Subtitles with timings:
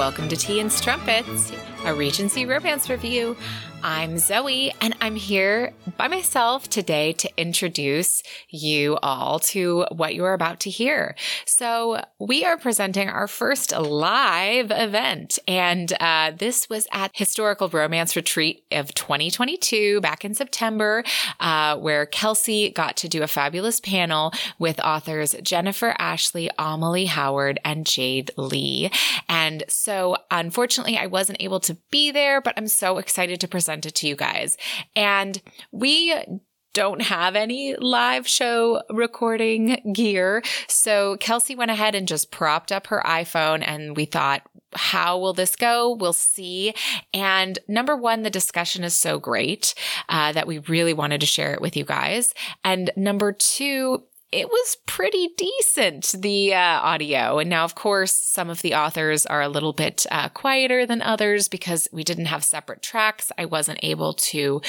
[0.00, 1.52] welcome to Tea and Strumpets,
[1.84, 3.36] a Regency romance review.
[3.82, 10.34] I'm Zoe, and I'm here by myself today to introduce you all to what you're
[10.34, 11.14] about to hear.
[11.46, 18.16] So, we are presenting our first live event, and uh, this was at Historical Romance
[18.16, 21.02] Retreat of 2022 back in September,
[21.38, 27.58] uh, where Kelsey got to do a fabulous panel with authors Jennifer Ashley, Amalie Howard,
[27.64, 28.90] and Jade Lee.
[29.26, 33.69] And so, unfortunately, I wasn't able to be there, but I'm so excited to present
[33.70, 34.56] it to you guys.
[34.94, 35.40] And
[35.72, 36.14] we
[36.72, 40.42] don't have any live show recording gear.
[40.68, 45.32] So Kelsey went ahead and just propped up her iPhone and we thought, how will
[45.32, 45.96] this go?
[45.98, 46.74] We'll see.
[47.12, 49.74] And number one, the discussion is so great
[50.08, 52.34] uh, that we really wanted to share it with you guys.
[52.64, 57.38] And number two, it was pretty decent, the uh, audio.
[57.38, 61.02] And now, of course, some of the authors are a little bit uh, quieter than
[61.02, 63.32] others because we didn't have separate tracks.
[63.36, 64.62] I wasn't able to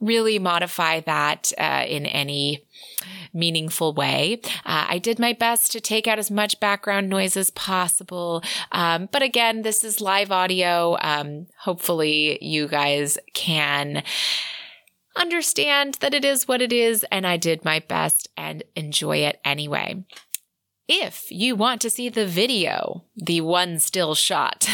[0.00, 2.64] really modify that uh, in any
[3.32, 4.40] meaningful way.
[4.66, 8.42] Uh, I did my best to take out as much background noise as possible.
[8.72, 10.98] Um, but again, this is live audio.
[11.00, 14.02] Um, hopefully, you guys can
[15.16, 19.40] understand that it is what it is, and I did my best and enjoy it
[19.44, 20.04] anyway.
[20.88, 24.68] If you want to see the video, the one still shot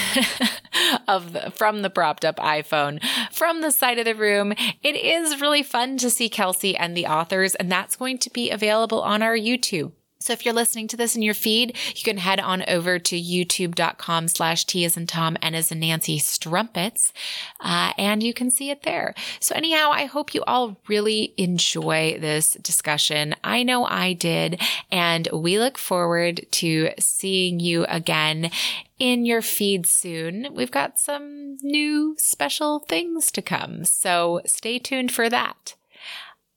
[1.09, 5.41] of the, from the propped up iPhone from the side of the room, it is
[5.41, 9.23] really fun to see Kelsey and the authors, and that's going to be available on
[9.23, 9.93] our YouTube.
[10.23, 13.21] So if you're listening to this in your feed, you can head on over to
[13.21, 17.13] youtube.com slash T as in Tom and as in Nancy strumpets,
[17.61, 19.15] uh, and you can see it there.
[19.41, 23.35] So anyhow, I hope you all really enjoy this discussion.
[23.43, 28.51] I know I did, and we look forward to seeing you again
[28.99, 30.49] in your feed soon.
[30.53, 35.75] We've got some new special things to come, so stay tuned for that.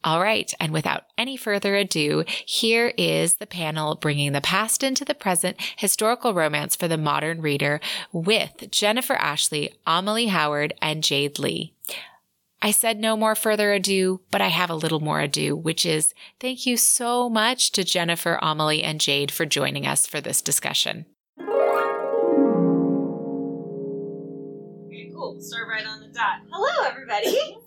[0.06, 0.54] All right.
[0.60, 5.58] And without any further ado, here is the panel bringing the past into the present
[5.76, 7.82] historical romance for the modern reader
[8.14, 11.74] with Jennifer Ashley, Amalie Howard, and Jade Lee.
[12.62, 16.14] I said no more further ado, but I have a little more ado, which is
[16.40, 21.08] thank you so much to Jennifer, Amalie, and Jade for joining us for this discussion.
[21.40, 21.48] Okay,
[25.14, 25.38] cool.
[25.40, 26.42] Start right on the dot.
[26.52, 27.58] Hello, everybody.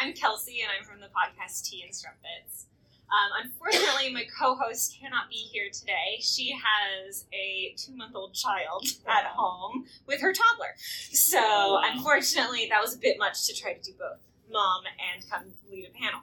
[0.00, 2.66] I'm Kelsey, and I'm from the podcast Tea and Strumpets.
[3.10, 6.20] Um, unfortunately, my co-host cannot be here today.
[6.20, 10.76] She has a two-month-old child at home with her toddler.
[10.78, 14.18] So, unfortunately, that was a bit much to try to do both
[14.52, 16.20] mom and come lead a panel.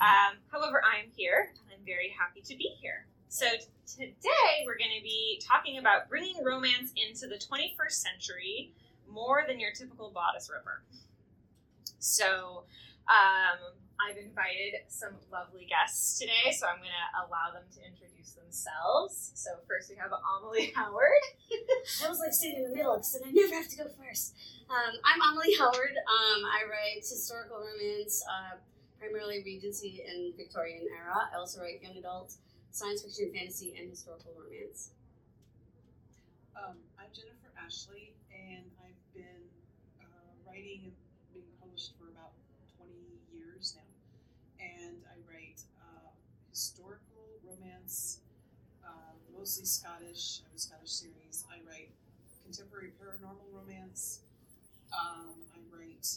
[0.00, 3.06] Um, however, I am here, and I'm very happy to be here.
[3.28, 8.72] So t- today we're going to be talking about bringing romance into the 21st century
[9.10, 10.82] more than your typical bodice ripper.
[11.98, 12.64] So
[13.08, 13.58] um,
[13.96, 19.32] I've invited some lovely guests today, so I'm going to allow them to introduce themselves.
[19.34, 21.24] So first we have Amalie Howard.
[22.04, 24.34] I was like sitting in the middle because I never have to go first.
[24.68, 25.96] Um, I'm Amalie Howard.
[25.96, 28.58] Um, I write historical romance, uh,
[28.98, 31.30] primarily Regency and Victorian era.
[31.32, 32.34] I also write young adult,
[32.70, 34.90] science fiction, fantasy, and historical romance.
[36.56, 39.44] Um, I'm Jennifer Ashley, and I've been
[40.00, 40.94] uh, writing and
[41.32, 42.32] being published for about
[42.80, 42.92] 20
[43.32, 43.84] years now.
[44.58, 46.10] And I write uh,
[46.60, 48.20] historical romance,
[48.80, 50.40] uh, mostly Scottish.
[50.40, 51.44] I have a Scottish series.
[51.52, 51.92] I write
[52.48, 54.24] contemporary paranormal romance.
[54.88, 56.08] Um, I write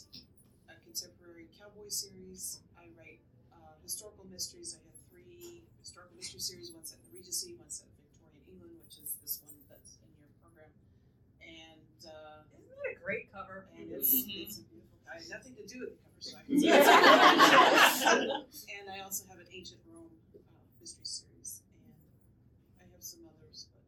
[0.72, 2.64] a contemporary cowboy series.
[2.80, 3.20] I write
[3.52, 4.72] uh, historical mysteries.
[4.72, 6.72] I have three historical mystery series.
[6.72, 10.00] One set in the Regency, one set in Victorian England, which is this one that's
[10.00, 10.72] in your program.
[11.44, 13.68] And uh, Isn't that a great cover?
[13.76, 14.40] and it's, Mhm.
[14.48, 14.88] it's a beautiful.
[15.04, 16.72] I had nothing to do with the cover, so I can say
[18.80, 20.38] And I also have an ancient Rome uh,
[20.80, 21.90] mystery series, and
[22.80, 23.82] I have some others, but.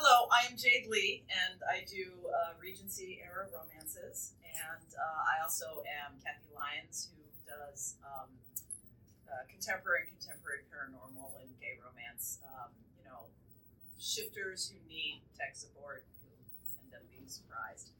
[0.00, 4.32] Hello, I am Jade Lee, and I do uh, Regency era romances.
[4.40, 8.32] And uh, I also am Kathy Lyons, who does um,
[9.28, 12.40] uh, contemporary contemporary paranormal and gay romance.
[12.48, 13.28] Um, you know,
[14.00, 16.32] shifters who need tech support who
[16.80, 17.92] end up being surprised.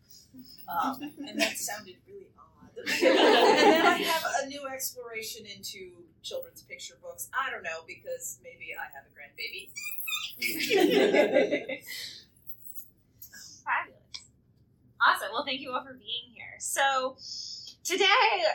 [0.72, 2.80] Um, and that sounded really odd.
[2.80, 7.28] and then I have a new exploration into children's picture books.
[7.36, 9.68] I don't know because maybe I have a grandbaby.
[10.40, 11.86] Fabulous.
[15.00, 15.28] Awesome.
[15.32, 16.56] Well, thank you all for being here.
[16.58, 17.16] So,
[17.84, 18.04] today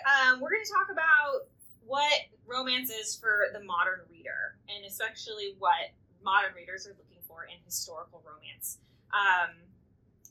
[0.06, 1.50] um, we're going to talk about
[1.86, 2.14] what
[2.46, 5.90] romance is for the modern reader, and especially what
[6.24, 8.78] modern readers are looking for in historical romance.
[9.10, 9.56] Um,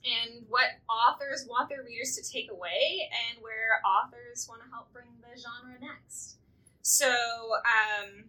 [0.04, 4.92] and what authors want their readers to take away, and where authors want to help
[4.92, 6.36] bring the genre next.
[6.82, 8.24] So, um,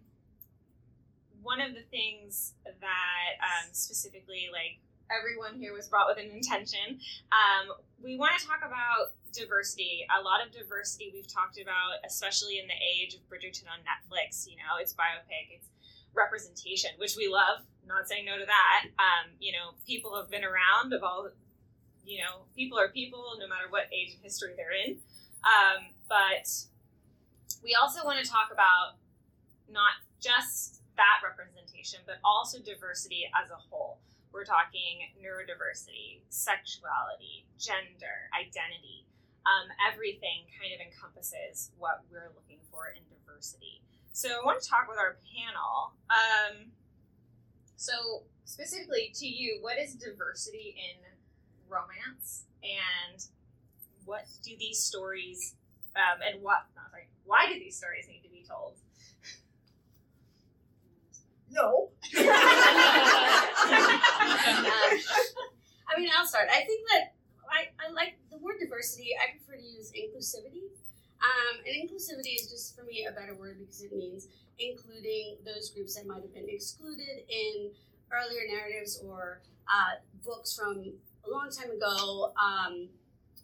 [1.46, 4.82] one of the things that um, specifically, like
[5.14, 6.98] everyone here was brought with an intention,
[7.30, 10.02] um, we want to talk about diversity.
[10.10, 14.50] A lot of diversity we've talked about, especially in the age of Bridgerton on Netflix.
[14.50, 15.70] You know, it's biopic, it's
[16.18, 17.62] representation, which we love.
[17.86, 18.90] Not saying no to that.
[18.98, 21.30] Um, you know, people have been around of all.
[22.04, 24.98] You know, people are people, no matter what age and history they're in.
[25.46, 26.50] Um, but
[27.64, 28.98] we also want to talk about
[29.70, 34.00] not just that representation, but also diversity as a whole.
[34.32, 39.08] We're talking neurodiversity, sexuality, gender, identity.
[39.46, 43.82] Um, everything kind of encompasses what we're looking for in diversity.
[44.12, 45.94] So I want to talk with our panel.
[46.10, 46.72] Um,
[47.76, 51.00] so specifically to you, what is diversity in
[51.70, 53.24] romance, and
[54.06, 55.56] what do these stories,
[55.96, 56.66] um, and what?
[56.76, 58.76] Not sorry, why do these stories need to be told?
[61.56, 61.90] No.
[65.88, 66.50] I mean, I'll start.
[66.52, 67.14] I think that
[67.50, 69.12] I, I like the word diversity.
[69.16, 70.68] I prefer to use inclusivity.
[71.24, 74.28] Um, and inclusivity is just for me a better word because it means
[74.60, 77.72] including those groups that might have been excluded in
[78.12, 80.94] earlier narratives or uh, books from
[81.26, 82.34] a long time ago.
[82.36, 82.90] Um,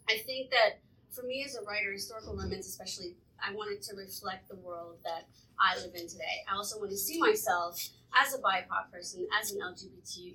[0.08, 0.80] I think that
[1.10, 5.26] for me as a writer, historical romance especially, I wanted to reflect the world that
[5.58, 6.44] I live in today.
[6.50, 10.34] I also want to see myself as a BIPOC person, as an LGBTQ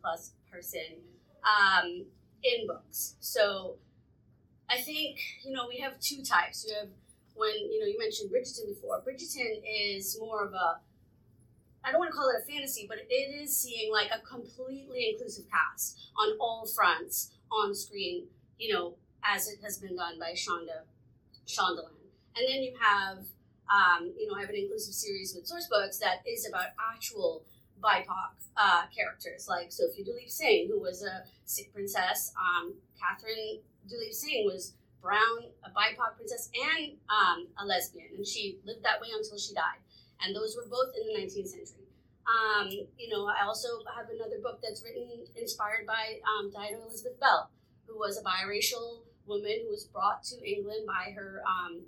[0.00, 0.80] plus person
[1.44, 2.04] um,
[2.42, 3.16] in books.
[3.20, 3.76] So
[4.68, 6.66] I think, you know, we have two types.
[6.66, 6.88] You have
[7.34, 9.00] when, you know, you mentioned Bridgerton before.
[9.00, 10.80] Bridgerton is more of a,
[11.84, 15.10] I don't want to call it a fantasy, but it is seeing like a completely
[15.10, 18.26] inclusive cast on all fronts on screen,
[18.58, 18.94] you know,
[19.24, 20.82] as it has been done by Shonda,
[21.46, 22.01] Shondaland.
[22.36, 23.18] And then you have,
[23.68, 27.44] um, you know, I have an inclusive series with Sourcebooks that is about actual
[27.82, 32.32] BIPOC uh, characters, like Sophia Duleep Singh, who was a Sikh princess.
[32.38, 38.58] Um, Catherine Duleep Singh was brown, a BIPOC princess, and um, a lesbian, and she
[38.64, 39.82] lived that way until she died.
[40.24, 41.82] And those were both in the 19th century.
[42.22, 47.18] Um, you know, I also have another book that's written inspired by um, Diana Elizabeth
[47.18, 47.50] Belle,
[47.86, 51.82] who was a biracial woman who was brought to England by her um,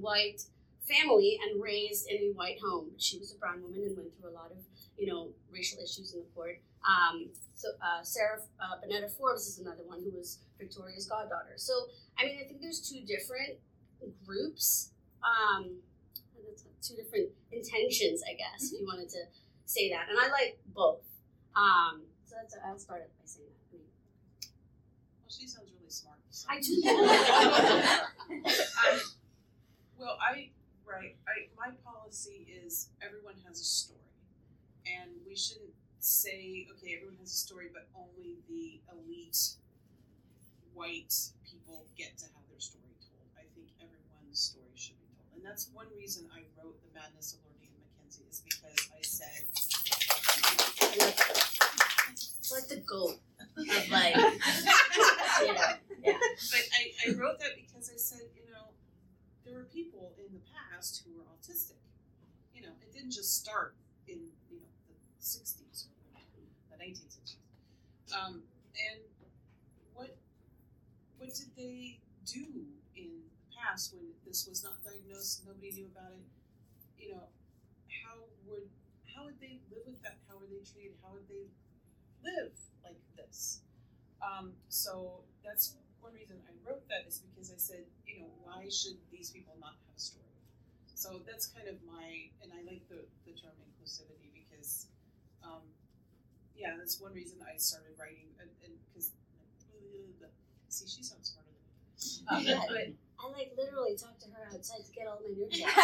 [0.00, 0.42] white
[0.88, 2.90] family and raised in a white home.
[2.98, 4.58] She was a brown woman and went through a lot of,
[4.98, 6.60] you know, racial issues in the court.
[6.84, 11.54] Um, so uh, Sarah uh, Bonetta Forbes is another one who was Victoria's goddaughter.
[11.56, 11.72] So
[12.18, 13.58] I mean, I think there's two different
[14.26, 14.90] groups,
[15.24, 15.78] um,
[16.82, 19.24] two different intentions, I guess, if you wanted to
[19.64, 20.08] say that.
[20.10, 21.00] And I like both.
[21.56, 23.64] Um, so that's I'll start it by saying that.
[23.72, 23.86] I mean,
[25.22, 26.18] Well, she sounds really smart.
[26.28, 26.82] so- I do.
[29.98, 30.50] Well, I
[30.86, 31.16] right.
[31.26, 34.00] I my policy is everyone has a story,
[34.86, 39.56] and we shouldn't say okay, everyone has a story, but only the elite
[40.74, 41.14] white
[41.46, 43.26] people get to have their story told.
[43.38, 47.34] I think everyone's story should be told, and that's one reason I wrote the Madness
[47.34, 49.44] of Lord Ian Mackenzie is because I said
[52.38, 53.18] it's like the goat
[53.56, 54.14] of like,
[55.40, 55.68] you know,
[56.02, 56.18] yeah.
[56.50, 58.74] but I, I wrote that because I said, you know,
[59.44, 61.76] there were people in the past who were autistic.
[62.54, 63.74] You know, it didn't just start
[64.08, 64.18] in,
[64.50, 67.36] you know, the 60s or the 1960s.
[68.16, 68.42] Um,
[68.90, 69.00] and
[69.94, 70.16] what
[71.18, 72.46] what did they do
[72.96, 76.24] in the past when this was not diagnosed, nobody knew about it?
[76.98, 77.24] You know,
[78.04, 78.68] how would
[79.14, 80.16] how would they live with that?
[80.28, 80.96] How were they treated?
[81.02, 81.48] How would they
[82.24, 82.52] live
[82.84, 83.60] like this?
[84.22, 88.68] Um, so that's one reason I wrote that is because I said, you know, why
[88.70, 89.76] should these people not?
[91.04, 94.88] So that's kind of my, and I like the, the term inclusivity because,
[95.44, 95.60] um,
[96.56, 98.48] yeah, that's one reason I started writing, and
[98.88, 99.12] because,
[100.72, 102.56] see, she sounds smarter than me.
[102.56, 102.88] Um, but
[103.20, 105.76] I like literally talked to her outside to get all my nerves out.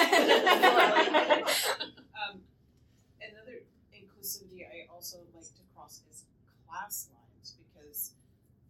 [2.17, 2.41] um,
[3.21, 3.61] another
[3.93, 6.25] inclusivity I also like to cross is
[6.65, 8.17] class lines because,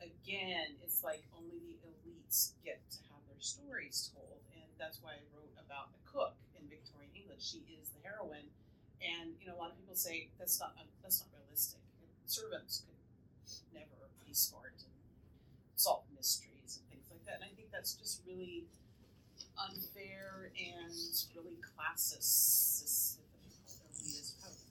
[0.03, 5.21] again, it's like only the elites get to have their stories told, and that's why
[5.21, 7.45] I wrote about the cook in Victorian England.
[7.45, 8.49] She is the heroine,
[9.05, 10.73] and you know a lot of people say that's not
[11.05, 11.85] that's not realistic.
[12.25, 12.97] Servants could
[13.77, 14.97] never be smart and
[15.77, 18.65] solve mysteries and things like that, and I think that's just really
[19.61, 20.97] unfair and
[21.37, 23.21] really classist,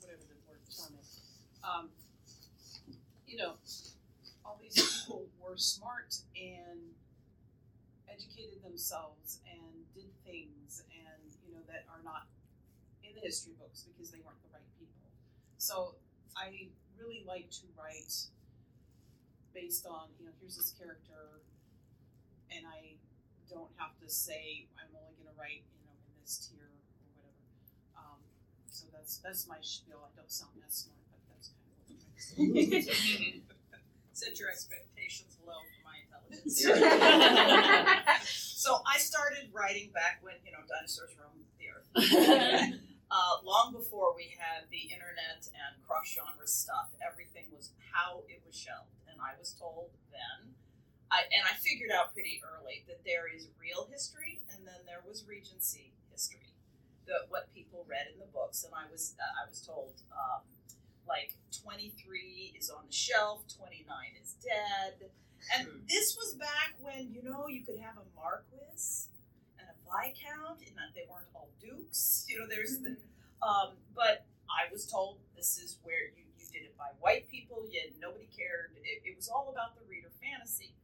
[0.01, 1.21] whatever the word term is.
[1.63, 1.89] Um,
[3.27, 3.53] you know,
[4.45, 4.73] all these
[5.05, 6.79] people were smart and
[8.19, 12.27] educated themselves and did things and you know that are not
[13.03, 15.07] in the history books because they weren't the right people.
[15.57, 15.95] So
[16.35, 16.67] I
[16.99, 18.11] really like to write
[19.55, 21.39] based on you know here's this character,
[22.51, 22.99] and I
[23.47, 27.07] don't have to say I'm only going to write you know in this tier or
[27.15, 27.31] whatever.
[27.95, 28.19] Um,
[28.67, 30.03] so that's that's my spiel.
[30.03, 33.41] I don't sound that smart, but that's kind of what I'm trying to say.
[34.11, 35.78] Set your expectations low for my intelligence.
[36.45, 36.69] so
[38.85, 41.89] I started writing back when you know dinosaurs roamed the earth.
[43.11, 48.55] uh, long before we had the internet and cross-genre stuff, everything was how it was
[48.55, 50.53] shelved, and I was told then.
[51.09, 55.01] I, and I figured out pretty early that there is real history, and then there
[55.01, 56.53] was Regency history,
[57.09, 58.61] the what people read in the books.
[58.63, 60.45] And I was uh, I was told um,
[61.09, 63.89] like 23 is on the shelf, 29
[64.21, 65.09] is dead.
[65.55, 69.09] And this was back when, you know, you could have a Marquis
[69.57, 72.25] and a Viscount, and that they weren't all dukes.
[72.29, 72.97] You know, there's the,
[73.41, 77.65] um, but I was told this is where you, you did it by white people,
[77.71, 78.77] yet nobody cared.
[78.83, 80.75] It, it was all about the reader fantasy.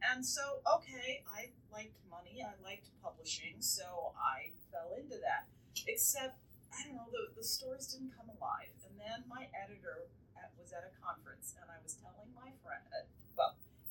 [0.00, 5.44] And so, okay, I liked money, I liked publishing, so I fell into that.
[5.86, 6.40] Except,
[6.72, 8.72] I don't know, the, the stories didn't come alive.
[8.88, 10.08] And then my editor
[10.40, 12.84] at, was at a conference, and I was telling my friend,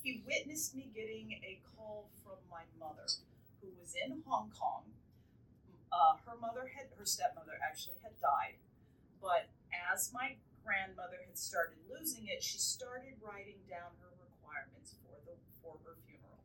[0.09, 3.05] he witnessed me getting a call from my mother,
[3.61, 4.89] who was in Hong Kong.
[5.93, 8.57] Uh, her mother had, her stepmother actually had died,
[9.21, 10.33] but as my
[10.65, 15.93] grandmother had started losing it, she started writing down her requirements for the for her
[16.09, 16.41] funeral.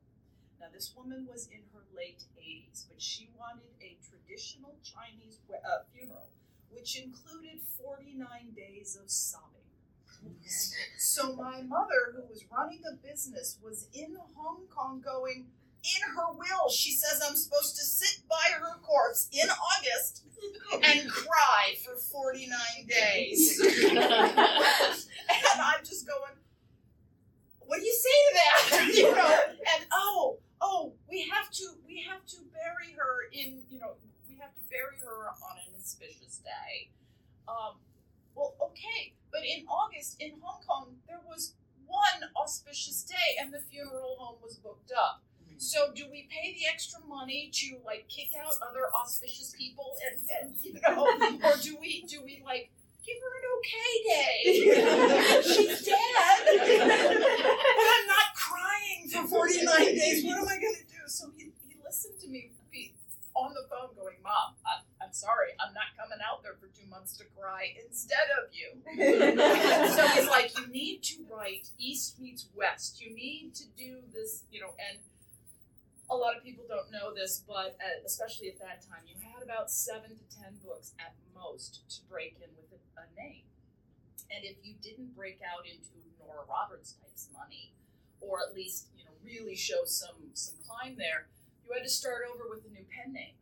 [0.60, 5.88] Now, this woman was in her late 80s, but she wanted a traditional Chinese uh,
[5.88, 6.28] funeral,
[6.68, 8.20] which included 49
[8.52, 9.63] days of sobbing.
[10.98, 15.46] So my mother, who was running a business, was in Hong Kong going,
[15.84, 20.24] in her will, she says I'm supposed to sit by her corpse in August
[20.82, 23.60] and cry for 49 days.
[23.60, 23.98] and
[25.60, 26.32] I'm just going,
[27.60, 28.90] what do you say to that?
[28.94, 29.38] you know,
[29.76, 33.92] and oh, oh, we have to, we have to bury her in, you know,
[34.28, 36.88] we have to bury her on an auspicious day.
[37.46, 37.76] Um,
[38.34, 41.54] well, okay, but in August in Hong Kong, there was
[41.86, 45.22] one auspicious day, and the funeral home was booked up.
[45.42, 45.58] Mm-hmm.
[45.58, 50.16] So, do we pay the extra money to like kick out other auspicious people, and,
[50.38, 51.02] and you know,
[51.50, 52.70] or do we do we like
[53.04, 55.42] give her an okay day?
[55.42, 59.66] She's dead, but I'm not crying for 49
[59.98, 60.24] days.
[60.24, 61.02] What am I gonna do?
[61.06, 62.94] So he, he listened to me be
[63.34, 64.83] on the phone, going, "Mom, I, I'm
[65.14, 68.74] sorry, I'm not coming out there for two months to cry instead of you."
[69.94, 73.00] so he's like, you need to write East meets West.
[73.00, 74.98] You need to do this, you know, and
[76.10, 79.42] a lot of people don't know this, but uh, especially at that time, you had
[79.42, 83.44] about seven to ten books at most to break in with a, a name.
[84.30, 87.72] And if you didn't break out into Nora Roberts type's money,
[88.20, 91.28] or at least you know really show some some climb there,
[91.64, 93.36] you had to start over with a new pen name,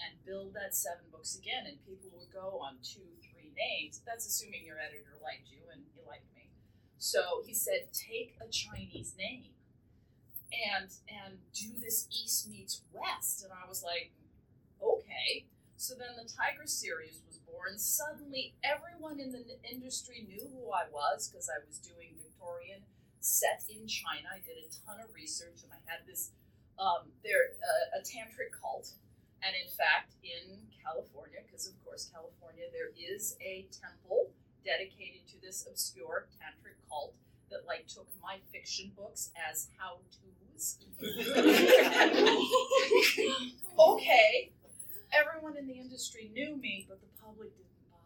[0.00, 1.66] and build that seven books again.
[1.66, 4.00] And people would go on two, three names.
[4.06, 6.50] That's assuming your editor liked you and he liked me.
[6.98, 9.54] So he said, take a Chinese name
[10.48, 13.44] and and do this East meets West.
[13.44, 14.12] And I was like,
[14.82, 15.46] okay.
[15.76, 17.78] So then the Tiger series was born.
[17.78, 22.82] Suddenly, everyone in the industry knew who I was because I was doing Victorian
[23.20, 24.26] set in China.
[24.34, 26.32] I did a ton of research, and I had this
[26.78, 28.90] um, there uh, a tantric cult.
[29.42, 34.30] And in fact, in California, because of course California, there is a temple
[34.64, 37.14] dedicated to this obscure tantric cult
[37.50, 40.78] that like took my fiction books as how tos.
[43.78, 44.50] okay,
[45.12, 47.98] everyone in the industry knew me, but the public didn't buy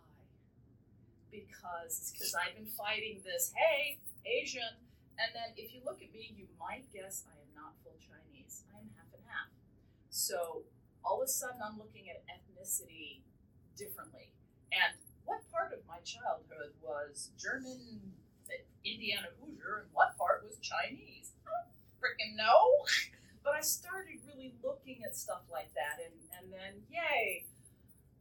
[1.30, 3.52] because because I've been fighting this.
[3.56, 4.76] Hey, Asian,
[5.18, 8.64] and then if you look at me, you might guess I am not full Chinese.
[8.74, 9.48] I am half and half.
[10.10, 10.62] So
[11.04, 13.22] all of a sudden, I'm looking at ethnicity
[13.76, 14.32] differently.
[14.72, 18.00] And what part of my childhood was German,
[18.84, 21.32] Indiana Hoosier, and what part was Chinese?
[21.46, 22.86] I don't freaking know.
[23.42, 27.46] But I started really looking at stuff like that, and, and then, yay,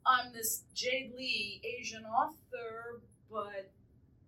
[0.03, 3.69] I'm this Jade Lee Asian author, but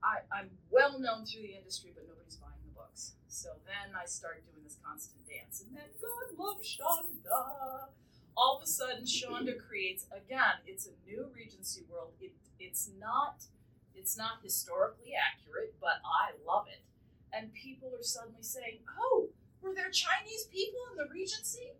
[0.03, 3.13] I, I'm well known through the industry, but nobody's buying the books.
[3.27, 7.89] So then I start doing this constant dance, and then God love Shonda.
[8.35, 10.61] All of a sudden, Shonda creates again.
[10.65, 12.11] It's a new Regency world.
[12.21, 13.45] It it's not
[13.95, 16.81] It's not historically accurate, but I love it.
[17.31, 19.29] And people are suddenly saying, "Oh,
[19.61, 21.73] were there Chinese people in the Regency?"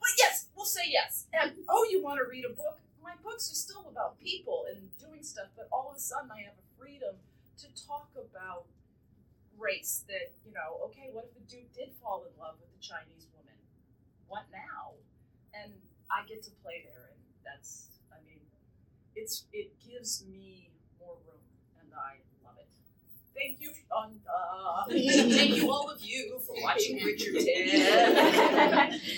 [0.00, 1.26] But yes, we'll say yes.
[1.32, 2.78] And oh, you want to read a book?
[3.02, 6.42] My books are still about people and doing stuff, but all of a sudden I
[6.42, 7.16] have a freedom
[7.58, 8.64] to talk about
[9.60, 12.80] race that, you know, okay, what if the Duke did fall in love with the
[12.82, 13.54] Chinese woman?
[14.26, 14.96] What now?
[15.52, 15.72] And
[16.10, 18.40] I get to play there and that's I mean,
[19.14, 21.44] it's it gives me more room
[21.78, 22.68] and I love it.
[23.36, 24.88] Thank you, Shonda.
[25.36, 28.98] Thank you all of you for watching Bridgerton.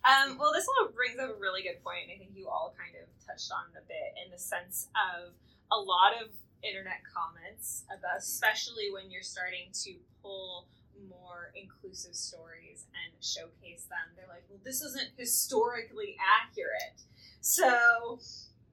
[0.00, 2.72] Um, well, this all brings up a really good point, and I think you all
[2.72, 5.36] kind of touched on it a bit in the sense of
[5.70, 10.66] a lot of internet comments about, especially when you're starting to pull
[11.08, 14.12] more inclusive stories and showcase them.
[14.16, 17.00] They're like, well, this isn't historically accurate.
[17.40, 18.18] So,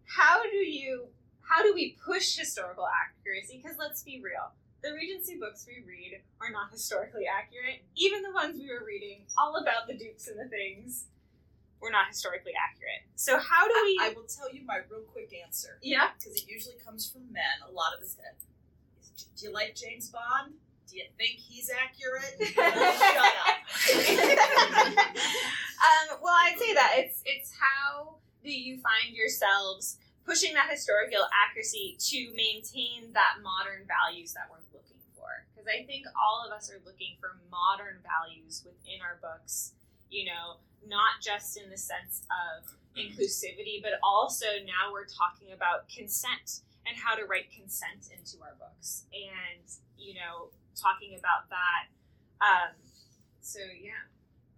[0.05, 1.07] how do you,
[1.41, 3.61] how do we push historical accuracy?
[3.63, 4.51] Because let's be real.
[4.83, 7.81] The Regency books we read are not historically accurate.
[7.95, 11.05] Even the ones we were reading, all about the dukes and the things,
[11.81, 13.05] were not historically accurate.
[13.15, 13.99] So how do we?
[14.01, 15.77] I will tell you my real quick answer.
[15.81, 16.09] yeah.
[16.17, 17.61] because it usually comes from men.
[17.69, 18.15] A lot of this.
[18.17, 20.53] Do you like James Bond?
[20.89, 22.37] Do you think he's accurate?
[22.55, 23.57] Shut up.
[25.83, 31.27] um, well, I'd say that it's it's how do you find yourselves pushing that historical
[31.45, 35.27] accuracy to maintain that modern values that we're looking for?
[35.53, 39.73] Because I think all of us are looking for modern values within our books.
[40.09, 42.65] You know, not just in the sense of
[42.97, 48.55] inclusivity, but also now we're talking about consent and how to write consent into our
[48.59, 49.63] books, and
[49.97, 51.87] you know, talking about that.
[52.41, 52.75] Um,
[53.41, 54.07] so yeah.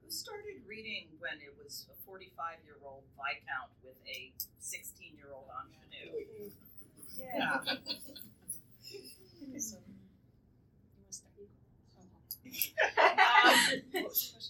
[0.03, 5.29] Who started reading when it was a 45 year old Viscount with a 16 year
[5.34, 6.49] old ingenue?
[7.13, 7.62] Yeah.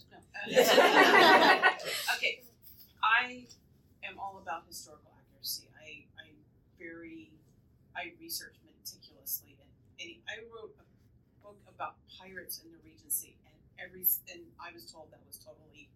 [2.16, 2.42] okay,
[3.02, 3.46] I
[4.04, 5.68] am all about historical accuracy.
[5.76, 6.36] I, I'm
[6.78, 7.30] very,
[7.96, 10.86] I research meticulously, and, and I wrote a
[11.44, 15.88] book about pirates in the Regency, and every, and I was told that was totally,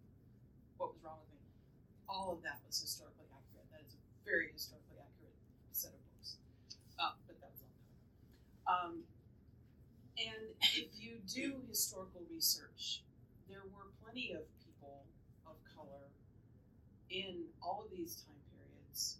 [0.77, 1.43] what was wrong with me.
[2.09, 3.67] All of that was historically accurate.
[3.71, 5.37] That is a very historically accurate
[5.73, 6.37] set of books.
[6.99, 7.73] Uh, but that was all.
[8.67, 8.93] Um,
[10.17, 13.01] and if you do historical research,
[13.49, 15.05] there were plenty of people
[15.45, 16.09] of color
[17.09, 19.17] in all of these time periods.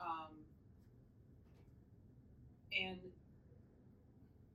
[0.00, 0.32] Um,
[2.72, 2.98] and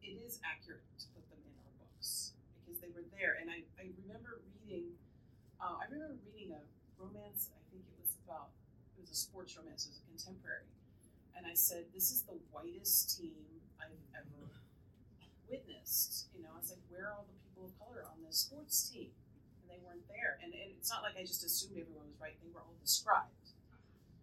[0.01, 3.37] it is accurate to put them in our books because they were there.
[3.39, 4.95] And I, I remember reading,
[5.61, 6.63] uh, I remember reading a
[6.97, 8.49] romance, I think it was about,
[8.97, 10.67] it was a sports romance, it was a contemporary.
[11.37, 13.37] And I said, this is the whitest team
[13.77, 14.49] I've ever
[15.45, 16.33] witnessed.
[16.33, 18.89] You know, I was like, where are all the people of color on this sports
[18.89, 19.09] team?
[19.61, 20.37] And they weren't there.
[20.43, 22.37] And, and it's not like I just assumed everyone was right.
[22.43, 23.53] They were all described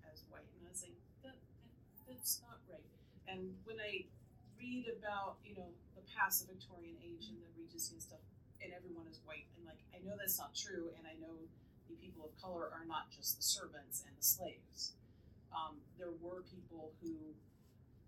[0.07, 0.47] as white.
[0.59, 2.87] And I was like, that, that that's not right.
[3.27, 4.07] And when I
[4.59, 8.23] read about, you know, the past, the Victorian age and the Regency and stuff,
[8.63, 11.37] and everyone is white, and like, I know that's not true, and I know
[11.89, 14.97] the people of color are not just the servants and the slaves.
[15.53, 17.37] Um, there were people who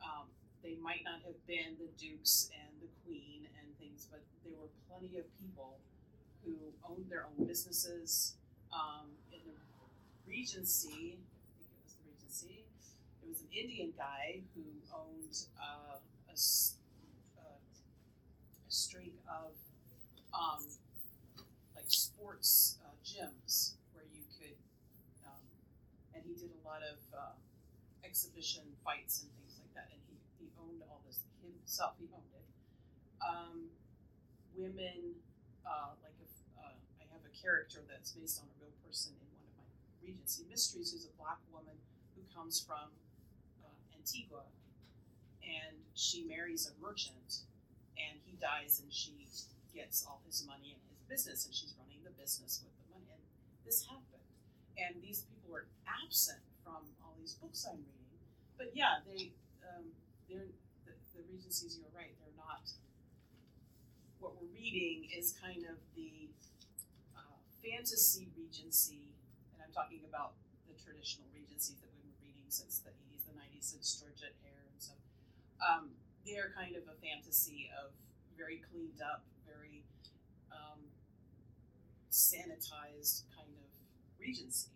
[0.00, 4.54] um, they might not have been the dukes and the queen and things, but there
[4.58, 5.78] were plenty of people
[6.44, 6.54] who
[6.88, 8.34] owned their own businesses.
[8.72, 9.56] Um, in the
[10.26, 12.66] Regency, I think it was the Regency,
[13.26, 14.62] there was an Indian guy who
[14.94, 19.50] owned uh, a, uh, a string of
[20.30, 20.62] um,
[21.74, 24.54] like sports uh, gyms where you could,
[25.26, 25.42] um,
[26.14, 27.34] and he did a lot of uh,
[28.04, 31.98] exhibition fights and things like that, and he, he owned all this himself.
[31.98, 32.45] He owned it.
[33.20, 33.70] Um,
[34.56, 35.16] women,
[35.64, 39.26] uh, like if uh, I have a character that's based on a real person in
[39.36, 39.68] one of my
[40.04, 41.76] Regency mysteries, who's a black woman
[42.14, 42.92] who comes from
[43.64, 44.46] uh, Antigua,
[45.44, 47.44] and she marries a merchant,
[47.96, 49.26] and he dies, and she
[49.74, 53.12] gets all his money and his business, and she's running the business with the money.
[53.12, 53.22] And
[53.64, 54.24] this happened,
[54.80, 58.20] and these people are absent from all these books I'm reading.
[58.56, 59.36] But yeah, they
[59.68, 59.92] um,
[60.28, 60.48] they're
[60.88, 61.76] the, the Regencies.
[61.76, 62.64] You're right; they're not.
[64.18, 66.32] What we're reading is kind of the
[67.16, 69.12] uh, fantasy Regency,
[69.52, 73.36] and I'm talking about the traditional Regencies that we've been reading since the 80s, the
[73.36, 75.02] 90s, since Georgette Heyer and stuff.
[75.60, 75.90] Um,
[76.24, 77.92] they're kind of a fantasy of
[78.36, 79.84] very cleaned up, very
[80.50, 80.80] um,
[82.10, 83.68] sanitized kind of
[84.18, 84.72] Regency.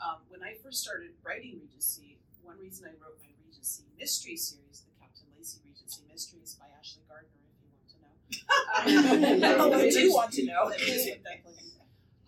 [0.00, 4.82] Um, when I first started writing Regency, one reason I wrote my Regency mystery series,
[4.82, 7.51] the Captain Lacey Regency Mysteries by Ashley Gardner,
[8.86, 10.64] if you want to know.
[10.64, 11.52] Um, I do want to know.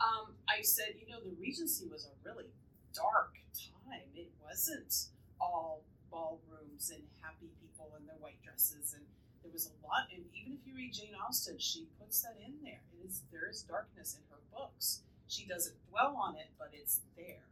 [0.00, 2.46] um, I said, you know, the Regency was a really
[2.94, 4.08] dark time.
[4.14, 5.08] It wasn't
[5.40, 9.04] all ballrooms and happy people in their white dresses, and
[9.42, 10.08] there was a lot.
[10.14, 12.80] And even if you read Jane Austen, she puts that in there.
[12.94, 15.00] It is there is darkness in her books.
[15.28, 17.48] She doesn't dwell on it, but it's there.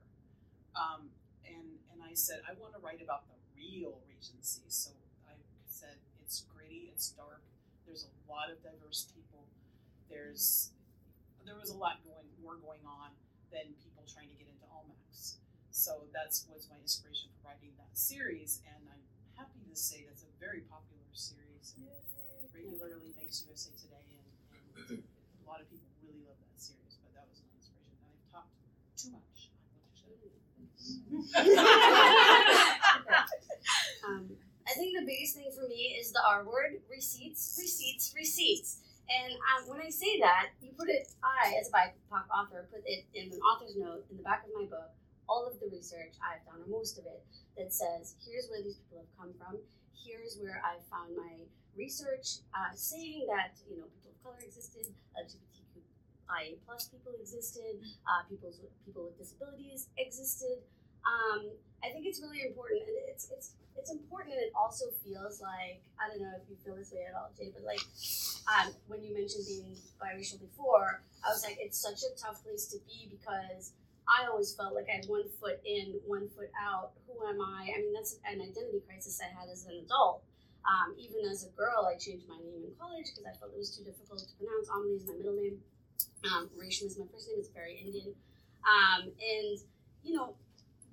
[0.76, 1.10] Um,
[1.46, 4.62] and and I said I want to write about the real Regency.
[4.68, 4.90] So
[5.28, 5.34] I
[5.66, 7.42] said it's gritty, it's dark.
[7.92, 9.44] There's a lot of diverse people.
[10.08, 10.72] There's
[11.44, 13.12] there was a lot going more going on
[13.52, 15.36] than people trying to get into Almack's.
[15.68, 19.04] So that's what's my inspiration for writing that series, and I'm
[19.36, 21.76] happy to say that's a very popular series.
[21.76, 21.84] And
[22.56, 24.24] regularly makes USA Today, and,
[24.88, 26.96] and a lot of people really love that series.
[26.96, 27.92] But that was my inspiration.
[28.00, 28.56] And I've talked
[28.96, 29.52] too much.
[34.02, 34.34] Um,
[34.66, 38.82] I think the biggest thing for me is the R word receipts, receipts, receipts.
[39.10, 39.34] And
[39.66, 43.32] when I say that, you put it, I, as a BIPOC author, put it in
[43.32, 44.94] an author's note in the back of my book,
[45.28, 47.20] all of the research I've done, or most of it,
[47.58, 49.58] that says, here's where these people have come from,
[49.92, 51.44] here's where I found my
[51.76, 54.86] research uh, saying that, you know, people of color existed,
[55.18, 60.62] LGBTQIA plus people existed, uh, people with disabilities existed.
[61.06, 61.50] Um,
[61.82, 65.82] I think it's really important, and it's it's it's important, and it also feels like
[65.98, 67.82] I don't know if you feel this way at all, Jay, but like
[68.46, 72.66] um, when you mentioned being biracial before, I was like, it's such a tough place
[72.74, 73.72] to be because
[74.06, 76.92] I always felt like I had one foot in, one foot out.
[77.06, 77.70] Who am I?
[77.74, 80.22] I mean, that's an identity crisis I had as an adult.
[80.62, 83.58] Um, even as a girl, I changed my name in college because I felt it
[83.58, 84.70] was too difficult to pronounce.
[84.70, 85.58] Amalie is my middle name.
[86.24, 87.38] Um, is my first name.
[87.38, 88.14] It's very Indian.
[88.62, 89.58] Um, and
[90.02, 90.34] you know,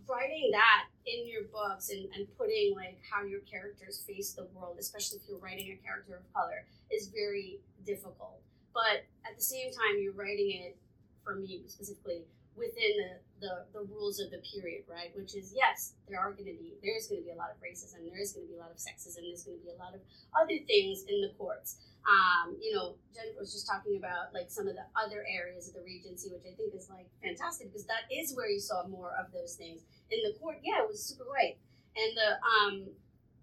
[0.09, 4.77] writing that in your books and, and putting like how your characters face the world,
[4.79, 8.41] especially if you're writing a character of color, is very difficult.
[8.73, 10.77] But at the same time, you're writing it
[11.23, 12.25] for me specifically
[12.59, 15.15] within the, the, the rules of the period, right?
[15.15, 17.55] Which is yes, there are going to be there is going to be a lot
[17.55, 19.71] of racism, there is going to be a lot of sexism, there's going to be
[19.71, 20.01] a lot of
[20.35, 21.79] other things in the courts.
[22.03, 25.75] Um, you know, Jennifer was just talking about like some of the other areas of
[25.75, 29.15] the Regency, which I think is like fantastic because that is where you saw more
[29.15, 30.57] of those things in the court.
[30.63, 31.57] Yeah, it was super white,
[31.95, 32.73] and the um,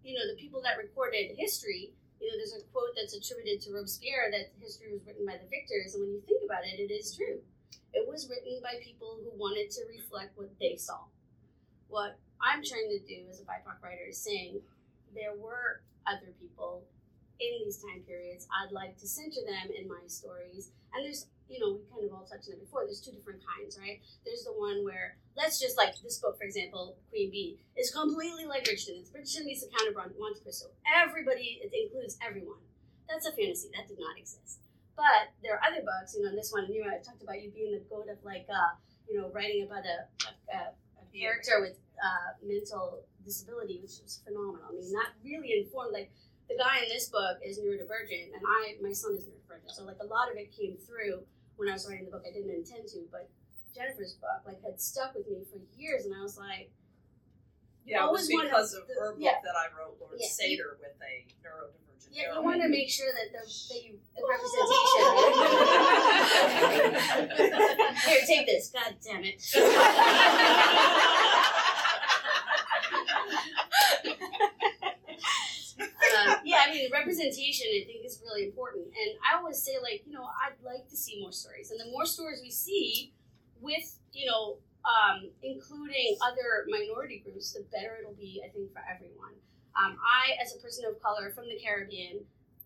[0.03, 1.93] you know, the people that recorded history.
[2.17, 5.45] You know, there's a quote that's attributed to Robespierre that history was written by the
[5.53, 7.45] victors, and when you think about it, it is true.
[7.93, 11.05] It was written by people who wanted to reflect what they saw.
[11.89, 14.61] What I'm trying to do as a BIPOC writer is saying
[15.15, 16.85] there were other people
[17.41, 18.47] in these time periods.
[18.53, 20.71] I'd like to center them in my stories.
[20.95, 22.85] And there's, you know, we kind of all touched on it before.
[22.85, 24.03] There's two different kinds, right?
[24.25, 28.47] There's the one where, let's just like this book, for example, Queen Bee, is completely
[28.47, 28.99] like Bridgerton.
[29.03, 30.75] It's Bridgerton meets the Count of Monte Cristo.
[30.83, 32.63] Everybody, it includes everyone.
[33.09, 33.71] That's a fantasy.
[33.75, 34.59] That did not exist.
[34.97, 37.39] But there are other books, you know, in this one, you know, I talked about
[37.41, 38.75] you being the goat of like, uh,
[39.09, 40.09] you know, writing about a,
[40.51, 44.67] a, a character with uh, mental disability, which was phenomenal.
[44.67, 46.11] I mean, not really informed, like,
[46.49, 49.75] the guy in this book is neurodivergent, and I my son is neurodivergent.
[49.75, 52.25] So like a lot of it came through when I was writing the book.
[52.29, 53.29] I didn't intend to, but
[53.75, 56.71] Jennifer's book like had stuck with me for years, and I was like,
[57.85, 59.41] Yeah, it was because of of the- her book yeah.
[59.43, 60.29] that I wrote, Lord Yeah.
[60.29, 64.23] Seder, with a neurodivergent yeah, you want to make sure that the that you the
[64.25, 65.03] representation.
[68.11, 68.71] Here, take this.
[68.71, 69.43] God damn it.
[75.79, 78.87] Uh, yeah, I mean, representation I think is really important.
[78.87, 81.71] And I always say, like, you know, I'd like to see more stories.
[81.71, 83.13] And the more stories we see
[83.61, 88.83] with, you know, um, including other minority groups, the better it'll be, I think, for
[88.83, 89.35] everyone.
[89.79, 92.21] Um, I, as a person of color from the Caribbean,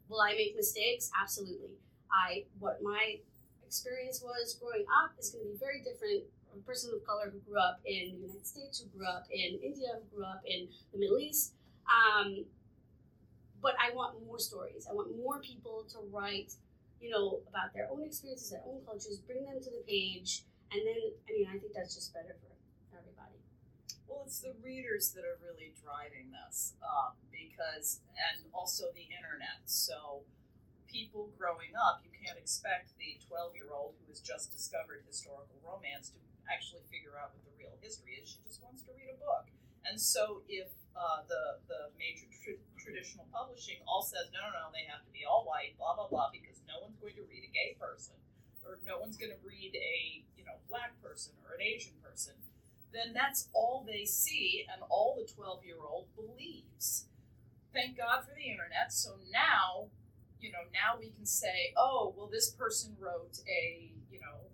[0.09, 1.11] will I make mistakes?
[1.21, 1.77] Absolutely.
[2.13, 3.19] I what my
[3.65, 7.31] experience was growing up is going to be very different from a person of color
[7.31, 10.43] who grew up in the United States, who grew up in India, who grew up
[10.45, 11.55] in the Middle East.
[11.87, 12.45] Um,
[13.63, 14.87] but I want more stories.
[14.91, 16.53] I want more people to write,
[17.01, 20.81] you know, about their own experiences, their own cultures, bring them to the page, and
[20.85, 22.53] then I mean, I think that's just better for
[22.97, 23.39] everybody.
[24.09, 29.63] Well, it's the readers that are really driving this, um, because, and also the internet.
[29.67, 30.27] So,
[30.91, 35.59] people growing up, you can't expect the 12 year old who has just discovered historical
[35.63, 36.19] romance to
[36.51, 38.27] actually figure out what the real history is.
[38.27, 39.47] She just wants to read a book.
[39.85, 44.67] And so, if uh, the, the major tr- traditional publishing all says, no, no, no,
[44.75, 47.45] they have to be all white, blah, blah, blah, because no one's going to read
[47.47, 48.17] a gay person,
[48.67, 52.35] or no one's going to read a, you know, black person or an Asian person,
[52.93, 57.07] then that's all they see and all the 12 year old believes.
[57.73, 58.93] Thank God for the internet.
[58.93, 59.89] So now,
[60.41, 64.51] you know, now we can say, oh, well, this person wrote a, you know,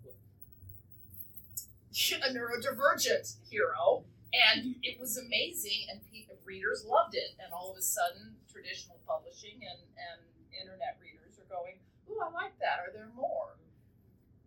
[2.27, 6.01] a neurodivergent hero, and it was amazing, and
[6.47, 7.35] readers loved it.
[7.43, 10.23] And all of a sudden, traditional publishing and, and
[10.55, 11.75] internet readers are going,
[12.07, 12.79] ooh, I like that.
[12.79, 13.59] Are there more?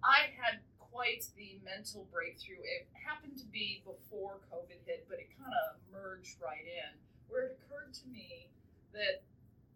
[0.01, 2.65] I had quite the mental breakthrough.
[2.65, 6.97] It happened to be before COVID hit, but it kind of merged right in,
[7.29, 8.49] where it occurred to me
[8.97, 9.23] that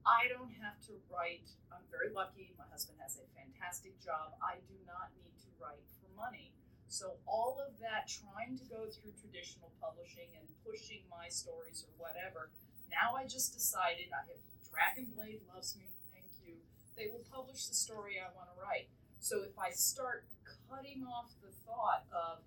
[0.08, 1.52] I don't have to write.
[1.68, 2.56] I'm very lucky.
[2.56, 4.32] My husband has a fantastic job.
[4.40, 6.56] I do not need to write for money.
[6.88, 11.92] So all of that trying to go through traditional publishing and pushing my stories or
[11.98, 12.50] whatever,
[12.90, 16.58] now I just decided I have Dragonblade loves me, thank you.
[16.96, 18.90] They will publish the story I want to write.
[19.20, 20.26] So if I start
[20.68, 22.42] cutting off the thought of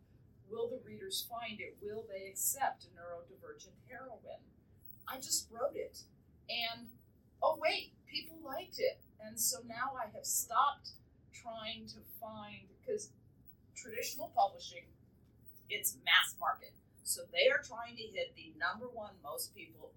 [0.49, 4.43] will the readers find it, will they accept a neurodivergent heroine,
[5.07, 6.03] I just wrote it.
[6.49, 6.87] And
[7.41, 8.99] oh wait, people liked it.
[9.19, 10.91] And so now I have stopped
[11.33, 13.09] trying to find because
[13.77, 14.89] traditional publishing,
[15.69, 16.73] it's mass market.
[17.05, 19.93] So they are trying to hit the number one most people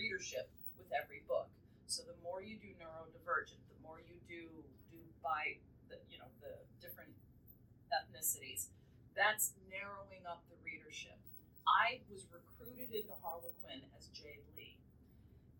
[0.00, 0.48] readership
[0.80, 1.52] with every book.
[1.84, 4.48] So the more you do neurodivergent, the more you do
[4.88, 5.60] do by
[5.92, 7.12] the you know the different
[7.92, 8.72] ethnicities,
[9.12, 11.20] that's narrowing up the readership.
[11.68, 14.80] I was recruited into Harlequin as Jade Lee,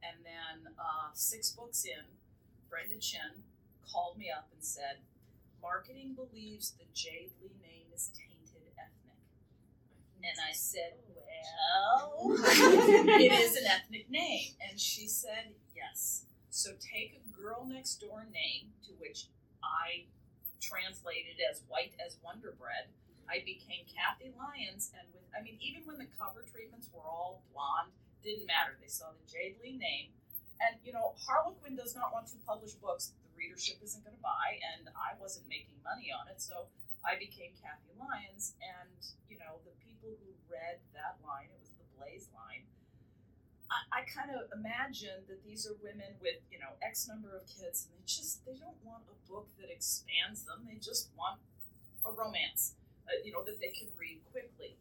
[0.00, 2.16] and then uh, six books in,
[2.72, 3.44] Brenda Chin
[3.84, 5.04] called me up and said,
[5.62, 9.20] marketing believes the Jade Lee name is tainted ethnic.
[10.22, 14.52] And I said, well, it is an ethnic name.
[14.68, 16.26] And she said, yes.
[16.50, 19.26] So take a girl next door name, to which
[19.62, 20.04] I
[20.60, 22.92] translated as white as Wonder Bread.
[23.30, 27.46] I became Kathy Lyons, and with, I mean, even when the cover treatments were all
[27.54, 27.94] blonde,
[28.26, 28.76] didn't matter.
[28.82, 30.10] They saw the Jade Lee name.
[30.60, 34.60] And, you know, Harlequin does not want to publish books readership isn't going to buy,
[34.76, 36.44] and I wasn't making money on it.
[36.44, 36.68] So
[37.00, 39.00] I became Kathy Lyons, and
[39.32, 42.68] you know the people who read that line, it was the Blaze line.
[43.72, 47.48] I, I kind of imagine that these are women with you know X number of
[47.48, 50.68] kids, and they just they don't want a book that expands them.
[50.68, 51.40] They just want
[52.04, 52.76] a romance,
[53.08, 54.76] uh, you know, that they can read quickly.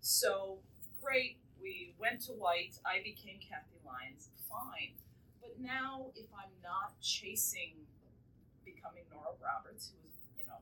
[0.00, 0.58] So
[1.02, 2.78] great, we went to white.
[2.86, 4.30] I became Kathy Lyons.
[4.48, 4.98] Fine.
[5.40, 7.86] But now, if I'm not chasing
[8.64, 10.60] becoming Nora Roberts, who was, you know,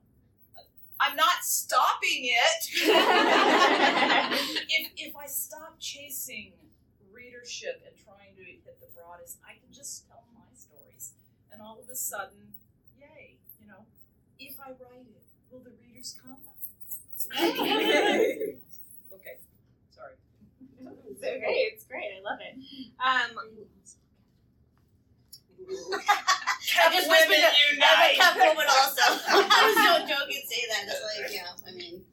[1.01, 2.63] I'm not stopping it.
[4.69, 6.53] if if I stop chasing
[7.13, 11.13] readership and trying to hit the broadest, I can just tell my stories,
[11.53, 12.55] and all of a sudden,
[12.99, 13.37] yay!
[13.61, 13.87] You know,
[14.39, 16.39] if I write it, will the readers come?
[17.35, 18.59] okay,
[19.91, 20.15] sorry.
[21.11, 21.71] It's okay.
[21.73, 22.11] It's great.
[22.17, 22.55] I love it.
[23.01, 23.39] Um,
[25.67, 27.99] I just women whispered to unite.
[27.99, 29.03] I kept woman also.
[29.29, 29.31] I
[29.67, 30.87] was so joking say that.
[30.87, 32.05] It's like, yeah, I mean,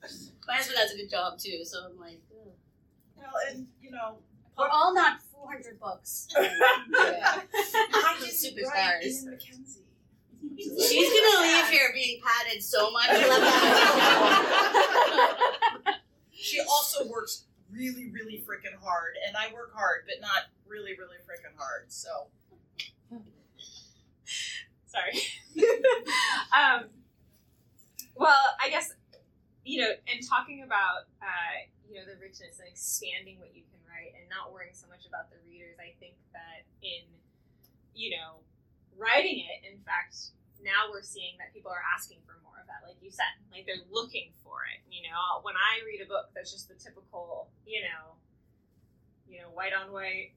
[0.48, 2.52] my husband has a good job too, so I'm like, ugh.
[3.18, 4.18] Well, and you know,
[4.58, 6.28] we're all not 400 books.
[6.36, 7.42] I
[8.20, 8.74] Just superstars.
[8.74, 9.24] write She's
[11.10, 13.10] gonna leave here being patted so much.
[16.38, 21.18] She also works really, really freaking hard, and I work hard, but not really, really
[21.26, 21.92] freaking hard.
[21.92, 22.28] So
[24.96, 25.16] sorry.
[26.56, 26.88] um,
[28.16, 28.96] well, I guess
[29.66, 33.82] you know, and talking about uh, you know the richness and expanding what you can
[33.84, 35.76] write, and not worrying so much about the readers.
[35.82, 37.04] I think that in
[37.92, 38.40] you know
[38.96, 40.32] writing it, in fact,
[40.64, 43.68] now we're seeing that people are asking for more of that, like you said, like
[43.68, 44.80] they're looking for it.
[44.88, 48.16] You know, when I read a book that's just the typical, you know,
[49.28, 50.32] you know, white on white,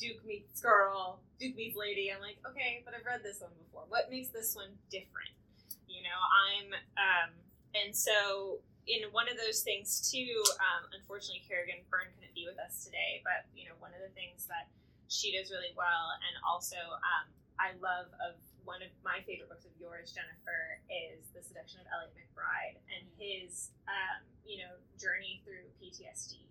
[0.00, 2.08] Duke meets girl, Duke meets lady.
[2.08, 3.84] I'm like, okay, but I've read this one before.
[3.92, 5.36] What makes this one different?
[5.84, 7.30] You know, I'm, um,
[7.76, 12.56] and so in one of those things too, um, unfortunately, Kerrigan Byrne couldn't be with
[12.56, 14.72] us today, but you know, one of the things that
[15.12, 17.28] she does really well, and also um,
[17.60, 21.86] I love of one of my favorite books of yours, Jennifer, is The Seduction of
[21.92, 26.49] Elliot McBride and his, um, you know, journey through PTSD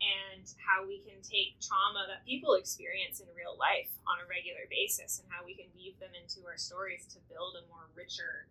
[0.00, 4.64] and how we can take trauma that people experience in real life on a regular
[4.72, 8.48] basis and how we can weave them into our stories to build a more richer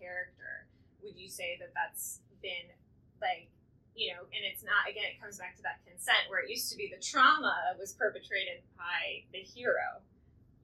[0.00, 0.64] character.
[1.04, 2.72] Would you say that that's been
[3.20, 3.52] like,
[3.92, 6.72] you know, and it's not, again, it comes back to that consent where it used
[6.72, 10.00] to be the trauma was perpetrated by the hero,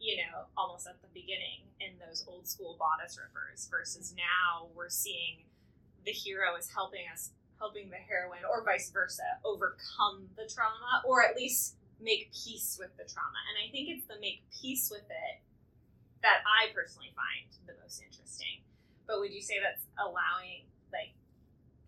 [0.01, 4.93] you know, almost at the beginning in those old school bodice rippers versus now we're
[4.93, 5.45] seeing
[6.05, 7.31] the hero is helping us
[7.63, 12.91] helping the heroine, or vice versa, overcome the trauma, or at least make peace with
[12.99, 13.39] the trauma.
[13.55, 15.37] And I think it's the make peace with it
[16.27, 18.67] that I personally find the most interesting.
[19.07, 21.15] But would you say that's allowing, like,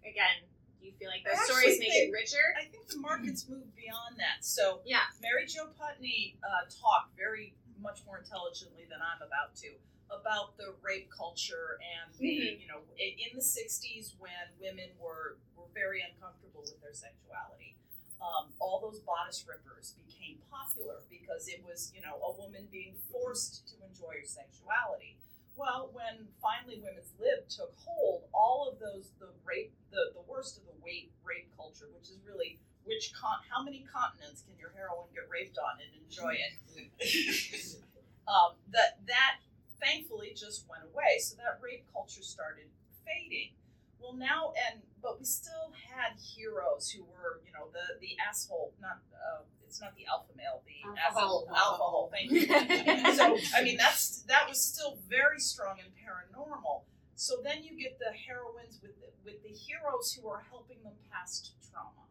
[0.06, 0.46] again,
[0.78, 2.46] you feel like those stories make think- it richer?
[2.54, 4.46] I think the market's moved beyond that.
[4.46, 5.10] So Yeah.
[5.20, 9.74] Mary Jo Putney uh, talked very much more intelligently than I'm about to
[10.10, 12.60] about the rape culture and the Mhm.
[12.60, 17.76] you know in the 60s when women were were very uncomfortable with their sexuality.
[18.20, 22.96] Um, all those bodice rippers became popular because it was you know a woman being
[23.10, 25.16] forced to enjoy her sexuality.
[25.56, 30.58] Well, when finally women's lib took hold, all of those the rape the, the worst
[30.58, 34.70] of the weight rape culture, which is really which con how many continents can your
[34.76, 36.52] heroine get raped on and enjoy it?
[38.28, 39.36] um, that that
[39.84, 41.20] thankfully just went away.
[41.20, 42.72] So that rape culture started
[43.04, 43.52] fading.
[44.00, 48.72] Well, now and but we still had heroes who were you know the the asshole
[48.80, 52.12] not uh, it's not the alpha male the asshole hole.
[52.12, 52.46] Thank you.
[53.14, 56.84] so I mean that's that was still very strong and paranormal.
[57.16, 60.94] So then you get the heroines with the, with the heroes who are helping them
[61.10, 62.04] past trauma.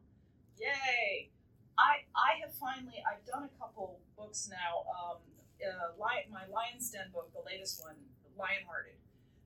[0.57, 1.29] Yay!
[1.77, 4.85] I I have finally I've done a couple books now.
[4.89, 5.17] Um,
[5.63, 7.95] uh, Lion, my Lion's Den book, the latest one,
[8.37, 8.97] Lionhearted.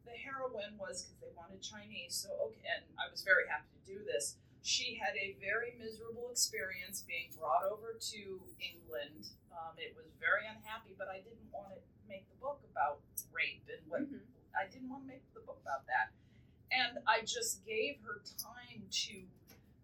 [0.05, 3.81] The heroine was because they wanted Chinese, so okay, and I was very happy to
[3.83, 4.37] do this.
[4.63, 8.21] She had a very miserable experience being brought over to
[8.59, 9.31] England.
[9.51, 12.99] Um, it was very unhappy, but I didn't want to make the book about
[13.31, 14.23] rape and what Mhm.
[14.55, 16.11] I didn't want to make the book about that.
[16.71, 19.27] And I just gave her time to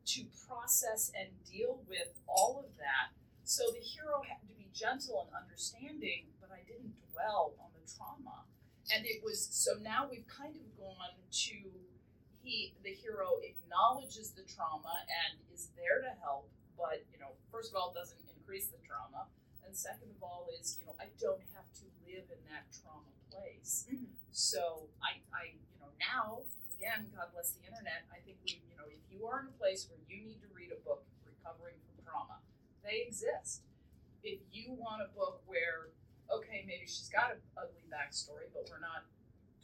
[0.05, 3.11] to process and deal with all of that.
[3.45, 7.85] So the hero had to be gentle and understanding, but I didn't dwell on the
[7.85, 8.43] trauma.
[8.93, 11.15] And it was so now we've kind of gone
[11.47, 11.55] to
[12.43, 17.71] he the hero acknowledges the trauma and is there to help, but you know, first
[17.71, 19.27] of all doesn't increase the trauma.
[19.65, 23.07] And second of all is, you know, I don't have to live in that trauma
[23.31, 23.87] place.
[23.89, 24.11] Mhm.
[24.31, 26.43] So I, I, you know, now
[26.75, 28.03] again, God bless the internet.
[28.11, 30.49] I think we, you know, if you are in a place where you need to
[30.51, 32.43] read a book recovering from trauma,
[32.83, 33.63] they exist.
[34.23, 35.91] If you want a book where,
[36.31, 39.03] okay, maybe she's got an ugly backstory, but we're not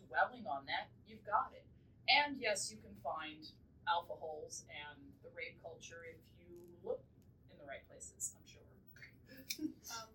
[0.04, 1.64] dwelling on that, you've got it.
[2.12, 3.40] And yes, you can find
[3.88, 7.00] alpha holes and the rape culture if you look
[7.50, 8.36] in the right places.
[8.36, 8.60] I'm sure.
[9.92, 10.08] Um,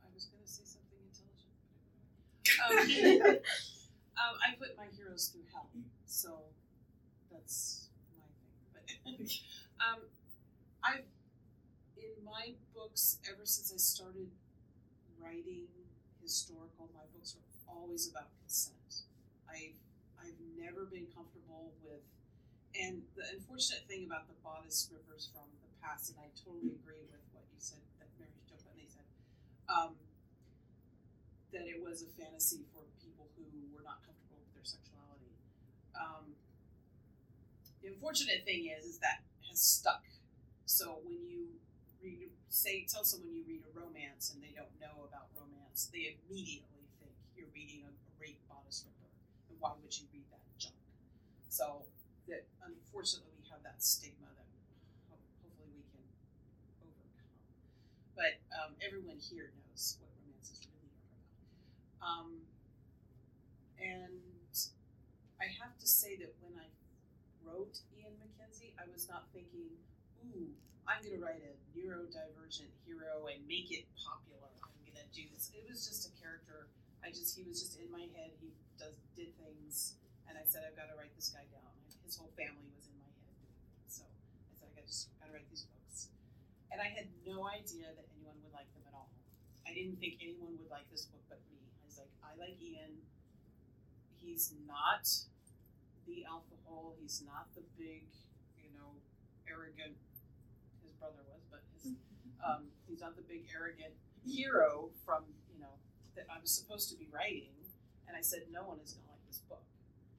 [0.00, 1.56] I was going to say something intelligent.
[2.60, 3.36] Um,
[4.20, 5.68] um, I put my heroes through hell,
[6.06, 6.40] so
[7.32, 8.24] that's my
[8.86, 9.16] thing.
[9.16, 9.30] But
[9.84, 10.00] um,
[10.82, 11.19] I've in
[12.30, 14.30] my books ever since I started
[15.18, 15.66] writing
[16.22, 16.86] historical.
[16.94, 19.02] My books are always about consent.
[19.50, 19.74] I've
[20.14, 22.06] I've never been comfortable with,
[22.78, 27.02] and the unfortunate thing about the bodice rippers from the past, and I totally agree
[27.10, 29.08] with what you said that Mary Jo said,
[29.66, 29.98] um,
[31.50, 33.42] that it was a fantasy for people who
[33.74, 35.34] were not comfortable with their sexuality.
[35.98, 36.36] Um,
[37.82, 40.04] the unfortunate thing is, is that has stuck.
[40.68, 41.58] So when you
[42.02, 46.16] read, say, tell someone you read a romance and they don't know about romance, they
[46.16, 49.10] immediately think you're reading a, a rape bodice ripper,
[49.50, 50.76] and why would you read that junk?
[51.48, 51.84] So
[52.28, 54.48] that unfortunately we have that stigma that
[55.10, 56.04] ho- hopefully we can
[56.82, 57.32] overcome.
[58.16, 61.08] But um, everyone here knows what romances really are
[62.00, 62.26] about.
[62.26, 62.28] Um,
[63.80, 64.20] and
[65.40, 66.68] I have to say that when I
[67.44, 69.70] wrote Ian Mackenzie, I was not thinking,
[70.26, 70.50] ooh,
[70.90, 74.50] I'm going to write a neurodivergent hero and make it popular.
[74.58, 75.54] I'm going to do this.
[75.54, 76.66] It was just a character.
[77.06, 78.34] I just, he was just in my head.
[78.42, 79.94] He does, did things.
[80.26, 81.70] And I said, I've got to write this guy down.
[82.02, 83.38] His whole family was in my head.
[83.86, 86.10] So I said, I got just got to write these books.
[86.74, 89.14] And I had no idea that anyone would like them at all.
[89.62, 91.62] I didn't think anyone would like this book but me.
[91.62, 92.98] I was like, I like Ian.
[94.18, 95.06] He's not
[96.10, 96.98] the alpha hole.
[96.98, 98.10] He's not the big,
[98.58, 98.90] you know,
[99.46, 99.94] arrogant.
[101.00, 101.96] Brother was, but his,
[102.44, 105.80] um, he's not the big arrogant hero from you know
[106.14, 107.56] that I was supposed to be writing.
[108.06, 109.62] And I said, no one is gonna like this book.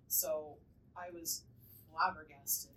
[0.07, 0.55] So
[0.95, 1.43] I was
[1.91, 2.71] flabbergasted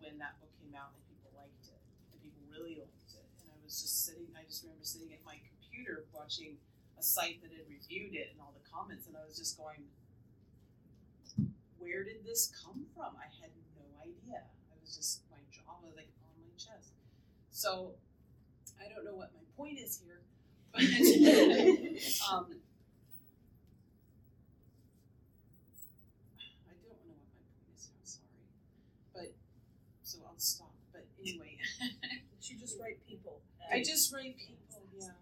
[0.00, 1.76] when that book came out and people liked it
[2.12, 3.28] and people really liked it.
[3.44, 4.32] And I was just sitting.
[4.32, 6.56] I just remember sitting at my computer watching
[6.98, 9.86] a site that had reviewed it and all the comments, and I was just going,
[11.78, 13.14] where did this come from?
[13.14, 14.42] I had no idea.
[14.42, 16.97] I was just my jaw was like on my chest.
[17.58, 17.90] So
[18.78, 20.22] I don't know what my point is here,
[20.72, 20.78] but
[22.30, 22.54] um,
[26.38, 27.18] I don't know what my
[27.50, 27.90] point is.
[27.90, 28.46] I'm sorry,
[29.12, 29.34] but
[30.04, 30.70] so I'll stop.
[30.92, 33.42] But anyway, But you just write people.
[33.72, 34.86] I just write people.
[34.94, 35.18] Yeah,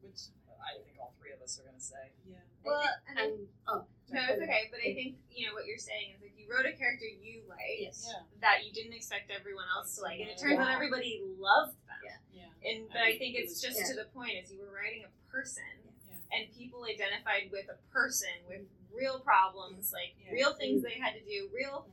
[0.00, 2.14] which I think all three of us are gonna say.
[2.24, 2.38] yeah.
[2.62, 4.68] Well, and I, And oh, no, it's okay.
[4.70, 7.42] But I think you know what you're saying is like you wrote a character you
[7.48, 8.06] liked yes.
[8.08, 11.76] Yeah, that you didn't expect everyone else to like, and it turns out everybody loved
[11.86, 12.00] them.
[12.04, 12.44] Yeah.
[12.46, 12.70] yeah.
[12.70, 13.88] And but I think It it's just Yeah.
[13.90, 15.64] to the point is you were writing a person,
[16.06, 16.18] Yeah.
[16.34, 20.32] and people identified with a person with real problems, like Yeah.
[20.32, 21.86] real things they had to do, real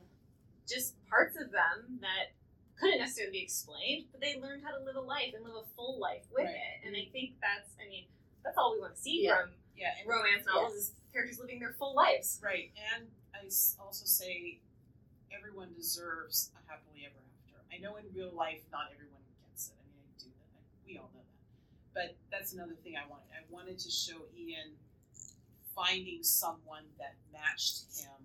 [0.68, 2.36] just parts of them that
[2.78, 5.66] couldn't necessarily be explained, but they learned how to live a life and live a
[5.74, 6.54] full life with Right.
[6.54, 6.86] it.
[6.86, 8.06] And I think that's, I mean,
[8.44, 9.40] that's all we want to see Yeah.
[9.42, 12.42] from Yeah, and romance novels is characters living their full lives.
[12.42, 13.46] Right, and I
[13.78, 14.58] also say
[15.30, 17.62] everyone deserves a happily ever after.
[17.70, 19.78] I know in real life not everyone gets it.
[19.78, 20.50] I mean, I do that.
[20.82, 21.38] We all know that.
[21.94, 23.30] But that's another thing I wanted.
[23.30, 24.74] I wanted to show Ian
[25.78, 28.18] finding someone that matched him,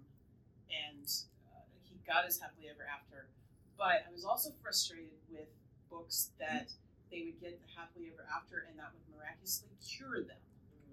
[0.73, 1.05] and
[1.53, 3.29] uh, he got his happily ever after.
[3.77, 5.53] But I was also frustrated with
[5.93, 6.73] books that
[7.13, 10.41] they would get the happily ever after, and that would miraculously cure them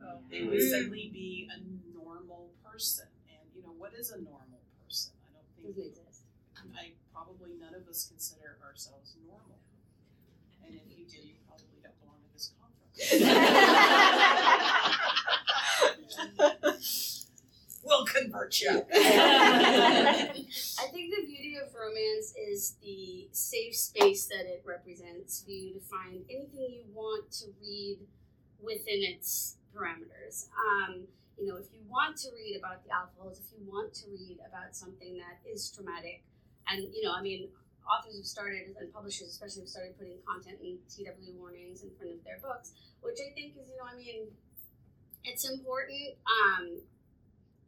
[0.02, 0.18] Oh.
[0.30, 0.70] they would Mm.
[0.70, 1.58] suddenly be a
[1.96, 3.06] normal person.
[3.28, 5.12] And you know, what is a normal person?
[5.24, 6.22] I don't Doesn't think exist.
[6.76, 9.58] I probably none of us consider ourselves normal.
[10.64, 13.10] And if you do, you probably don't belong at this conference.
[17.82, 18.68] we'll convert you.
[18.94, 20.32] I
[20.92, 25.80] think the beauty of romance is the safe space that it represents for you to
[25.80, 27.98] find anything you want to read
[28.62, 30.48] within its parameters.
[30.52, 31.06] Um,
[31.38, 34.10] you know, if you want to read about the alpha holes, if you want to
[34.10, 36.22] read about something that is traumatic,
[36.68, 37.48] and you know, I mean,
[37.88, 42.12] authors have started and publishers especially have started putting content and TW warnings in front
[42.12, 44.28] of their books, which I think is, you know, I mean,
[45.24, 46.14] it's important.
[46.28, 46.84] Um,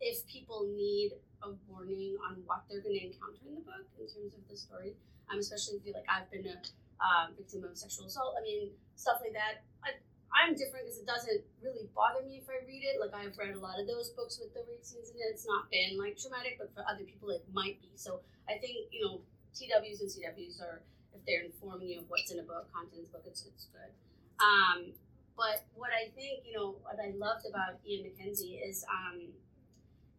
[0.03, 4.07] if people need a warning on what they're going to encounter in the book in
[4.07, 4.95] terms of the story.
[5.31, 6.59] Um, especially if you like, I've been a
[7.03, 8.35] um, victim of sexual assault.
[8.39, 9.67] I mean, stuff like that.
[9.83, 9.99] I,
[10.33, 12.97] I'm different because it doesn't really bother me if I read it.
[12.99, 15.29] Like I've read a lot of those books with the rape scenes in it.
[15.33, 17.93] It's not been like traumatic, but for other people it might be.
[17.95, 19.21] So I think you know
[19.53, 20.81] TWs and CWs are
[21.13, 23.69] if they're informing you of what's in a book, content in the book, it's it's
[23.71, 23.93] good.
[24.41, 24.97] Um,
[25.37, 29.37] but what I think you know what I loved about Ian Mackenzie is um,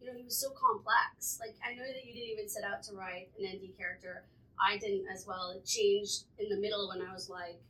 [0.03, 1.39] you know, he was so complex.
[1.39, 4.27] Like, I know that you didn't even set out to write an ND character.
[4.59, 5.55] I didn't as well.
[5.55, 7.63] It changed in the middle when I was like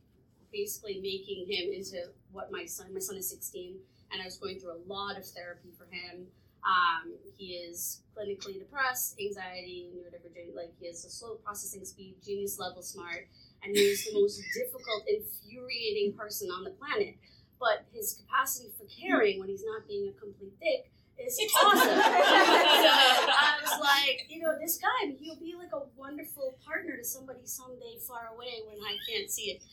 [0.52, 3.76] basically making him into what my son, my son is 16,
[4.12, 6.26] and I was going through a lot of therapy for him.
[6.64, 12.58] Um, he is clinically depressed, anxiety, neurodivergent, like he has a slow processing speed, genius
[12.58, 13.28] level smart,
[13.62, 17.16] and he is the most difficult, infuriating person on the planet.
[17.60, 21.88] But his capacity for caring when he's not being a complete dick is awesome.
[21.88, 27.40] I was like, you know, this guy, he'll be like a wonderful partner to somebody
[27.44, 29.62] someday far away when I can't see it.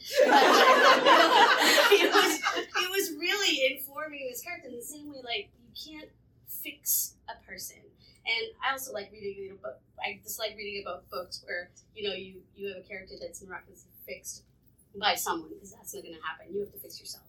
[1.89, 2.41] he, was,
[2.79, 6.09] he was really informing this character in the same way, like, you can't
[6.47, 7.77] fix a person.
[8.25, 11.71] And I also like reading, you know, but I just like reading about books where,
[11.95, 14.43] you know, you, you have a character that's miraculously fixed
[14.99, 16.53] by someone, because that's not going to happen.
[16.53, 17.23] You have to fix yourself.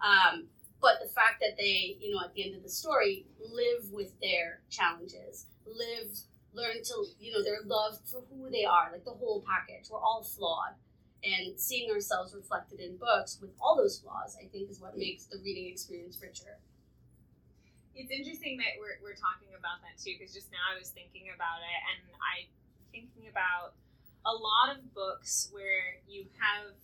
[0.00, 0.46] Um,
[0.80, 4.18] but the fact that they, you know, at the end of the story, live with
[4.20, 6.14] their challenges, live,
[6.52, 9.90] learn to, you know, their love for who they are, like the whole package.
[9.90, 10.74] We're all flawed.
[11.24, 15.26] And seeing ourselves reflected in books with all those flaws, I think, is what makes
[15.26, 16.62] the reading experience richer.
[17.98, 21.34] It's interesting that we're, we're talking about that too, because just now I was thinking
[21.34, 22.46] about it, and I
[22.94, 23.74] thinking about
[24.22, 26.78] a lot of books where you have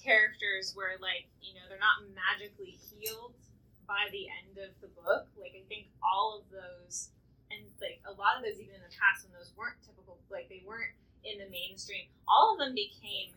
[0.00, 3.36] characters where like you know they're not magically healed
[3.84, 5.28] by the end of the book.
[5.36, 7.12] Like I think all of those,
[7.52, 10.48] and like a lot of those even in the past when those weren't typical, like
[10.48, 13.36] they weren't in the mainstream, all of them became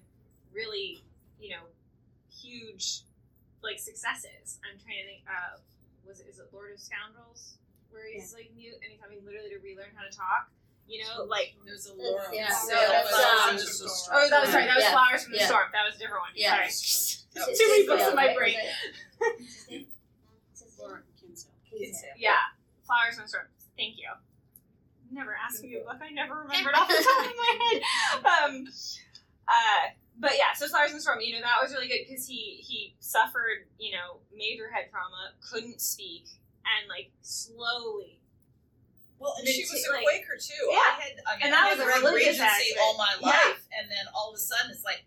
[0.56, 1.04] really
[1.40, 1.68] you know
[2.32, 3.04] huge
[3.62, 4.60] like successes.
[4.64, 5.24] I'm trying to think.
[5.28, 5.60] Uh,
[6.04, 7.58] was it is it Lord of Scoundrels
[7.94, 10.50] where he's like mute and he's having literally to relearn how to talk.
[10.88, 12.22] You know, like There's a lore.
[12.32, 14.92] Yeah, So so that's, that's, um, just oh that was right, that was Yeah.
[14.92, 15.48] Flowers from the Yeah.
[15.48, 15.68] Storm.
[15.72, 16.32] That was a different one.
[16.36, 16.68] Yeah.
[16.68, 17.56] Sorry.
[17.58, 18.58] Too many books in my brain.
[20.80, 21.52] Laura Kinsale.
[21.70, 22.10] Kinsale.
[22.18, 22.36] Yeah,
[22.86, 23.46] Flowers from the Storm.
[23.78, 24.10] Thank you.
[25.12, 27.82] Never asked me a book I never remembered off the top of my head.
[28.26, 28.68] Um,
[29.48, 29.84] uh,
[30.20, 32.60] but yeah, so Flowers in the Storm, you know, that was really good because he
[32.62, 36.26] he suffered, you know, major head trauma, couldn't speak,
[36.66, 38.20] and like slowly.
[39.20, 40.66] Well, and she was a like- Quaker too.
[40.70, 40.78] Yeah.
[40.78, 43.28] I had, I mean, And I was had a religious Regency all my Yeah.
[43.28, 45.06] life, and then all of a sudden it's like,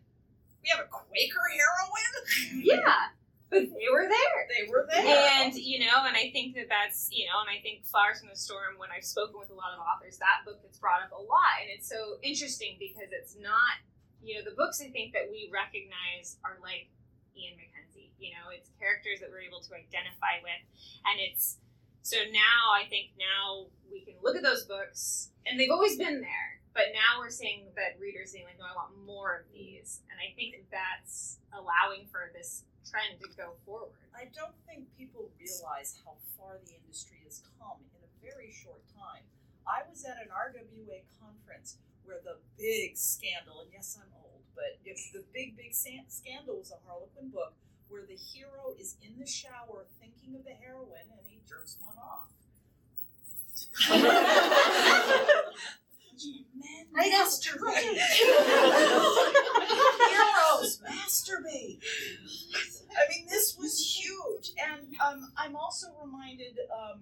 [0.63, 2.65] we have a Quaker heroine.
[2.65, 3.13] Yeah,
[3.51, 4.39] but they were there.
[4.51, 5.07] They were there.
[5.43, 8.29] And you know, and I think that that's you know, and I think Flowers in
[8.29, 8.75] the Storm.
[8.79, 11.63] When I've spoken with a lot of authors, that book gets brought up a lot,
[11.63, 13.79] and it's so interesting because it's not
[14.25, 16.91] you know, the books I think that we recognize are like
[17.39, 18.11] Ian Mackenzie.
[18.19, 20.63] You know, it's characters that we're able to identify with,
[21.07, 21.59] and it's
[22.07, 26.23] so now I think now we can look at those books, and they've always been
[26.23, 30.07] there, but now we're seeing that readers saying like, no, I want more of these,
[30.07, 34.07] and I think that's allowing for this trend to go forward.
[34.15, 38.87] I don't think people realize how far the industry has come in a very short
[38.95, 39.27] time.
[39.67, 44.79] I was at an RWA conference where the big scandal, and yes, I'm old, but
[44.87, 47.59] it's the big, big scandal was a Harlequin book
[47.89, 51.97] where the hero is in the shower thinking of the heroine and he jerks one
[51.99, 52.31] off.
[56.55, 58.01] Men I masturbate.
[60.11, 61.79] Heroes masturbate.
[62.97, 67.01] I mean, this was huge, and um, I'm also reminded um,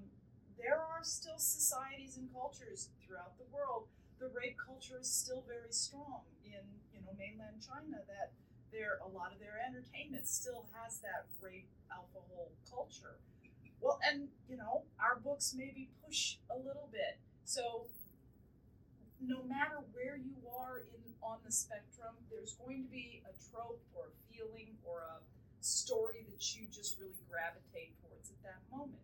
[0.58, 3.86] there are still societies and cultures throughout the world.
[4.18, 8.02] The rape culture is still very strong in you know mainland China.
[8.08, 8.32] That
[8.74, 13.22] there a lot of their entertainment still has that rape alcohol culture.
[13.80, 17.22] Well, and you know our books maybe push a little bit.
[17.44, 17.86] So
[19.22, 23.80] no matter where you are in on the spectrum, there's going to be a trope
[23.94, 25.22] or a feeling or a
[25.64, 29.00] story that you just really gravitate towards at that moment.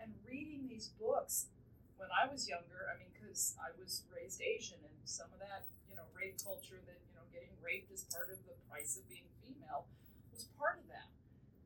[0.00, 1.52] And reading these books
[2.00, 5.68] when I was younger, I mean, because I was raised Asian, and some of that,
[5.84, 6.96] you know, rape culture that
[7.32, 9.86] getting raped as part of the price of being female
[10.32, 11.10] was part of that.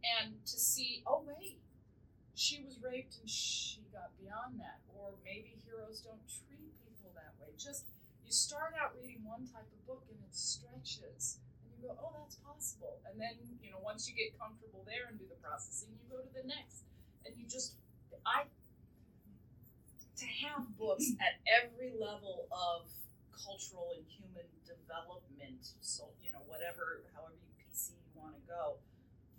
[0.05, 1.59] And to see, oh wait,
[2.35, 7.33] she was raped and she got beyond that, or maybe heroes don't treat people that
[7.41, 7.55] way.
[7.57, 7.87] Just
[8.27, 12.13] you start out reading one type of book and it stretches, and you go, oh,
[12.19, 13.01] that's possible.
[13.09, 16.21] And then you know, once you get comfortable there and do the processing, you go
[16.21, 16.85] to the next,
[17.25, 17.79] and you just,
[18.27, 18.45] I,
[20.17, 22.91] to have books at every level of
[23.37, 28.79] cultural and human development, so you know, whatever, however you PC you want to go.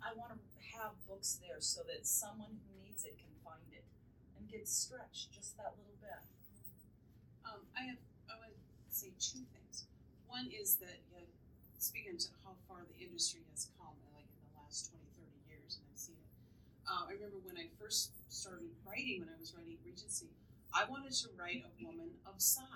[0.04, 0.40] I want to
[0.78, 3.82] have books there so that someone who needs it can find it
[4.38, 6.20] and get stretched just that little bit.
[7.42, 8.58] Um, I have, I would
[8.92, 9.88] say two things.
[10.28, 11.26] One is that, you know,
[11.78, 15.80] speaking to how far the industry has come, like in the last 20, 30 years,
[15.80, 16.30] and I've seen it.
[16.86, 20.30] Uh, I remember when I first started writing, when I was writing Regency,
[20.76, 22.75] I wanted to write a woman of size,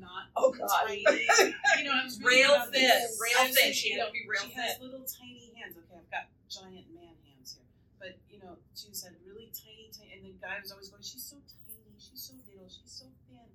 [0.00, 0.68] not Oh, God.
[0.86, 1.02] tiny.
[1.78, 3.18] you know, I was real thin, this.
[3.20, 3.72] rail I was thin.
[3.72, 4.86] She had to be rail She has thin.
[4.90, 5.76] little tiny hands.
[5.76, 7.68] Okay, I've got giant man hands here,
[7.98, 11.24] but you know, she said really tiny, tiny, and the guy was always going, "She's
[11.24, 13.48] so tiny, she's so little, she's so thin,"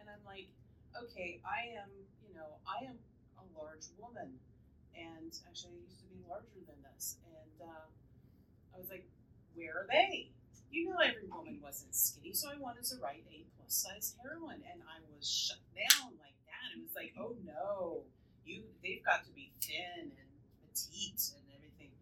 [0.00, 0.48] and I'm like,
[0.96, 1.90] "Okay, I am,
[2.24, 2.96] you know, I am
[3.38, 4.38] a large woman,
[4.96, 7.86] and actually, I used to be larger than this, and uh,
[8.74, 9.06] I was like,
[9.54, 10.30] where are they?"
[10.70, 14.80] You know, every woman wasn't skinny, so I wanted to write a size heroin, and
[14.82, 16.76] I was shut down like that.
[16.76, 18.02] It was like, oh no,
[18.44, 20.30] you they've got to be thin and
[20.64, 21.92] petite and everything.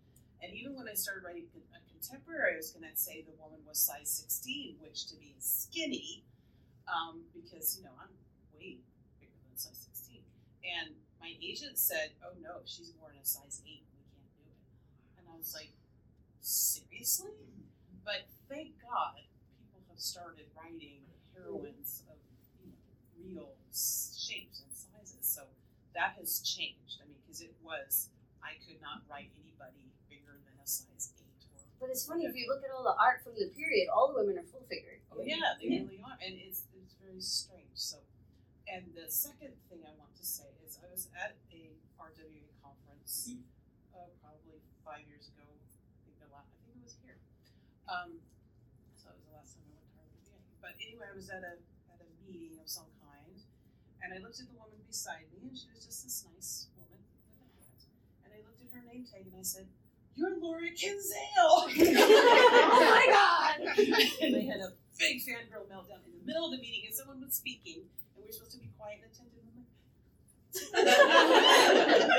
[0.43, 3.61] And even when I started writing a contemporary, I was going to say the woman
[3.67, 6.25] was size 16, which to me is skinny,
[6.87, 8.15] um, because you know I'm
[8.55, 8.79] way
[9.19, 10.23] bigger than size 16.
[10.63, 13.83] And my agent said, "Oh no, she's more in a size 8.
[13.91, 14.61] We can't do it."
[15.19, 15.75] And I was like,
[16.41, 17.35] "Seriously?"
[18.05, 19.19] But thank God
[19.59, 21.03] people have started writing
[21.37, 22.17] heroines of
[22.61, 22.81] you know,
[23.21, 25.25] real shapes and sizes.
[25.25, 25.45] So
[25.95, 27.01] that has changed.
[27.01, 28.09] I mean, because it was,
[28.41, 31.61] I could not write anybody bigger than a size 8 or.
[31.81, 34.21] But it's funny if you look at all the art from the period, all the
[34.21, 35.05] women are full figured.
[35.13, 35.21] Mm-hmm.
[35.21, 36.17] Oh, yeah, they really are.
[36.25, 37.77] And it's, it's very strange.
[37.77, 38.01] So,
[38.69, 43.37] and the second thing I want to say is I was at a RWA conference
[43.93, 45.45] uh, probably five years ago.
[45.45, 47.19] I think the last, I think it was here.
[47.87, 48.21] Um,
[48.97, 50.56] so it was the last time I went to RWA.
[50.67, 51.63] But anyway, I was at a
[51.95, 53.39] at a meeting of some kind,
[54.03, 56.99] and I looked at the woman beside me, and she was just this nice woman
[57.31, 57.87] with a hat.
[58.27, 59.71] And I looked at her name tag, and I said,
[60.19, 63.63] "You're Laura Kinsale." oh my god!
[64.19, 67.23] and they had a big fangirl meltdown in the middle of the meeting, and someone
[67.23, 69.47] was speaking, and we were supposed to be quiet and attentive.
[69.47, 69.55] And
[70.83, 72.11] I'm like,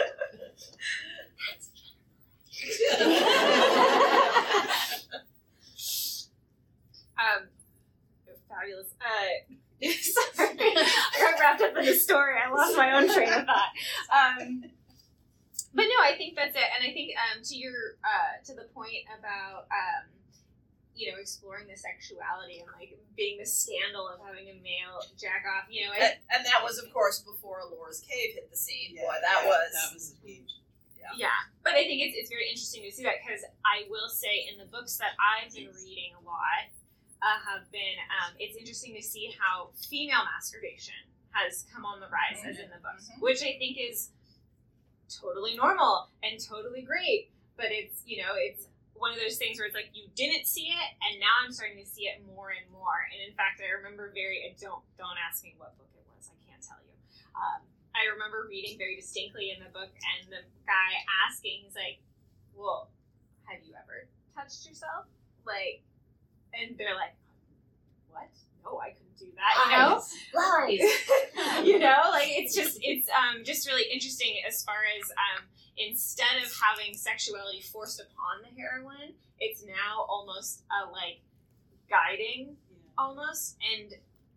[4.86, 4.86] Um,
[8.67, 8.93] fabulous.
[9.01, 9.55] Uh,
[10.35, 12.33] sorry, I got wrapped up in the story.
[12.35, 13.71] I lost my own train of thought.
[14.09, 14.63] Um,
[15.73, 16.69] but no, I think that's it.
[16.75, 20.09] And I think um, to your uh, to the point about um,
[20.95, 25.45] you know exploring the sexuality and like being the scandal of having a male jack
[25.45, 25.69] off.
[25.69, 28.97] You know, I, and, and that was, of course, before Ellora's Cave hit the scene.
[28.97, 29.69] Yeah, Boy, that yeah, was.
[29.73, 30.53] that was huge.
[31.15, 34.43] Yeah, but I think it's, it's very interesting to see that because I will say
[34.51, 36.67] in the books that I've been reading a lot
[37.27, 40.95] uh, have been, um, it's interesting to see how female masturbation
[41.35, 43.19] has come on the rise as in the books, Mhm.
[43.21, 44.11] which I think is
[45.11, 47.31] totally normal and totally great.
[47.55, 50.67] But it's, you know, it's one of those things where it's like you didn't see
[50.71, 53.05] it and now I'm starting to see it more and more.
[53.11, 56.29] And in fact, I remember very, I don't, don't ask me what book it was.
[56.31, 56.95] I can't tell you.
[57.35, 57.61] Um,
[57.93, 60.91] I remember reading very distinctly in the book and the guy
[61.27, 61.99] asking, he's like,
[62.55, 62.89] well,
[63.45, 65.05] have you ever touched yourself?
[65.45, 65.81] Like,
[66.59, 67.15] and they're like,
[68.09, 68.29] what?
[68.63, 69.53] No, I couldn't do that.
[69.65, 70.01] You know?
[70.35, 71.67] Lies.
[71.67, 75.45] you know, like it's just it's um just really interesting as far as um
[75.77, 81.21] instead of having sexuality forced upon the heroine, it's now almost a like
[81.89, 82.57] guiding
[82.97, 83.93] almost and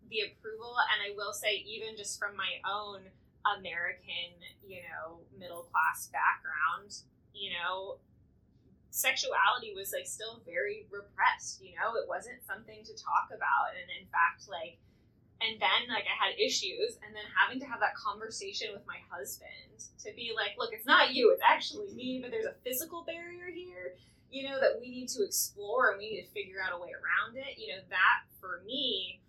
[0.09, 3.01] the approval and I will say even just from my own
[3.57, 6.93] American, you know, middle class background,
[7.33, 7.97] you know,
[8.91, 13.71] sexuality was like still very repressed, you know, it wasn't something to talk about.
[13.73, 14.77] And in fact, like,
[15.41, 19.01] and then like I had issues, and then having to have that conversation with my
[19.09, 23.01] husband to be like, look, it's not you, it's actually me, but there's a physical
[23.01, 23.97] barrier here,
[24.29, 26.93] you know, that we need to explore and we need to figure out a way
[26.93, 27.57] around it.
[27.57, 29.21] You know, that for me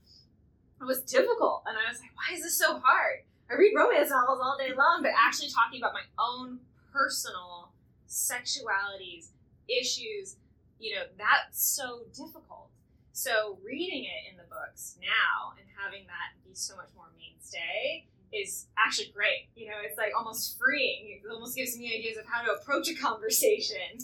[0.84, 1.62] was difficult.
[1.66, 3.24] And I was like, why is this so hard?
[3.50, 6.58] I read romance novels all day long, but actually talking about my own
[6.92, 7.72] personal
[8.08, 9.28] sexualities,
[9.68, 10.36] issues,
[10.78, 12.70] you know, that's so difficult.
[13.12, 18.06] So reading it in the books now and having that be so much more mainstay
[18.32, 19.48] is actually great.
[19.54, 21.20] You know, it's like almost freeing.
[21.22, 24.00] It almost gives me ideas of how to approach a conversation.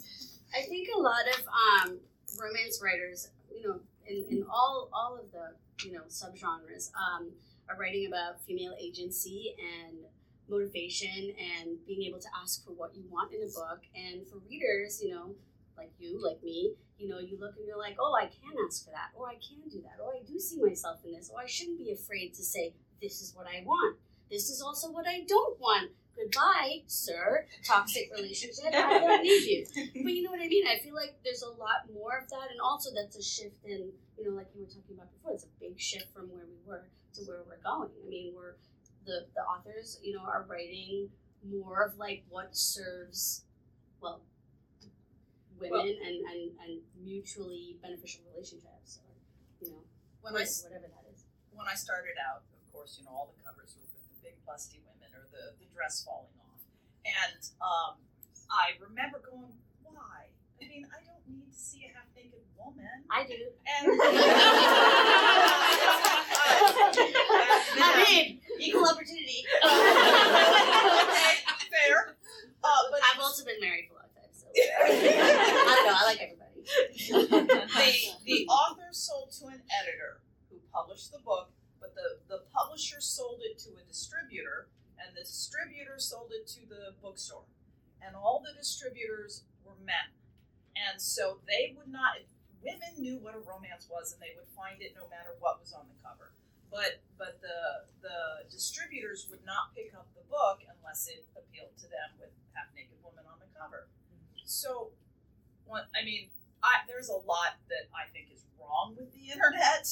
[0.55, 1.99] I think a lot of um,
[2.39, 5.53] romance writers, you know, in, in all all of the
[5.87, 7.31] you know subgenres, um,
[7.69, 9.99] are writing about female agency and
[10.49, 13.81] motivation and being able to ask for what you want in a book.
[13.95, 15.35] And for readers, you know,
[15.79, 18.85] like you, like me, you know, you look and you're like, oh, I can ask
[18.85, 21.41] for that, or I can do that, or I do see myself in this, or
[21.41, 23.97] I shouldn't be afraid to say, this is what I want.
[24.31, 25.91] This is also what I don't want.
[26.17, 27.47] Goodbye, sir.
[27.65, 28.75] Toxic relationship.
[28.75, 29.67] I don't need you.
[30.03, 30.67] But you know what I mean?
[30.67, 33.93] I feel like there's a lot more of that, and also that's a shift in,
[34.19, 35.33] you know, like you were talking about before.
[35.33, 37.91] It's a big shift from where we were to where we're going.
[38.05, 38.57] I mean, we're
[39.07, 41.09] the the authors, you know, are writing
[41.49, 43.45] more of like what serves,
[44.01, 44.21] well,
[45.61, 49.11] women Well- and, and and mutually beneficial relationships, or
[49.61, 49.83] you know,
[50.23, 51.25] When I, whatever that is.
[51.53, 54.37] when I started out, of course, you know, all the covers were with the big
[54.47, 56.63] busty women or the, the dress falling off.
[57.07, 57.99] And um,
[58.51, 59.53] I remember going,
[59.83, 60.29] why?
[60.61, 63.05] I mean, I don't need to see a half naked woman.
[63.11, 63.39] I do.
[63.67, 63.87] And
[67.81, 69.45] I mean, equal opportunity.
[69.65, 71.35] okay,
[71.71, 72.17] fair.
[72.63, 75.97] Uh, but I've also been married for a long time, so I don't know.
[75.97, 76.49] I like everybody.
[77.09, 77.91] the
[78.25, 81.51] the author sold to an editor who published the book,
[81.81, 84.69] but the the publisher sold it to a distributor,
[85.01, 87.49] and the distributor sold it to the bookstore,
[88.03, 90.13] and all the distributors were men,
[90.77, 92.21] and so they would not.
[92.59, 95.73] Women knew what a romance was, and they would find it no matter what was
[95.73, 96.35] on the cover.
[96.71, 101.89] But but the the distributors would not pick up the book unless it appealed to
[101.89, 103.89] them with half naked woman on the cover.
[104.49, 104.97] So,
[105.69, 106.33] one, I mean,
[106.65, 109.85] I, there's a lot that I think is wrong with the internet.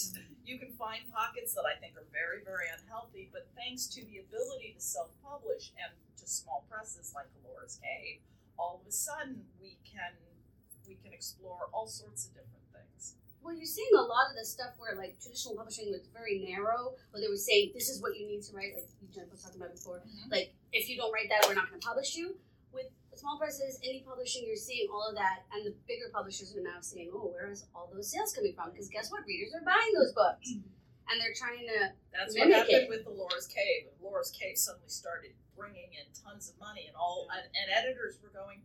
[0.49, 4.25] You can find pockets that I think are very, very unhealthy, but thanks to the
[4.25, 8.25] ability to self-publish and to small presses like Ellora's Cave,
[8.57, 10.17] all of a sudden we can
[10.89, 13.17] we can explore all sorts of different things.
[13.43, 16.95] Well, you're seeing a lot of the stuff where like traditional publishing was very narrow,
[17.11, 19.43] where they were saying this is what you need to write, like you Jennifer was
[19.43, 20.01] talking about before.
[20.01, 20.33] Mhm.
[20.33, 22.39] Like if you don't write that, we're not going to publish you.
[23.17, 26.61] With small presses, indie publishing, you're seeing all of that, and the bigger publishers are
[26.61, 28.69] now saying, oh, where is all those sales coming from?
[28.69, 31.97] Because guess what, readers are buying those books, and they're trying to.
[32.13, 32.93] That's what happened it.
[32.93, 33.89] with the Ellora's Cave.
[34.05, 38.29] Ellora's Cave suddenly started bringing in tons of money, and all and, and editors were
[38.37, 38.61] going,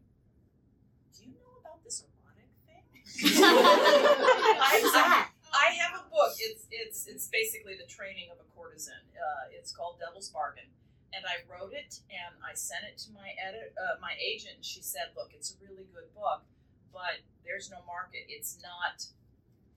[1.15, 2.83] "Do you know about this erotic thing?"
[4.59, 4.91] What is?
[4.91, 6.35] I have a book.
[6.43, 8.99] It's it's it's basically the training of a courtesan.
[9.15, 10.67] Uh, it's called Devil's Bargain,
[11.11, 14.63] and I wrote it and I sent it to my edit uh, my agent.
[14.63, 16.43] She said, "Look, it's a really good book,
[16.91, 18.27] but there's no market.
[18.27, 19.05] It's not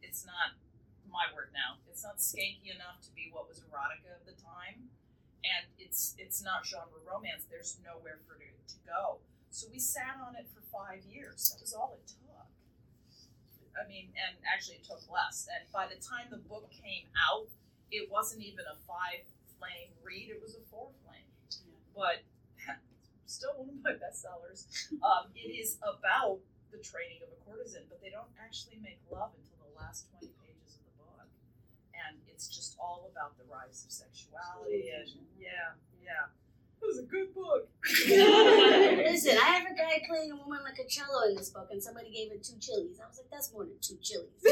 [0.02, 0.58] it's not
[1.10, 1.78] my word now.
[1.90, 4.90] It's not skanky enough to be what was erotica of the time,
[5.42, 7.46] and it's it's not genre romance.
[7.50, 9.22] There's nowhere for it to go.
[9.50, 11.50] So we sat on it for five years.
[11.54, 12.24] That was all it took.
[13.74, 15.50] I mean, and actually it took less.
[15.50, 17.50] And by the time the book came out,
[17.90, 19.26] it wasn't even a five
[19.58, 20.94] flame read; it was a four.
[21.94, 22.26] But
[23.26, 24.66] still one of my bestsellers.
[25.02, 26.38] Um, it is about
[26.70, 30.34] the training of a courtesan, but they don't actually make love until the last twenty
[30.42, 31.30] pages of the book,
[31.94, 36.34] and it's just all about the rise of sexuality and yeah, yeah.
[36.82, 37.68] It was a good book.
[38.06, 41.82] Listen, I have a guy playing a woman like a cello in this book, and
[41.82, 43.00] somebody gave it two chilies.
[43.02, 44.28] I was like, that's more than two chilies.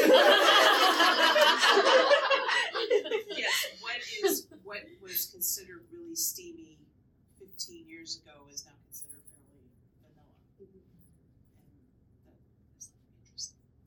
[3.36, 6.78] yes, what is what was considered really steamy
[7.52, 9.68] 15 years ago is now considered fairly
[10.00, 10.32] vanilla.
[10.60, 10.68] And
[12.24, 12.38] that
[12.78, 12.88] is
[13.20, 13.84] interesting to me.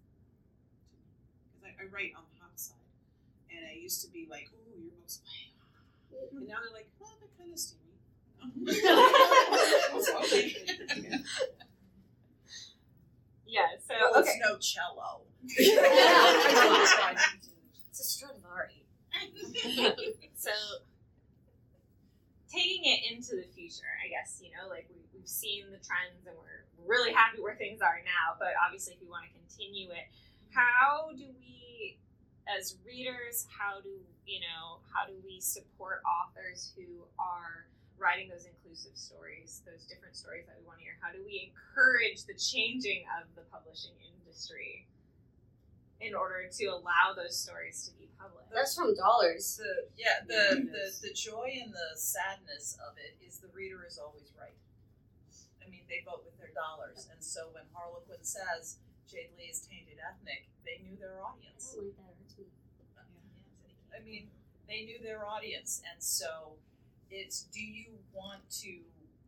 [1.50, 2.78] Because I, I write on the hot side.
[3.50, 6.30] And I used to be like, oh, your book's way hot.
[6.38, 7.82] And now they're like, well, they're kind of steamy.
[10.02, 10.56] So, okay.
[13.48, 13.62] Yeah.
[13.88, 14.30] So Well, okay.
[14.30, 15.22] it's no cello.
[17.90, 18.84] It's a Stradivari.
[20.36, 20.52] So
[22.56, 26.24] taking it into the future, I guess, you know, like we, we've seen the trends
[26.24, 29.92] and we're really happy where things are now, but obviously if we want to continue
[29.92, 30.08] it,
[30.56, 32.00] how do we,
[32.48, 33.92] as readers, how do,
[34.24, 37.68] you know, how do we support authors who are
[38.00, 40.96] writing those inclusive stories, those different stories that we want to hear?
[41.04, 44.88] How do we encourage the changing of the publishing industry
[46.02, 48.52] in order to allow those stories to be published?
[48.54, 49.58] That's from dollars.
[49.58, 53.50] The yeah, Yeah, the, it the the joy and the sadness of it is the
[53.54, 54.56] reader is always right.
[55.66, 58.78] I mean, they vote with their dollars, and so when Harlequin says
[59.10, 61.74] Jade Lee is tainted ethnic, they knew their I audience.
[61.74, 62.46] Oh, don't like that.
[62.78, 63.74] It hurts me.
[63.94, 64.30] I mean,
[64.68, 66.58] they knew their audience, and so
[67.10, 68.82] it's do you want to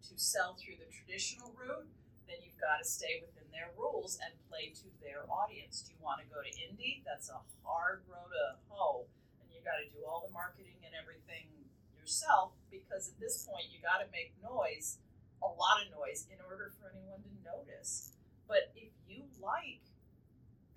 [0.10, 1.88] to sell through the traditional route?
[2.28, 5.82] Then you've got to stay within their rules and play to their audience.
[5.82, 7.02] Do you want to go to indie?
[7.02, 9.10] That's a hard road to hoe,
[9.42, 11.50] and you got to do all the marketing and everything
[11.98, 15.02] yourself because at this point you got to make noise,
[15.42, 18.14] a lot of noise, in order for anyone to notice.
[18.46, 19.82] But if you like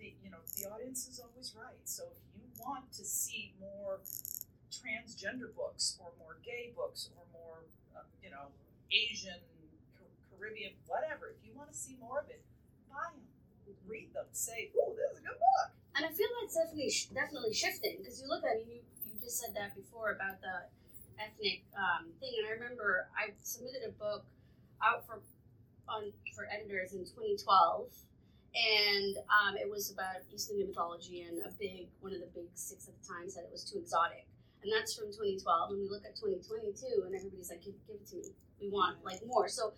[0.01, 1.85] the you know the audience is always right.
[1.85, 4.01] So if you want to see more
[4.73, 8.51] transgender books or more gay books or more uh, you know
[8.89, 9.39] Asian,
[10.33, 12.41] Caribbean, whatever, if you want to see more of it,
[12.91, 13.25] buy them,
[13.87, 17.11] read them, say, "Ooh, this is a good book." And I feel that's definitely sh-
[17.15, 20.69] definitely shifting because you look at it, you you just said that before about the
[21.19, 24.25] ethnic um, thing, and I remember I submitted a book
[24.83, 25.21] out for
[25.89, 27.91] on for editors in 2012,
[28.55, 32.49] and um, it was about East Indian mythology, and a big one of the big
[32.55, 34.27] six at the time said it was too exotic,
[34.63, 35.71] and that's from 2012.
[35.71, 39.05] And we look at 2022, and everybody's like, give, give it to me, we want
[39.05, 39.49] like more.
[39.49, 39.73] So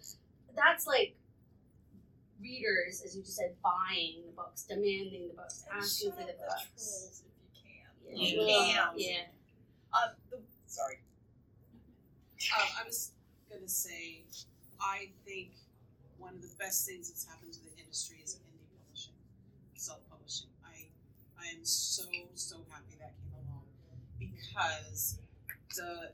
[0.54, 1.16] that's like
[2.42, 6.26] readers, as you just said, buying the books, demanding the books, And asking shut for
[6.26, 6.84] the up the books.
[6.84, 8.18] trolls if you can.
[8.18, 8.28] Yeah.
[8.28, 8.90] You can.
[8.96, 9.22] Yeah.
[9.92, 10.98] Uh, the, sorry.
[12.58, 13.12] Um, I was
[13.48, 14.24] gonna say,
[14.80, 15.52] I think
[16.18, 19.14] one of the best things that's happened to the industry is indie publishing,
[19.74, 20.48] self-publishing.
[20.66, 20.90] I,
[21.38, 22.02] I am so
[22.34, 23.62] so happy that came along
[24.18, 25.18] because
[25.76, 26.10] the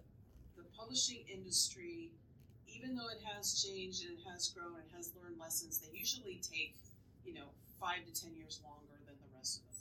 [0.56, 2.10] the publishing industry,
[2.78, 6.38] even though it has changed and it has grown and has learned lessons, they usually
[6.38, 6.78] take
[7.26, 7.50] you know
[7.82, 9.80] five to ten years longer than the rest of us,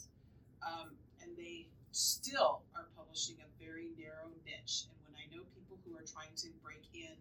[0.65, 0.89] um,
[1.21, 4.89] and they still are publishing a very narrow niche.
[4.89, 7.13] And when I know people who are trying to break in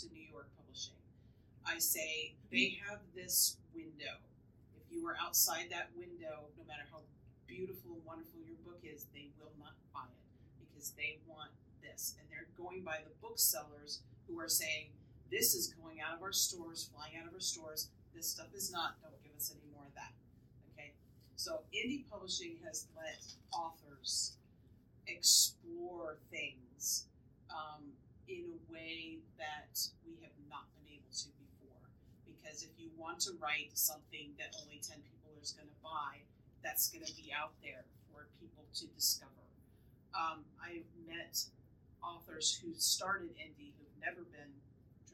[0.00, 1.00] to New York publishing,
[1.64, 4.20] I say they have this window.
[4.76, 7.00] If you are outside that window, no matter how
[7.48, 10.28] beautiful and wonderful your book is, they will not buy it
[10.60, 12.16] because they want this.
[12.20, 14.92] And they're going by the booksellers who are saying,
[15.32, 17.88] this is going out of our stores, flying out of our stores.
[18.14, 19.00] This stuff is not.
[19.00, 20.12] Don't give us any more of that.
[20.76, 20.92] Okay?
[21.36, 24.36] So indie publishing has let authors
[25.08, 27.08] explore things
[27.48, 27.96] um,
[28.28, 31.88] in a way that we have not been able to before.
[32.28, 36.20] Because if you want to write something that only 10 people is going to buy,
[36.62, 39.32] that's going to be out there for people to discover.
[40.12, 41.40] Um, I've met
[42.04, 44.52] authors who started indie who've never been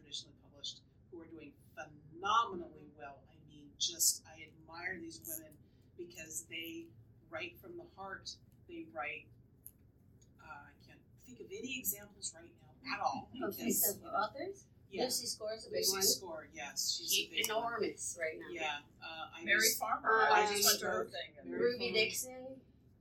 [0.08, 0.80] traditionally published
[1.12, 3.20] who are doing phenomenally well.
[3.28, 5.52] I mean, just I admire these women
[6.00, 6.86] because they
[7.30, 8.30] write from the heart.
[8.68, 9.28] They write.
[10.40, 13.28] Uh, I can't think of any examples right now at all.
[13.52, 16.02] Okay, so because, for authors, yeah, Lucy Score's a big Lucy one.
[16.02, 17.76] Score, yes, she's a big one.
[17.76, 18.48] enormous right now.
[18.50, 20.08] Yeah, uh, I Mary used- Farmer.
[20.08, 21.52] Um, I just went to her thing.
[21.52, 21.92] Ruby Farmer.
[22.00, 22.44] Dixon,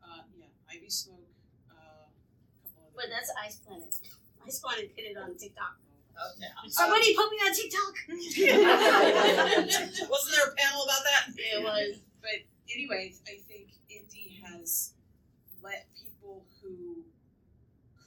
[0.03, 1.23] uh, yeah, Ivy Smoak,
[1.71, 2.91] uh, a couple other.
[2.99, 3.95] but that's Ice Planet.
[4.45, 5.79] Ice Planet did it on TikTok.
[6.19, 6.47] Oh, yeah.
[6.69, 7.95] Somebody put me on TikTok.
[10.09, 11.29] Wasn't there a panel about that?
[11.37, 11.97] it was.
[12.21, 12.41] But
[12.73, 14.93] anyways, I think indie has
[15.63, 17.03] let people who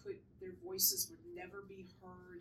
[0.02, 2.40] could their voices would never be heard,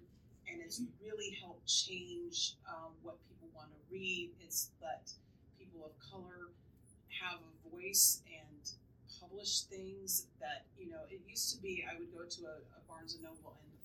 [0.52, 4.32] and it's really helped change um, what people want to read.
[4.42, 5.12] It's let
[5.60, 6.50] people of color
[7.22, 8.72] have a voice and
[9.20, 11.02] publish things that you know.
[11.10, 13.79] It used to be I would go to a, a Barnes and Noble and like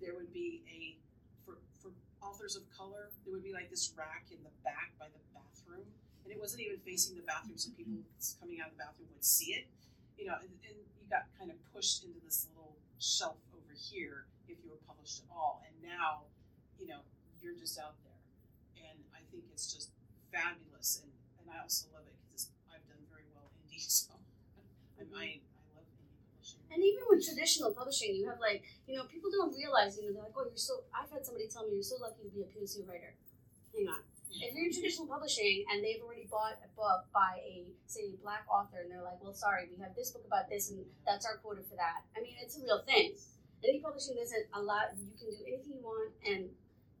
[0.00, 0.96] there would be a
[1.44, 1.92] for for
[2.24, 3.12] authors of color.
[3.24, 5.84] There would be like this rack in the back by the bathroom,
[6.24, 8.40] and it wasn't even facing the bathroom, so people mm-hmm.
[8.40, 9.68] coming out of the bathroom would see it.
[10.16, 14.28] You know, and, and you got kind of pushed into this little shelf over here
[14.48, 15.64] if you were published at all.
[15.64, 16.28] And now,
[16.76, 17.00] you know,
[17.40, 18.20] you're just out there,
[18.84, 19.92] and I think it's just
[20.32, 21.00] fabulous.
[21.04, 24.12] And and I also love it because I've done very well indie, so
[24.56, 26.59] I, I I love indie publishing.
[26.70, 30.14] And even with traditional publishing, you have like, you know, people don't realize, you know,
[30.14, 32.46] they're like, oh, you're so, I've had somebody tell me you're so lucky to be
[32.46, 33.18] a POC writer.
[33.74, 34.02] Hang on.
[34.30, 38.46] If you're in traditional publishing and they've already bought a book by a, say, black
[38.46, 41.42] author, and they're like, well, sorry, we have this book about this, and that's our
[41.42, 42.06] quota for that.
[42.14, 43.18] I mean, it's a real thing.
[43.66, 46.46] Indie publishing doesn't allow, you can do anything you want, and,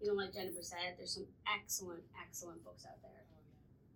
[0.02, 3.22] you know, like Jennifer said, there's some excellent, excellent books out there.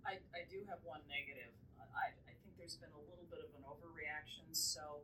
[0.06, 1.50] I, I do have one negative.
[1.80, 4.44] I, I think there's been a little bit of an overreaction.
[4.52, 5.02] So,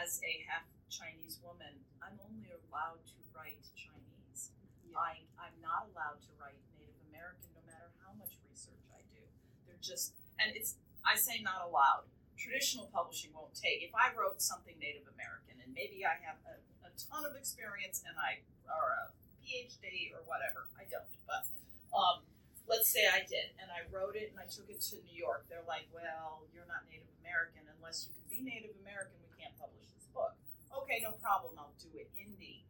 [0.00, 4.52] as a half Chinese woman, I'm only allowed to write Chinese.
[4.92, 9.24] I, I'm not allowed to write Native American no matter how much research I do.
[9.64, 12.08] They're just, and it's, I say not allowed.
[12.36, 13.80] Traditional publishing won't take.
[13.80, 18.04] If I wrote something Native American and maybe I have a, a ton of experience
[18.04, 19.04] and I, or a
[19.40, 21.48] PhD or whatever, I don't, but
[21.96, 22.24] um,
[22.68, 25.46] let's say I did and I wrote it and I took it to New York.
[25.48, 27.66] They're like, well, you're not Native American.
[27.78, 30.34] Unless you can be Native American, we can't publish this book.
[30.72, 31.54] Okay, no problem.
[31.58, 32.64] I'll do it indie.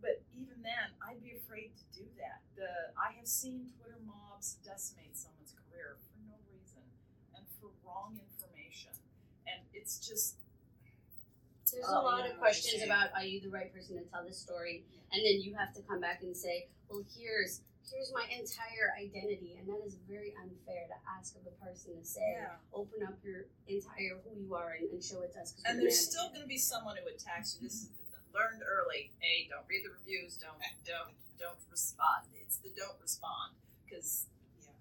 [0.00, 2.42] But even then, I'd be afraid to do that.
[2.56, 6.82] The I have seen Twitter mobs decimate someone's career for no reason
[7.34, 8.94] and for wrong information.
[9.46, 10.36] And it's just
[11.72, 14.24] There's Oh, a lot yeah, of questions about are you the right person to tell
[14.24, 17.60] this story, and then you have to come back and say, well, here's
[17.92, 22.04] here's my entire identity, and that is very unfair to ask of a person to
[22.04, 22.56] say, Yeah.
[22.72, 25.54] open up your entire who you are and, and show it to us.
[25.66, 27.66] And there's still going to be someone who attacks you.
[27.68, 27.90] This is
[28.34, 29.10] learned early.
[29.20, 30.36] Hey, don't read the reviews.
[30.36, 32.28] Don't don't don't respond.
[32.34, 34.26] It's the don't respond because
[34.60, 34.74] Yeah.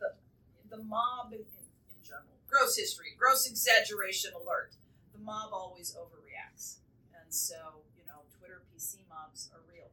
[0.00, 2.34] the the mob in, in general.
[2.50, 3.14] Gross history.
[3.18, 4.74] Gross exaggeration alert.
[5.12, 6.76] The mob always overreacts,
[7.14, 9.88] and so you know Twitter PC mobs are real.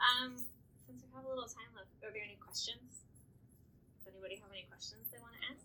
[0.00, 0.36] Um,
[0.86, 3.02] since we have a little time left, are there any questions?
[4.02, 5.64] Does anybody have any questions they want to ask?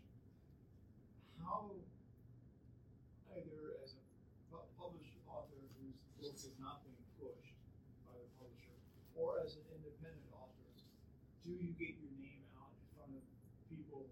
[1.43, 1.71] How,
[3.35, 4.03] either as a
[4.51, 7.55] pu- published author whose book is not being pushed
[8.07, 8.75] by the publisher,
[9.19, 10.67] or as an independent author,
[11.43, 13.23] do you get your name out in front of
[13.71, 14.07] people?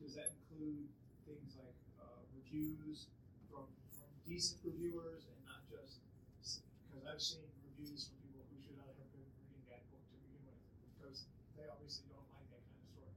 [0.00, 0.88] Does that include
[1.28, 3.19] things like uh, reviews from, from
[4.30, 5.98] decent reviewers and not just
[6.38, 10.14] because I've seen reviews from people who should not have been reading that book to
[10.22, 10.54] begin with
[10.94, 11.26] because
[11.58, 13.10] they obviously don't like that kind of story.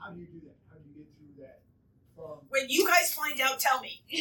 [0.00, 0.56] How do you do that?
[0.72, 1.60] How do you get through that
[2.16, 4.00] from When you guys find out, tell me.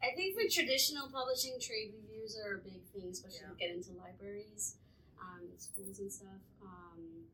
[0.00, 3.52] I think for traditional publishing, trade reviews are a big thing, especially Yeah.
[3.52, 4.80] to get into libraries,
[5.20, 6.40] um, schools and stuff.
[6.64, 7.28] Um,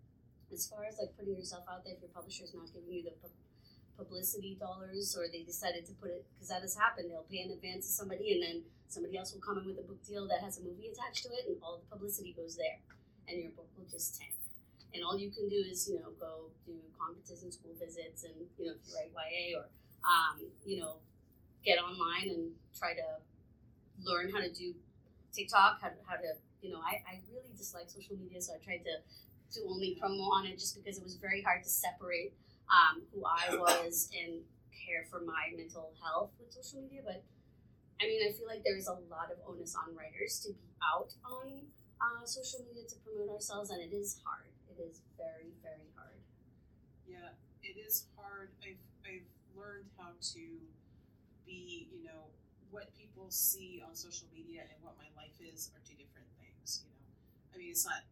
[0.50, 3.14] as far as like putting yourself out there, if your publisher's not giving you the
[3.22, 3.30] pu-
[4.02, 7.50] publicity dollars, or they decided to put it because that has happened, they'll pay in
[7.50, 8.56] advance to somebody, and then
[8.88, 11.30] somebody else will come in with a book deal that has a movie attached to
[11.30, 12.78] it, and all the publicity goes there,
[13.28, 14.34] and your book will just tank.
[14.94, 18.34] And all you can do is, you know, go do conferences and school visits, and
[18.58, 19.66] you know, if you write YA or,
[20.04, 21.00] um, you know,
[21.64, 23.06] get online and try to
[24.02, 24.74] learn how to do
[25.32, 28.58] TikTok, how to, how to you know, I, I really dislike social media, so I
[28.62, 29.02] tried to
[29.52, 32.32] do only promo on it just because it was very hard to separate
[32.72, 34.40] um, who I was and
[34.72, 37.02] care for my mental health with social media.
[37.04, 37.22] But
[38.00, 41.14] I mean, I feel like there's a lot of onus on writers to be out
[41.24, 41.68] on
[42.00, 44.50] uh, social media to promote ourselves, and it is hard.
[44.70, 46.18] It is very, very hard.
[47.06, 48.50] Yeah, it is hard.
[48.62, 50.42] I've I've learned how to
[51.46, 52.30] be, you know,
[52.70, 56.84] what people see on social media and what my life is are two different things.
[56.84, 57.06] You know,
[57.54, 58.02] I mean, it's not.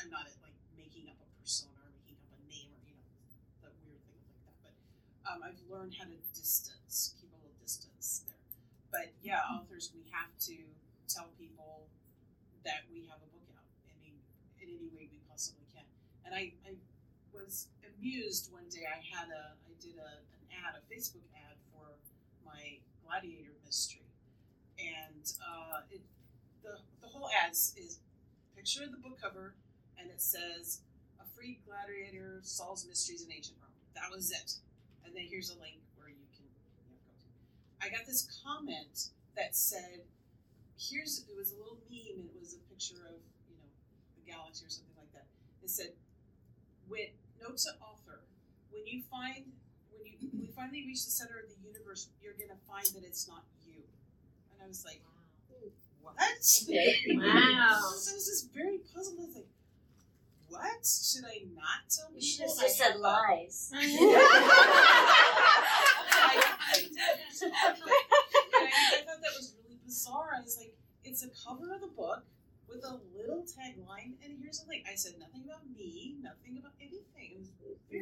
[0.00, 3.04] I'm not like making up a persona or making up a name or you know,
[3.66, 4.56] the weird things like that.
[4.64, 4.74] But
[5.28, 8.40] um, I've learned how to distance, keep a little distance there.
[8.90, 10.56] But yeah, authors, we have to
[11.08, 11.88] tell people
[12.64, 13.68] that we have a book out.
[13.88, 14.16] I mean,
[14.60, 15.84] in any way we possibly can.
[16.24, 16.80] And I, I
[17.32, 18.88] was amused one day.
[18.88, 22.00] I had a, I did a, an ad, a Facebook ad for
[22.44, 24.04] my Gladiator mystery,
[24.76, 26.00] and uh, it,
[26.62, 28.00] the the whole ad is
[28.54, 29.54] picture of the book cover,
[29.98, 30.80] and it says
[31.20, 33.72] a free Gladiator solves mysteries in ancient Rome.
[33.94, 34.60] That was it.
[35.08, 37.28] And then here's a link where you can you know, go to.
[37.80, 39.08] I got this comment
[39.40, 40.04] that said,
[40.76, 42.20] "Here's it was a little meme.
[42.20, 43.16] and It was a picture of
[43.48, 43.72] you know
[44.20, 45.24] the galaxy or something like that.
[45.64, 45.96] It said,
[46.88, 48.20] "With note to author,
[48.70, 49.48] when you find
[49.96, 53.04] when you when we finally reach the center of the universe, you're gonna find that
[53.04, 53.80] it's not you.
[54.52, 55.00] And I was like,
[56.02, 56.14] what?
[57.16, 57.80] Wow.
[57.98, 59.18] So I was just very puzzled.
[59.20, 59.48] I was like,
[60.48, 60.84] what?
[60.86, 62.28] Should I not tell You people?
[62.28, 63.70] should have just said lies.
[63.74, 63.78] I,
[66.72, 66.90] I did.
[67.40, 70.30] But I, I thought that was really bizarre.
[70.36, 70.74] I was like,
[71.04, 72.24] it's a cover of the book
[72.68, 74.82] with a little tagline, and here's the thing.
[74.90, 77.32] I said nothing about me, nothing about anything.
[77.32, 77.48] It was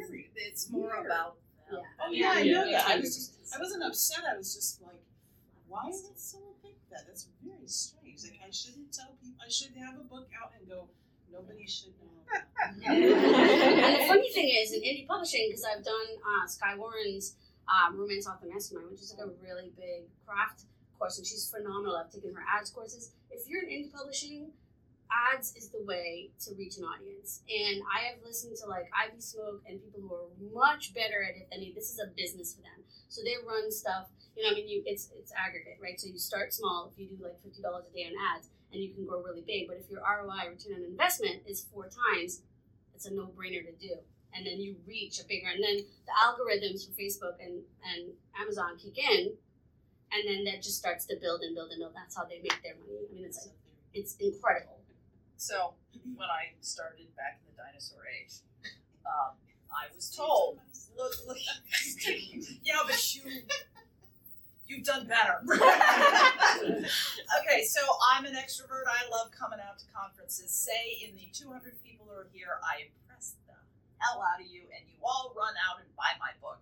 [0.08, 0.30] very.
[0.34, 1.06] It's more Weird.
[1.06, 1.36] about
[1.70, 1.80] them.
[2.00, 2.54] Oh yeah, I Yeah.
[2.54, 2.86] know that.
[2.88, 4.24] I was just, I wasn't upset.
[4.32, 5.02] I was just like,
[5.68, 7.06] why would someone think that?
[7.06, 8.22] That's very strange.
[8.24, 9.38] Like I shouldn't tell people.
[9.44, 10.88] I should have a book out and go.
[11.32, 12.12] Nobody should know.
[12.86, 13.02] and
[14.00, 17.36] the funny thing is, in indie publishing, because I've done uh, Skye Warren's
[17.68, 20.64] um, Romance Author Mastermind, which is like a really big craft
[20.98, 21.96] course, and she's phenomenal.
[21.96, 23.12] I've taken her ads courses.
[23.30, 24.50] If you're in indie publishing,
[25.10, 27.42] ads is the way to reach an audience.
[27.48, 31.36] And I have listened to like Ivy Smoak and people who are much better at
[31.36, 31.72] it than me.
[31.74, 32.84] This is a business for them.
[33.08, 34.08] So they run stuff.
[34.36, 35.98] You know, I mean, you it's it's aggregate, right?
[35.98, 36.92] So you start small.
[36.92, 39.40] If you do like fifty dollars a day on ads, and you can grow really
[39.40, 39.68] big.
[39.68, 42.42] But if your ROI return on investment is four times,
[42.94, 43.96] it's a no brainer to do.
[44.34, 48.76] And then you reach a bigger, and then the algorithms for Facebook and and Amazon
[48.76, 49.32] kick in,
[50.12, 51.94] and then that just starts to build and build and build.
[51.94, 53.00] That's how they make their money.
[53.08, 53.56] I mean, it's like
[53.94, 54.76] it's incredible.
[55.38, 55.72] So
[56.16, 58.44] when I started back in the dinosaur age,
[59.08, 59.32] um,
[59.72, 60.58] I was told,
[60.96, 61.36] look, look,
[62.62, 63.22] yeah, but you,
[64.66, 65.40] you've done better.
[66.62, 67.80] okay, so
[68.12, 68.86] I'm an extrovert.
[68.86, 70.50] I love coming out to conferences.
[70.50, 73.54] Say in the 200 people who are here, I impress the
[73.98, 76.58] hell out of you, and you all run out and buy my book.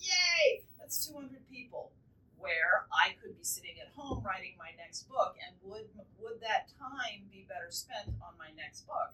[0.00, 0.62] Yay!
[0.78, 1.92] That's 200 people.
[2.38, 5.90] Where I could be sitting at home writing my next book, and would
[6.22, 9.10] would that time be better spent on my next book?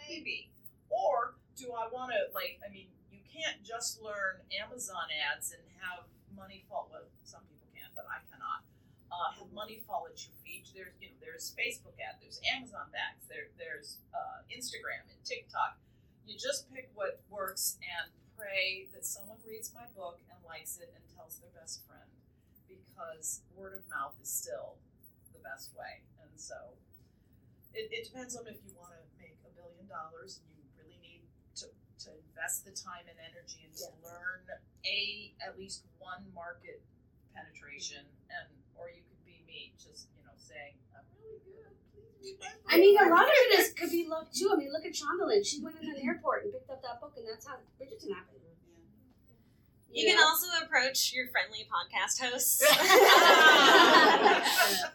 [0.00, 0.48] Maybe.
[0.88, 2.56] Or do I want to like?
[2.64, 6.88] I mean, you can't just learn Amazon ads and have money fall.
[6.90, 7.53] Well, some people
[7.94, 8.66] but I cannot.
[9.14, 10.66] Uh, have money fall at your feet.
[10.74, 15.78] There's you know there's Facebook ads, there's Amazon bags, there there's uh, Instagram and TikTok.
[16.26, 20.90] You just pick what works and pray that someone reads my book and likes it
[20.90, 22.10] and tells their best friend
[22.66, 24.74] because word of mouth is still
[25.30, 26.02] the best way.
[26.18, 26.74] And so
[27.74, 30.98] it, it depends on if you want to make a billion dollars and you really
[31.02, 31.22] need
[31.62, 31.70] to,
[32.06, 34.42] to invest the time and energy and to learn
[34.86, 36.82] a at least one market
[37.34, 38.46] penetration and
[38.78, 42.78] or you could be me just you know saying I'm really good please read I
[42.78, 44.50] mean, a lot of it is could be luck too.
[44.52, 45.44] I mean, look at Shondaland.
[45.44, 48.40] She went in an airport and picked up that book, and that's how Bridgerton happened.
[49.94, 50.24] You can know?
[50.26, 52.62] also approach your friendly podcast hosts.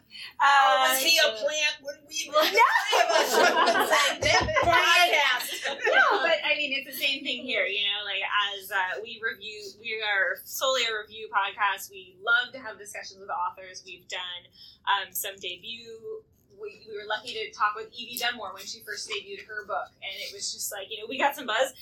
[0.42, 1.76] Oh, Uh, was he a plant?
[1.82, 5.48] Would we look three of us would have been saying, damn it, podcast.
[5.64, 7.64] no, but I mean, it's the same thing here.
[7.64, 8.22] You know, like
[8.52, 11.90] as uh, we review, we are solely a review podcast.
[11.90, 13.82] We love to have discussions with authors.
[13.86, 14.42] We've done
[14.84, 16.22] um, some debut.
[16.60, 19.88] We, we were lucky to talk with Evie Dunmore when she first debuted her book,
[20.04, 21.72] and it was just like you know we got some buzz.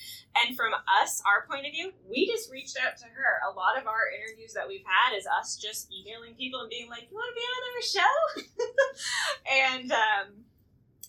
[0.45, 0.73] And from
[1.03, 3.43] us, our point of view, we just reached out to her.
[3.51, 6.89] A lot of our interviews that we've had is us just emailing people and being
[6.89, 8.15] like, "You want to be on our show?"
[9.75, 10.45] and um,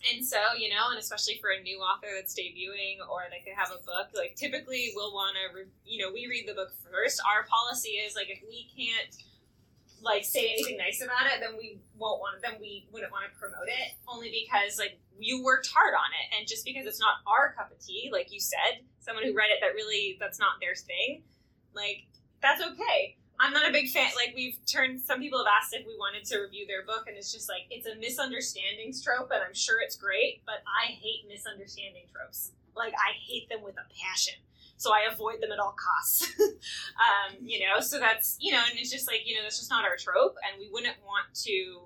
[0.08, 3.52] and so, you know, and especially for a new author that's debuting or like they
[3.52, 6.72] have a book, like typically we'll want to, re- you know, we read the book
[6.90, 7.20] first.
[7.20, 9.12] Our policy is like if we can't
[10.02, 13.38] like say anything nice about it, then we won't want then we wouldn't want to
[13.38, 17.20] promote it only because like you worked hard on it and just because it's not
[17.26, 20.60] our cup of tea, like you said, someone who read it that really that's not
[20.60, 21.22] their thing,
[21.74, 22.06] like
[22.40, 23.16] that's okay.
[23.40, 24.10] I'm not a big fan.
[24.14, 27.16] Like we've turned, some people have asked if we wanted to review their book, and
[27.16, 31.24] it's just like it's a misunderstanding trope, and I'm sure it's great, but I hate
[31.26, 32.52] misunderstanding tropes.
[32.76, 34.34] Like I hate them with a passion,
[34.80, 36.32] so I avoid them at all costs.
[36.40, 39.68] um, you know, so that's you know, and it's just like you know, that's just
[39.68, 41.84] not our trope, and we wouldn't want to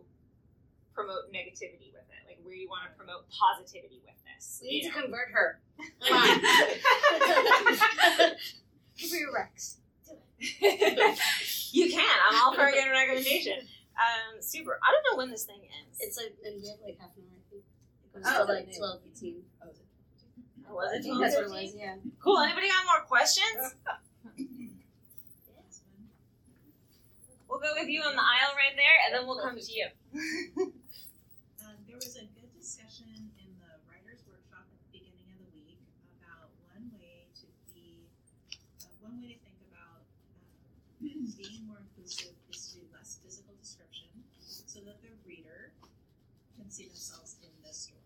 [0.95, 2.22] promote negativity with it.
[2.28, 4.61] Like we want to promote positivity with this.
[4.62, 5.59] We need you to convert her.
[6.07, 6.38] Come on.
[8.97, 9.78] Give her your Rex.
[10.38, 12.07] you can.
[12.30, 13.59] I'm all for a good recommendation.
[13.99, 14.78] Um, super.
[14.82, 15.99] I don't know when this thing ends.
[15.99, 17.42] It's like, and we have like half an hour.
[17.42, 17.64] I think.
[18.07, 18.78] It goes Oh, till like okay.
[18.78, 19.42] 12, 18.
[19.62, 19.66] Oh,
[20.83, 20.99] is it?
[20.99, 21.97] I think that's what it was, yeah.
[22.20, 22.39] Cool.
[22.41, 23.75] Anybody got more questions?
[27.55, 29.87] We'll go with you on the aisle right there, and then we'll come to you.
[31.64, 33.09] Um, there was a good discussion
[33.41, 35.81] in the writers' workshop at the beginning of the week
[36.20, 38.05] about one way to be,
[38.85, 40.45] uh, one way to think about um,
[41.01, 44.12] being more inclusive is to do less physical description,
[44.45, 45.72] so that the reader
[46.59, 48.05] can see themselves in the story.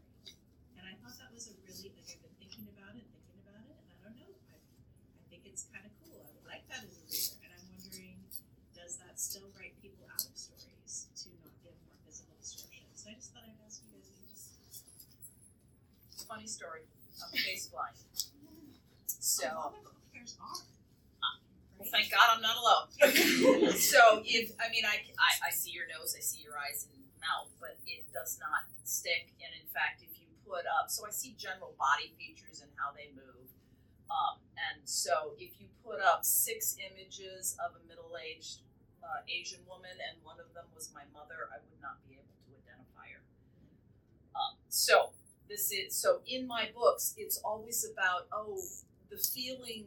[0.78, 3.64] And I thought that was a really like I've been thinking about it, thinking about
[3.64, 6.28] it, and I don't know, I, I think it's kind of cool
[9.18, 12.86] still write people out of stories to not give more physical description.
[12.94, 14.54] So I just thought I'd ask you guys if you just
[16.28, 16.84] Funny story.
[17.24, 17.96] I'm face blind.
[19.06, 20.60] So lot of authors are.
[21.80, 23.72] Well, thank God I'm not alone.
[23.72, 27.00] so if I mean I, I I see your nose, I see your eyes and
[27.24, 29.32] mouth, but it does not stick.
[29.40, 32.92] And in fact, if you put up, so I see general body features and how
[32.92, 33.48] they move.
[34.12, 38.64] Um, and so if you put up six images of a middle-aged
[39.04, 42.32] uh, Asian woman, and one of them was my mother, I would not be able
[42.32, 43.22] to identify her.
[44.32, 45.12] Um, so
[45.48, 48.60] this is so in my books, it's always about oh
[49.10, 49.86] the feeling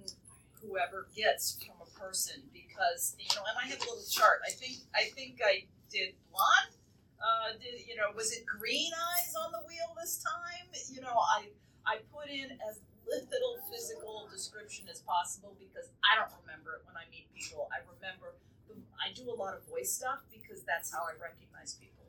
[0.61, 4.41] whoever gets from a person because you know and I have a little chart.
[4.45, 6.77] I think I think I did blonde.
[7.21, 10.65] Uh, did you know was it green eyes on the wheel this time?
[10.89, 11.49] You know I
[11.85, 16.95] I put in as little physical description as possible because I don't remember it when
[16.95, 17.67] I meet people.
[17.75, 18.39] I remember
[18.69, 22.07] the, I do a lot of voice stuff because that's how I recognize people.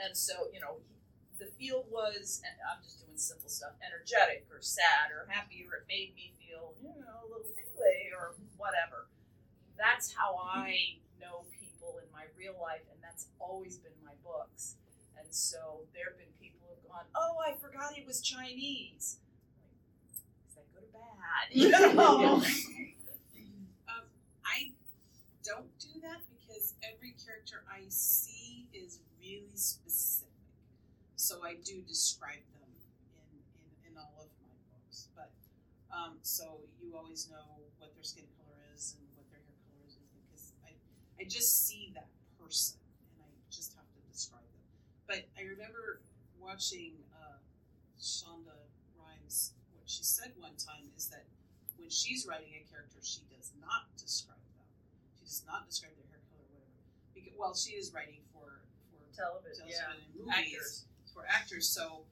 [0.00, 0.80] And so you know
[1.40, 5.82] the feel was and I'm just doing simple stuff energetic or sad or happy or
[5.82, 9.08] it made me feel you know a little tingly or whatever.
[9.80, 14.76] That's how I know people in my real life and that's always been my books.
[15.18, 19.18] And so there have been people who've gone oh I forgot it was Chinese.
[20.48, 21.48] Is that good or bad?
[21.56, 22.42] You know?
[23.88, 24.04] Um,
[24.44, 24.72] I
[25.44, 30.09] don't do that because every character I see is really specific.
[31.30, 32.74] So I do describe them
[33.30, 35.14] in, in, in all of my books.
[35.14, 35.30] But
[35.94, 39.78] um, so you always know what their skin color is and what their hair color
[39.86, 40.74] is because I,
[41.22, 42.82] I just see that person
[43.14, 44.66] and I just have to describe them.
[45.06, 46.02] But I remember
[46.34, 47.38] watching uh,
[47.94, 48.66] Shonda
[48.98, 49.54] Rhimes.
[49.70, 51.30] What she said one time is that
[51.78, 54.66] when she's writing a character, she does not describe them.
[55.22, 56.82] She does not describe their hair color, whatever.
[57.14, 61.68] Because well, she is writing for for television yeah television and movies actors for actors.
[61.68, 62.06] So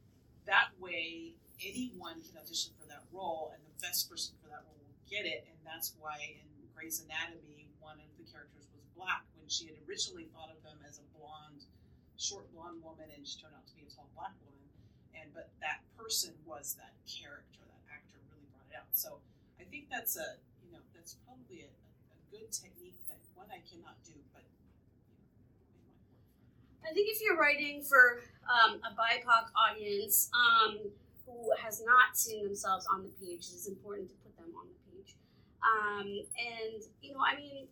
[0.46, 4.78] that way, anyone can audition for that role, and the best person for that role
[4.78, 5.46] will get it.
[5.46, 9.76] And that's why in Grey's Anatomy, one of the characters was black when she had
[9.86, 11.66] originally thought of them as a blonde,
[12.14, 14.66] short blonde woman, and she turned out to be a tall black woman.
[15.18, 18.92] And but that person was that character, that actor really brought it out.
[18.94, 19.18] So
[19.58, 23.64] I think that's a you know that's probably a, a, good technique that one I
[23.66, 25.26] cannot do, but you know,
[25.64, 26.22] it might work.
[26.84, 30.78] I think if you're writing for um, a BIPOC audience um,
[31.26, 34.66] who has not seen themselves on the page, it is important to put them on
[34.68, 35.14] the page.
[35.60, 36.06] Um,
[36.38, 37.66] and, you know, I mean,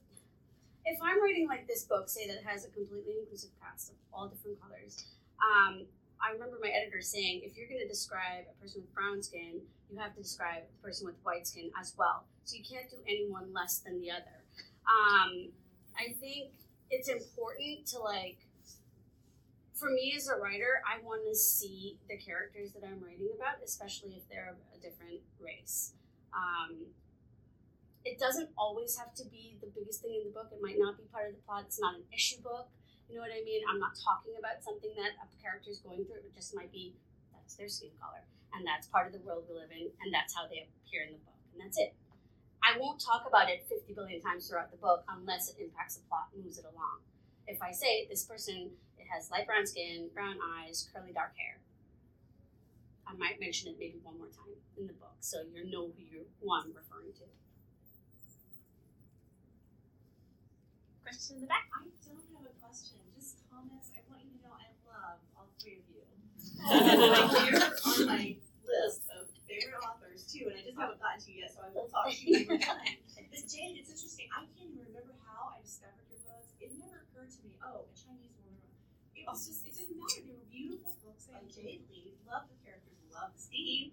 [0.84, 4.28] if I'm writing like this book, say that has a completely inclusive cast of all
[4.28, 5.04] different colors,
[5.42, 5.86] um,
[6.20, 9.60] I remember my editor saying if you're going to describe a person with brown skin,
[9.90, 12.24] you have to describe the person with white skin as well.
[12.44, 14.44] So you can't do anyone less than the other.
[14.86, 15.48] Um,
[15.98, 16.52] I think
[16.90, 18.38] it's important to like
[19.76, 23.60] for me as a writer, I want to see the characters that I'm writing about,
[23.62, 25.92] especially if they're of a different race.
[26.32, 26.88] Um,
[28.04, 30.48] it doesn't always have to be the biggest thing in the book.
[30.48, 31.68] It might not be part of the plot.
[31.68, 32.72] It's not an issue book.
[33.08, 33.62] You know what I mean?
[33.68, 36.24] I'm not talking about something that a character is going through.
[36.24, 36.96] It just might be
[37.30, 38.24] that's their skin color,
[38.56, 41.14] and that's part of the world we live in, and that's how they appear in
[41.14, 41.94] the book, and that's it.
[42.64, 46.02] I won't talk about it 50 billion times throughout the book unless it impacts the
[46.10, 47.06] plot, and moves it along.
[47.46, 48.74] If I say this person
[49.12, 51.58] has light brown skin, brown eyes, curly dark hair.
[53.06, 56.02] I might mention it maybe one more time in the book, so you know who
[56.02, 57.26] you who I'm referring to.
[61.02, 61.70] Question in the back.
[61.70, 63.94] I don't have a question, just comments.
[63.94, 66.02] I want you to know I love all three of you.
[66.66, 68.34] You're on my
[68.66, 71.70] list of favorite authors too, and I just haven't gotten to you yet, so I
[71.70, 72.82] will talk to you when we're done.
[73.30, 74.26] But Jane, it's interesting.
[74.34, 76.52] I can't even remember how I discovered your books.
[76.58, 77.54] It never occurred to me.
[77.62, 78.35] Oh, a Chinese
[79.26, 79.34] woman.
[79.34, 79.66] It was just.
[79.66, 80.22] It didn't matter.
[80.22, 82.14] They were beautiful books by Jade Lee.
[82.30, 82.94] Love the characters.
[83.10, 83.90] Love the steam,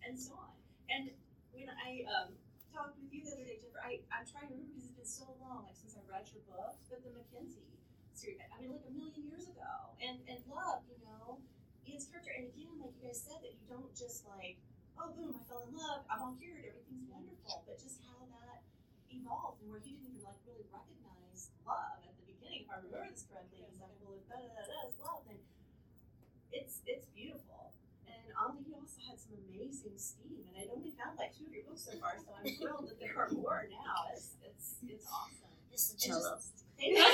[0.00, 0.56] and so on.
[0.88, 1.12] And
[1.52, 2.32] when I um,
[2.72, 5.08] talked with you the other day, Jennifer, I, I'm trying to remember because it's been
[5.08, 7.66] so long, like since I read your book, but the Mackenzie
[8.14, 11.42] series, I mean, like a million years ago, and and love, you know,
[11.84, 14.56] Ian's character, and again, like you guys said, that you don't just like,
[15.00, 18.62] oh, boom, I fell in love, I'm all cured, everything's wonderful, but just how that
[19.10, 22.76] evolved, and where he didn't even like really recognize love at the beginning, if I
[22.84, 25.40] remember this correctly, he's like, well, if da da da da is love, then
[26.52, 27.72] it's it's beautiful.
[28.04, 31.56] And um, you also had some amazing steam, and I'd only found like two of
[31.56, 34.12] your books so far, so I'm thrilled that there are more now.
[34.12, 35.56] It's it's it's awesome.
[35.72, 36.36] It's the And cello.
[36.74, 36.98] Thank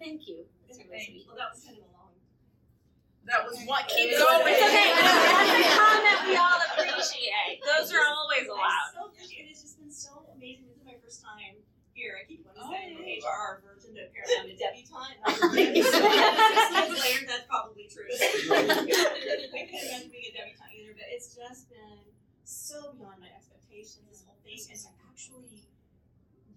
[0.00, 0.44] Thank you.
[0.66, 1.22] That's really you.
[1.26, 2.14] Well, that was kind of a long.
[3.26, 4.94] that was what keep It's going okay.
[4.94, 7.58] That's a comment we all appreciate.
[7.62, 8.90] Those are always I allowed.
[8.94, 9.50] so it.
[9.50, 10.66] It's just been so amazing.
[10.70, 11.58] This is my first time
[11.96, 12.20] here.
[12.20, 13.32] I keep wanting to say oh.
[13.32, 15.16] HR version, but apparently I'm a debutante.
[15.80, 18.04] Six later, that's probably true.
[18.12, 22.04] I can't imagine being a debutante either, but it's just been
[22.44, 25.64] so beyond my expectations, this whole thing, and to actually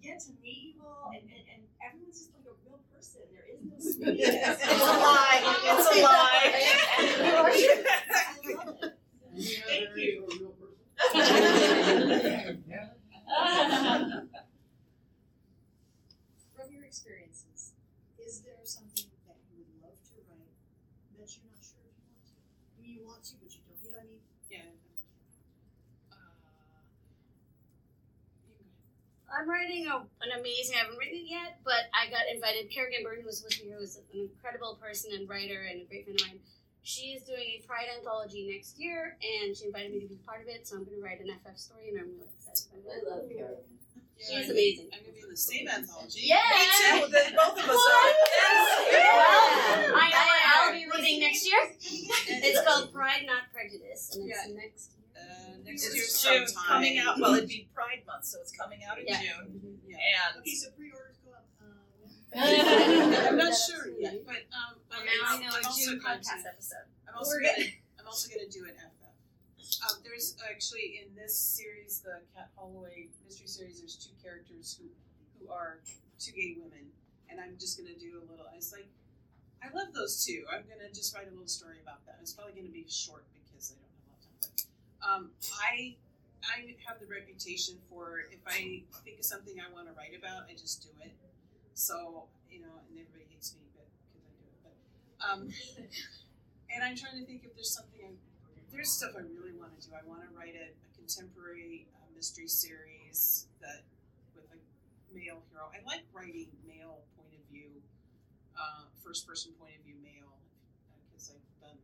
[0.04, 3.24] get to meet you all, and, and, and everyone's just like a real person.
[3.32, 4.60] There is no sweetness.
[4.60, 5.40] it's a lie.
[5.64, 6.52] It's a lie.
[9.40, 10.28] Thank you.
[12.68, 14.20] yeah.
[29.40, 30.76] I'm writing a, an amazing.
[30.76, 32.68] I haven't written it yet, but I got invited.
[32.68, 35.84] Kerrigan Byrne, who was with me, who is an incredible person and writer and a
[35.88, 36.38] great friend of mine.
[36.82, 40.42] She is doing a Pride anthology next year, and she invited me to be part
[40.44, 40.68] of it.
[40.68, 42.68] So I'm going to write an FF story, and I'm really excited.
[42.84, 43.04] about it.
[43.04, 43.64] I love Carrie.
[44.20, 44.92] She's amazing.
[44.92, 46.20] I'm gonna be in the same anthology.
[46.28, 46.44] Yeah.
[46.44, 47.08] Me too.
[47.08, 47.72] Then both of us are.
[47.72, 48.12] Well,
[48.92, 49.92] Yes.
[49.96, 51.56] I know I'll be reading next year.
[52.44, 54.99] It's called Pride Not Prejudice, and it's next year.
[54.99, 54.99] Uh,
[55.70, 56.66] next It's year June sometime.
[56.68, 57.18] coming out.
[57.18, 59.20] Well, it'd be Pride Month, so it's coming out in Yeah.
[59.22, 59.78] June.
[59.86, 59.96] Yeah.
[60.30, 61.46] And Okay, so pre-orders go up.
[61.60, 61.66] Uh,
[63.30, 65.90] I'm not sure really yet, but um, Well, I'm, now I I'm know a also
[65.90, 66.48] June going podcast to.
[66.50, 66.86] episode.
[67.08, 67.68] I'm also We're gonna.
[67.98, 69.06] I'm also gonna do an FF.
[69.86, 73.78] Um, there's actually in this series, the Kat Holloway mystery series.
[73.80, 74.86] There's two characters who
[75.38, 75.78] who are
[76.18, 76.90] two gay women,
[77.30, 78.46] and I'm just gonna do a little.
[78.50, 78.88] I was like,
[79.62, 80.44] I love those two.
[80.50, 82.14] I'm gonna just write a little story about them.
[82.20, 84.38] It's probably gonna be short because I don't have a lot of time.
[84.42, 84.50] But
[85.02, 85.96] um, I
[86.40, 90.48] I have the reputation for if I think of something I want to write about,
[90.48, 91.12] I just do it.
[91.74, 94.58] So you know, and everybody hates me, but because I do it.
[94.64, 94.76] But
[95.20, 95.40] um,
[96.72, 98.00] and I'm trying to think if there's something.
[98.04, 99.92] I, there's stuff I really want to do.
[99.94, 103.84] I want to write a, a contemporary uh, mystery series that
[104.34, 104.58] with a
[105.12, 105.70] male hero.
[105.72, 107.70] I like writing male point of view,
[108.56, 110.36] uh, first person point of view male,
[111.08, 111.78] because I've done.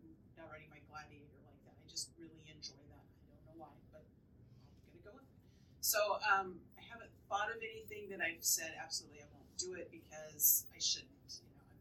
[0.00, 1.76] I'm not writing my Gladiator like that.
[1.76, 3.04] I just really enjoy that.
[3.04, 5.36] I don't know why, but I'm gonna go with it.
[5.84, 9.88] So um, I haven't thought of anything that I've said absolutely I won't do it
[9.92, 11.12] because I shouldn't.
[11.44, 11.78] You know, I'm,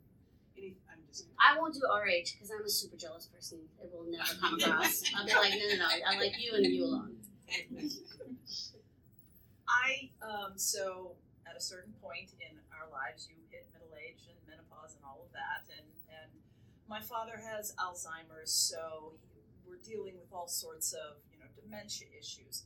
[0.59, 1.27] any, I'm just.
[1.39, 3.59] I won't do RH because I'm a super jealous person.
[3.81, 5.03] It will never come across.
[5.15, 5.89] I'll be like, no, no, no.
[6.07, 7.17] I like you and you alone.
[9.67, 11.13] I um so
[11.47, 15.21] at a certain point in our lives you hit middle age and menopause and all
[15.25, 16.31] of that and and
[16.87, 19.34] my father has Alzheimer's so he,
[19.75, 22.63] we're dealing with all sorts of you know dementia issues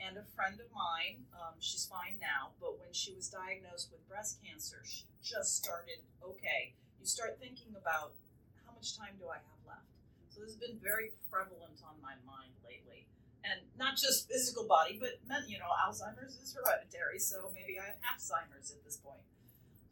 [0.00, 4.00] and a friend of mine um, she's fine now but when she was diagnosed with
[4.08, 8.16] breast cancer she just started okay you start thinking about
[8.64, 9.92] how much time do I have left
[10.32, 13.04] so this has been very prevalent on my mind lately
[13.44, 17.94] and not just physical body, but men, you know, Alzheimer's is hereditary, so maybe I
[17.94, 19.22] have Alzheimer's at this point.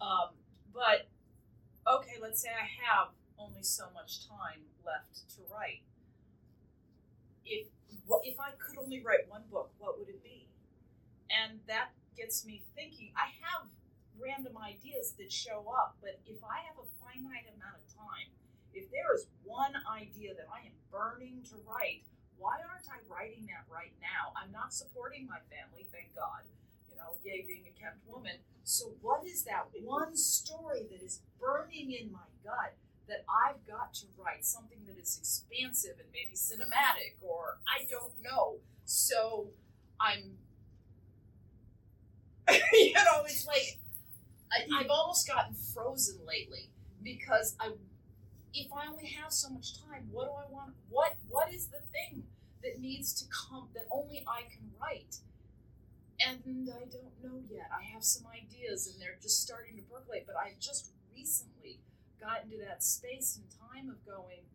[0.00, 0.34] Um,
[0.74, 1.06] but
[1.86, 5.86] okay, let's say I have only so much time left to write.
[7.44, 7.68] If
[8.24, 10.48] if I could only write one book, what would it be?
[11.32, 13.12] And that gets me thinking.
[13.16, 13.68] I have
[14.20, 18.28] random ideas that show up, but if I have a finite amount of time,
[18.74, 22.04] if there is one idea that I am burning to write,
[22.36, 24.34] why aren't I writing that right now?
[24.34, 26.44] I'm not supporting my family, thank God.
[26.90, 28.42] You know, yay, being a kept woman.
[28.64, 32.74] So, what is that one story that is burning in my gut
[33.08, 34.44] that I've got to write?
[34.44, 38.56] Something that is expansive and maybe cinematic, or I don't know.
[38.84, 39.48] So,
[40.00, 40.38] I'm,
[42.72, 43.78] you know, it's like
[44.52, 46.70] I, I've almost gotten frozen lately
[47.02, 47.72] because I
[48.54, 50.74] if I only have so much time, what do I want?
[50.88, 52.24] What what is the thing
[52.62, 55.16] that needs to come that only I can write?
[56.24, 57.68] And I don't know yet.
[57.76, 61.80] I have some ideas and they're just starting to percolate, but I just recently
[62.24, 64.48] got into that space and time of going,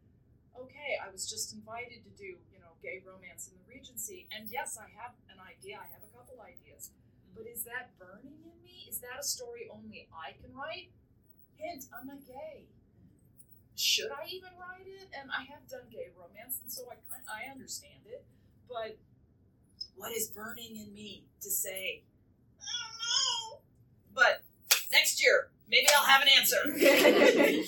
[0.58, 4.50] okay, I was just invited to do, you know, gay romance in the Regency, and
[4.50, 5.78] yes, I have an idea.
[5.78, 6.90] I have a couple ideas.
[6.90, 7.38] Mm-hmm.
[7.38, 8.90] But is that burning in me?
[8.90, 10.90] Is that a story only I can write?
[11.62, 12.66] Hint, I'm not gay
[13.80, 15.08] should I even write it?
[15.16, 18.26] And I have done gay romance, and so I kind I understand it.
[18.68, 19.00] But
[19.96, 22.04] what is burning in me to say?
[22.60, 23.60] I don't know.
[24.14, 24.44] But
[24.92, 26.62] next year, maybe I'll have an answer.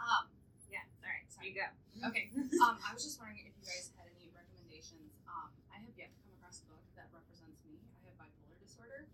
[0.00, 0.26] Um,
[0.72, 1.68] yeah, alright, so you go.
[2.08, 2.30] Okay.
[2.60, 5.16] Um, I was just wondering if you guys had any recommendations.
[5.24, 7.80] Um, I have yet to come across a book that represents me.
[8.04, 9.08] I have bipolar disorder,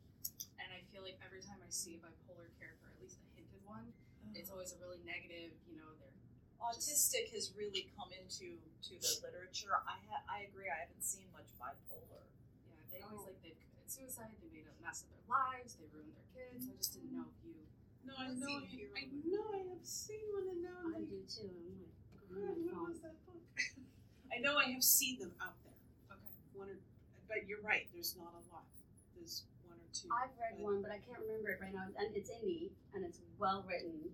[0.58, 3.62] and I feel like every time I see a bipolar character, at least a hinted
[3.62, 3.94] one,
[4.34, 6.10] it's always a really negative, you know, they're
[6.58, 9.70] Autistic has really come into to the literature.
[9.86, 10.66] I ha- I agree.
[10.66, 12.26] I haven't seen much bipolar.
[12.66, 15.86] yeah, they always like they've committed suicide, they made a mess of their lives, they
[15.94, 16.66] ruined their kids.
[16.66, 17.54] I just didn't know if you
[18.06, 18.58] No, I Let's know.
[18.66, 18.86] see.
[18.90, 19.46] I know.
[19.54, 21.50] I have seen one, and now I'm I like, do too.
[21.50, 21.94] I'm like,
[22.34, 23.42] God, what was that book?
[24.34, 25.78] I know I have seen them out there.
[26.10, 26.34] Okay.
[26.54, 26.78] One or,
[27.30, 27.86] but you're right.
[27.94, 28.66] There's not a lot.
[29.14, 30.10] There's one or two.
[30.10, 31.86] I've read but- one, but I can't remember it right now.
[31.98, 34.10] And it's indie, and it's well written.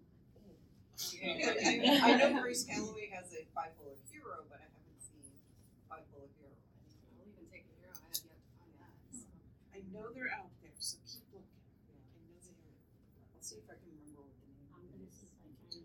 [1.03, 5.24] I know Grace Callaway has a bipolar hero, but I haven't seen
[5.90, 6.55] bipolar hero.
[7.11, 7.90] I'll even take a hero.
[7.90, 8.94] I have yet to find that.
[9.74, 11.60] I know they're out there, so keep looking.
[11.86, 12.77] I know they are.
[13.36, 15.85] I'll see if I can remember what the name I'm gonna see if I can.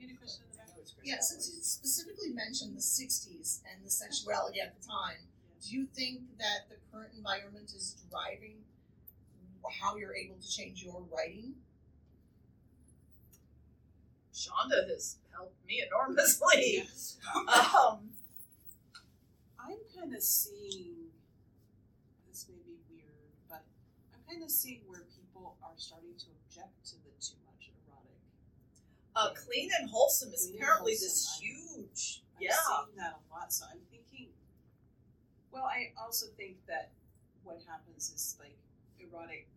[0.00, 0.72] You had a question in the back?
[1.04, 5.28] Yeah, since you specifically mentioned the '60s and the sexuality at the time,
[5.60, 8.64] do you think that the current environment is driving
[9.80, 11.54] how you're able to change your writing?
[14.34, 16.88] Shonda has helped me enormously.
[17.32, 18.10] Um,
[19.58, 21.08] I'm kind of seeing.
[22.28, 23.62] This may be weird, but
[24.12, 28.16] I'm kind of seeing where people are starting to object to the too much erotic.
[29.12, 32.22] uh, clean and wholesome is Clean and apparently wholesome, this huge.
[32.36, 32.56] I'm yeah.
[32.64, 34.32] seeing that a lot, so I'm thinking.
[35.52, 36.96] Well, I also think that
[37.44, 38.56] what happens is like
[38.96, 39.48] erotic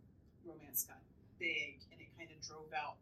[0.44, 1.00] romance got
[1.40, 3.00] big, and it kind of drove out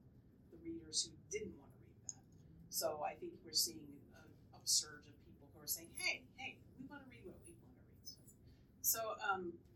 [0.54, 2.30] the readers who didn't want to read that.
[2.70, 6.86] So I think we're seeing an upsurge of people who are saying, "Hey, hey, we
[6.86, 8.30] want to read what we want to read."
[8.86, 9.73] So, um, But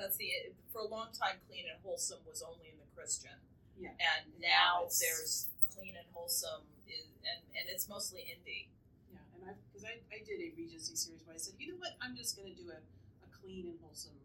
[0.00, 1.36] that's the for a long time.
[1.44, 3.36] Clean and wholesome was only in the Christian.
[3.76, 3.92] Yeah.
[4.00, 8.72] And now now there's clean and wholesome is and and it's mostly indie.
[9.12, 11.78] Yeah, and I because I, I did a Regency series where I said, you know
[11.78, 14.16] what, I'm just gonna do a, a clean and wholesome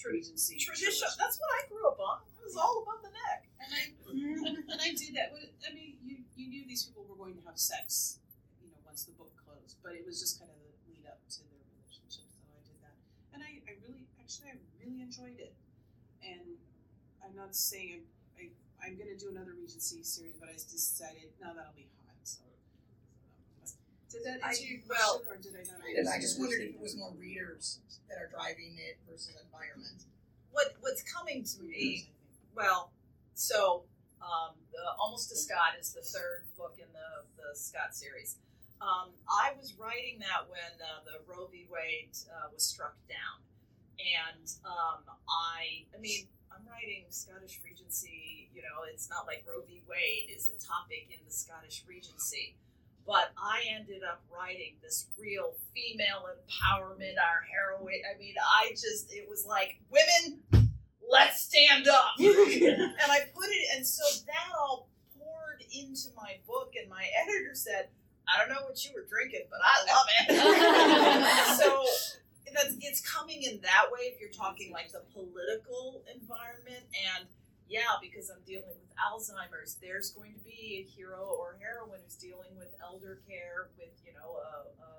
[0.00, 0.96] Regency Tradition.
[0.96, 2.24] trilogy." That's what I grew up on.
[2.40, 3.52] It was all about the neck.
[3.60, 3.82] And I
[4.72, 5.36] and I did that.
[5.36, 8.18] I mean, you you knew these people were going to have sex,
[8.64, 11.20] you know, once the book closed, but it was just kind of the lead up
[11.36, 12.24] to their relationship.
[12.32, 12.96] So I did that,
[13.36, 15.54] and I, I really actually I really enjoyed it.
[16.22, 16.54] And
[17.18, 18.06] I'm not saying
[18.38, 21.90] I, I I'm gonna do another Regency series, but I just decided no, that'll be
[21.98, 22.14] hot.
[22.22, 22.46] So.
[24.10, 25.82] Did that answer I- your well, question, or did I not?
[25.98, 30.06] And I just wondered if it was more readers that are driving it versus environment.
[30.52, 32.10] What what's coming to me?
[32.54, 32.92] Well,
[33.34, 33.82] so
[34.22, 38.36] um, the Almost a Scott is the third book in the the Scott series.
[38.80, 41.66] Um, I was writing that when uh, the Roe v.
[41.68, 43.44] Wade uh, was struck down,
[44.00, 48.50] and um, I I mean I'm writing Scottish Regency.
[48.54, 49.82] You know, it's not like Roe v.
[49.88, 52.56] Wade is a topic in the Scottish Regency.
[53.06, 58.02] But I ended up writing this real female empowerment, our heroine.
[58.04, 60.68] I mean, I just, it was like, women,
[61.10, 62.12] let's stand up.
[62.18, 67.54] and I put it, and so that all poured into my book, and my editor
[67.54, 67.88] said,
[68.28, 71.56] I don't know what you were drinking, but I love it.
[71.58, 71.84] so
[72.54, 77.26] that's it's coming in that way if you're talking like the political environment and
[77.68, 82.16] yeah, because I'm dealing with Alzheimer's, there's going to be a hero or heroine who's
[82.16, 84.90] dealing with elder care with, you know, a, a,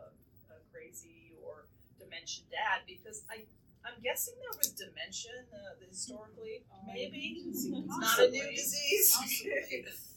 [0.56, 1.68] a crazy or
[2.00, 3.44] dementia dad because I
[3.84, 6.64] I'm guessing there was dementia the historically,
[6.94, 7.42] maybe.
[7.50, 9.18] It's not a new disease.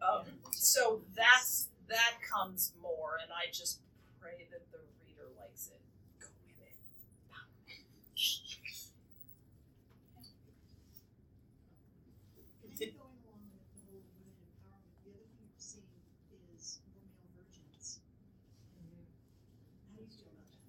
[0.00, 3.80] Um, so that's that comes more, and I just
[4.20, 5.80] pray that the reader likes it.
[6.20, 6.74] Go with it.
[12.62, 15.86] And then going along with the whole women empowerment, the other thing we're seeing
[16.54, 18.00] is more male virgins.
[19.82, 20.62] How do you feel about that?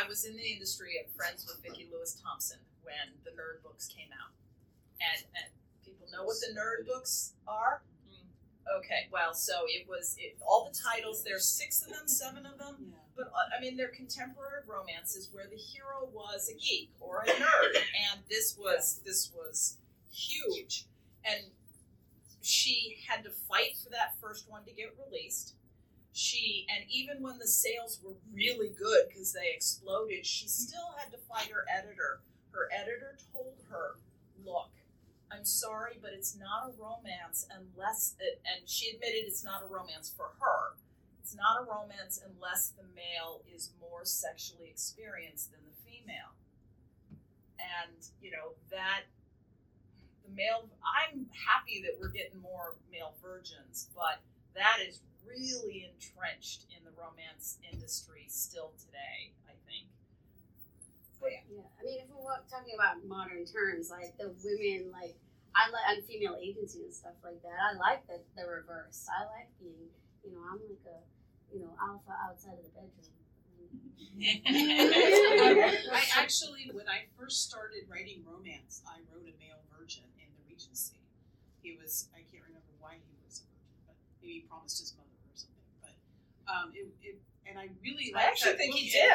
[0.00, 3.86] I was in the industry and friends with Vicki Lewis Thompson when the nerd books
[3.86, 4.32] came out,
[5.00, 5.52] and and
[5.84, 7.82] people know what the nerd books are.
[8.78, 11.24] Okay, well, so it was it, all the titles.
[11.24, 12.76] There's six of them, seven of them.
[12.80, 12.96] Yeah.
[13.16, 17.26] But uh, I mean, they're contemporary romances where the hero was a geek or a
[17.26, 17.76] nerd,
[18.10, 19.76] and this was this was
[20.12, 20.86] huge.
[21.24, 21.44] And
[22.40, 25.54] she had to fight for that first one to get released.
[26.12, 31.12] She and even when the sales were really good because they exploded, she still had
[31.12, 32.20] to fight her editor.
[32.50, 33.96] Her editor told her,
[34.44, 34.70] "Look,
[35.30, 39.66] I'm sorry, but it's not a romance unless it, and she admitted it's not a
[39.66, 40.74] romance for her.
[41.22, 46.34] It's not a romance unless the male is more sexually experienced than the female.
[47.60, 49.02] And, you know, that
[50.24, 54.22] the male I'm happy that we're getting more male virgins, but
[54.56, 59.86] that is really entrenched in the romance industry still today, I think.
[61.50, 65.18] Yeah, I mean, if we're talking about modern terms, like the women, like
[65.54, 67.58] I like and female agency and stuff like that.
[67.58, 69.06] I like the the reverse.
[69.10, 69.90] I like being,
[70.22, 70.98] you know, I'm like a,
[71.52, 73.10] you know, alpha outside of the bedroom.
[75.90, 80.42] I actually, when I first started writing romance, I wrote a male virgin in the
[80.46, 81.00] Regency.
[81.62, 84.94] He was, I can't remember why he was a virgin, but maybe he promised his
[84.96, 85.08] mother.
[85.08, 85.09] But
[86.50, 87.16] um, it, it,
[87.46, 89.10] and I really I actually think he did.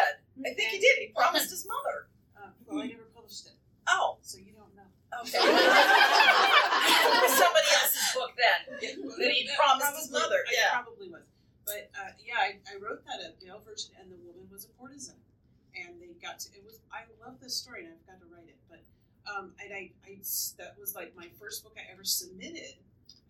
[0.45, 0.95] I think he did.
[0.99, 2.07] He promised his mother.
[2.38, 3.53] Uh, well, I never published it,
[3.88, 4.88] Oh, so you don't know.
[5.22, 5.38] okay.
[5.40, 8.60] it was somebody else's book then.
[9.20, 10.44] That he promised his mother.
[10.48, 10.72] I Yeah.
[10.82, 11.24] probably was.
[11.66, 14.72] But uh, yeah, I, I wrote that a male version, and the woman was a
[14.78, 15.18] courtesan,
[15.74, 16.48] and they got to.
[16.53, 18.84] It was I love this story, and I've got to write it, but
[19.26, 20.22] um, and I, I
[20.62, 22.78] that was like my first book I ever submitted,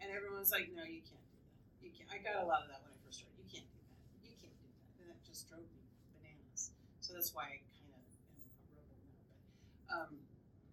[0.04, 1.56] and everyone was like, no, you can't do that.
[1.80, 2.10] You can't.
[2.12, 3.40] I got a lot of that when I first started.
[3.40, 4.28] You can't do that.
[4.28, 5.84] You can't do that, and that just drove me
[6.16, 6.72] bananas.
[7.04, 9.20] So that's why I kind of am a rebel now.
[9.28, 10.12] But um,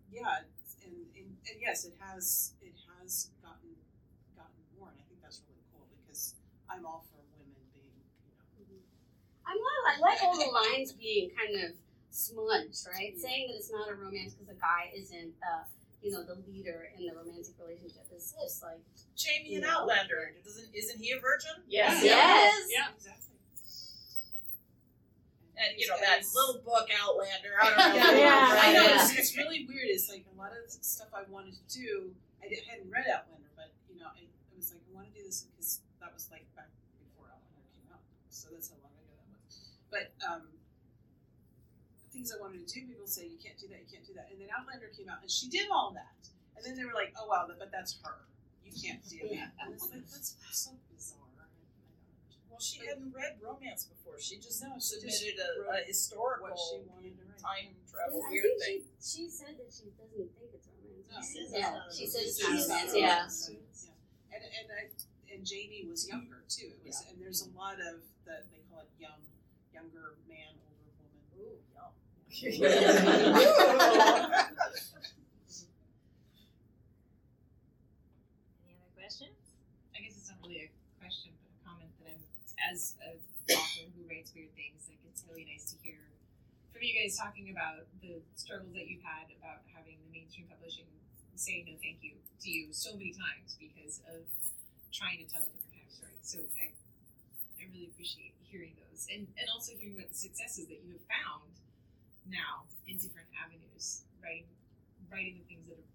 [0.06, 0.46] yeah,
[0.86, 3.74] and, and and yes, it has it has gotten
[4.38, 6.38] gotten more, and I think that's really cool because
[6.70, 7.90] I'm all for women being,
[8.54, 8.86] you know.
[9.42, 11.74] I'm not, I like all the lines being kind of
[12.14, 13.18] smudged, right?
[13.18, 15.66] Saying that it's not a romance because the guy isn't, uh,
[16.06, 18.78] you know, the leader in the romantic relationship is just like,
[19.18, 19.74] Jamie and Yeah.
[19.74, 20.38] Outlander.
[20.46, 21.66] Doesn't isn't he a virgin?
[21.66, 21.98] Yes.
[22.04, 22.70] yes.
[22.70, 23.31] Yeah, exactly.
[25.62, 27.54] And you know that little book Outlander.
[27.54, 28.18] I don't know.
[28.18, 28.58] Yeah, Yeah.
[28.58, 29.86] I know it's, it's really weird.
[29.94, 32.10] It's like a lot of stuff I wanted to do.
[32.42, 35.14] I di- hadn't read Outlander, but you know, I, I was like, I want to
[35.14, 36.66] do this because that was like back
[36.98, 38.02] before Outlander came out.
[38.34, 39.54] So that's how long ago that was.
[39.86, 40.50] But um,
[42.10, 44.28] things I wanted to do, people say you can't do that, you can't do that,
[44.34, 46.18] and then Outlander came out, and she did all that,
[46.58, 48.26] and then they were like, oh wow, but that's her.
[48.66, 49.54] You can't do that.
[49.62, 51.22] And it's like that's so bizarre.
[51.38, 52.41] I, I don't understand.
[52.52, 54.20] Well, she hadn't read romance before.
[54.20, 57.40] She just No, she submitted a, a historical what she wanted to write.
[57.40, 58.84] time travel I weird think thing.
[59.00, 61.08] she, she said that she doesn't think it's romance.
[61.08, 61.16] No.
[61.24, 62.12] She says Yeah, she romance.
[62.12, 63.24] said it's She not says romance, it's yeah.
[63.88, 64.36] yeah.
[64.36, 64.92] And and I
[65.32, 66.76] and Jamie was younger too.
[66.84, 69.24] It was and there's a lot of the they call it young
[69.72, 71.24] younger man, older woman.
[71.40, 71.88] Ooh, yum.
[78.64, 79.36] Any other questions?
[79.96, 80.70] I guess it's not really a
[81.00, 82.22] question, but a comment that I'm,
[82.70, 83.18] as a
[83.50, 85.98] author who writes weird things, like it's really nice to hear
[86.70, 90.86] from you guys talking about the struggles that you've had about having the mainstream publishing
[91.42, 94.22] say no thank you to you so many times because of
[94.94, 96.18] trying to tell a different kind of story.
[96.22, 96.70] So I,
[97.58, 101.06] I really appreciate hearing those and, and also hearing about the successes that you have
[101.10, 101.50] found
[102.30, 104.46] now in different avenues, writing,
[105.10, 105.90] writing the things that are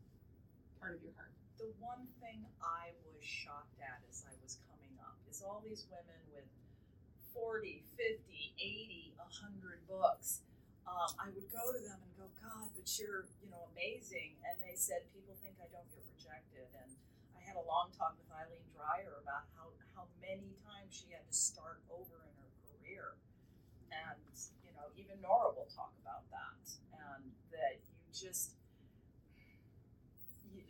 [0.84, 1.32] part of your heart.
[1.56, 4.60] the one thing I was shocked at as I was
[5.44, 6.48] all these women with
[7.34, 10.42] 40, 50, 80, 100 books.
[10.88, 14.40] Um, I would go to them and go, God, but you're, you know, amazing.
[14.48, 16.72] And they said, people think I don't get rejected.
[16.80, 16.90] And
[17.36, 21.28] I had a long talk with Eileen Dreyer about how, how many times she had
[21.28, 23.20] to start over in her career.
[23.92, 24.24] And,
[24.64, 26.64] you know, even Nora will talk about that.
[26.96, 28.56] And that you just,
[30.48, 30.64] you,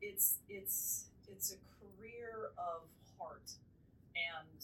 [0.00, 3.48] it's it's it's a career of heart
[4.16, 4.60] and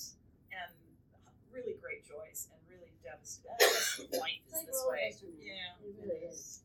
[0.52, 0.72] and
[1.52, 4.08] really great joys and really devastating.
[4.20, 5.12] Life is like this way.
[5.12, 5.32] coaster.
[5.36, 5.84] Yeah.
[5.84, 6.64] It really is.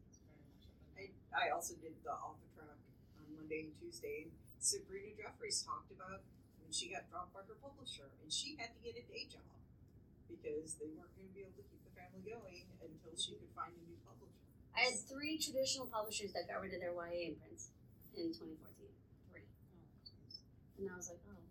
[0.95, 2.79] I, I also did the off the track
[3.19, 4.27] on Monday and Tuesday.
[4.27, 4.33] And
[4.63, 6.23] Sabrina Jeffries talked about
[6.63, 9.43] when she got dropped by her publisher and she had to get a day job
[10.27, 13.51] because they weren't going to be able to keep the family going until she could
[13.55, 14.43] find a new publisher.
[14.75, 17.71] I had three traditional publishers that got rid of their YA imprints
[18.13, 18.59] in 2014.
[19.31, 19.47] Three.
[19.47, 21.46] Oh, and I was like, oh, what do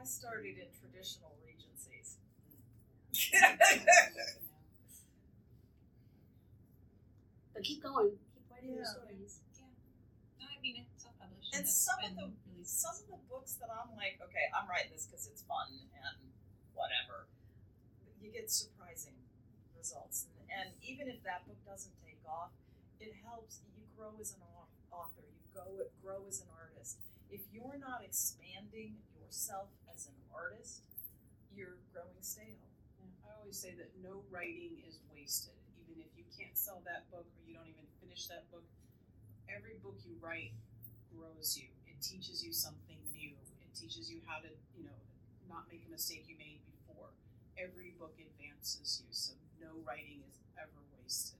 [0.00, 0.06] I do now?
[0.06, 2.18] I started in traditional regencies.
[7.52, 8.16] But keep going.
[8.34, 8.90] Keep writing your Yeah.
[8.92, 9.40] stories.
[10.38, 11.54] No, I mean, it's self-published.
[11.54, 14.68] And that's some of the- really Some of the books that I'm like, okay, I'm
[14.68, 16.32] writing this because it's fun and
[16.74, 17.26] whatever.
[18.20, 19.14] You get surprising
[19.76, 22.52] results, and, and even if that book doesn't take off,
[23.00, 23.60] it helps.
[23.74, 24.42] You grow as an
[24.92, 25.22] author.
[25.24, 26.98] You go grow as an artist.
[27.30, 30.82] If you're not expanding yourself as an artist,
[31.54, 32.60] you're growing stale.
[33.26, 35.56] I always say that no writing is wasted.
[35.82, 38.64] Even if you can't sell that book or you don't even finish that book,
[39.48, 40.52] every book you write
[41.12, 41.68] grows you.
[41.88, 43.34] It teaches you something new.
[43.62, 45.00] It teaches you how to, you know,
[45.48, 47.10] not make a mistake you made before.
[47.58, 51.36] Every book advances you, so no writing is ever wasted.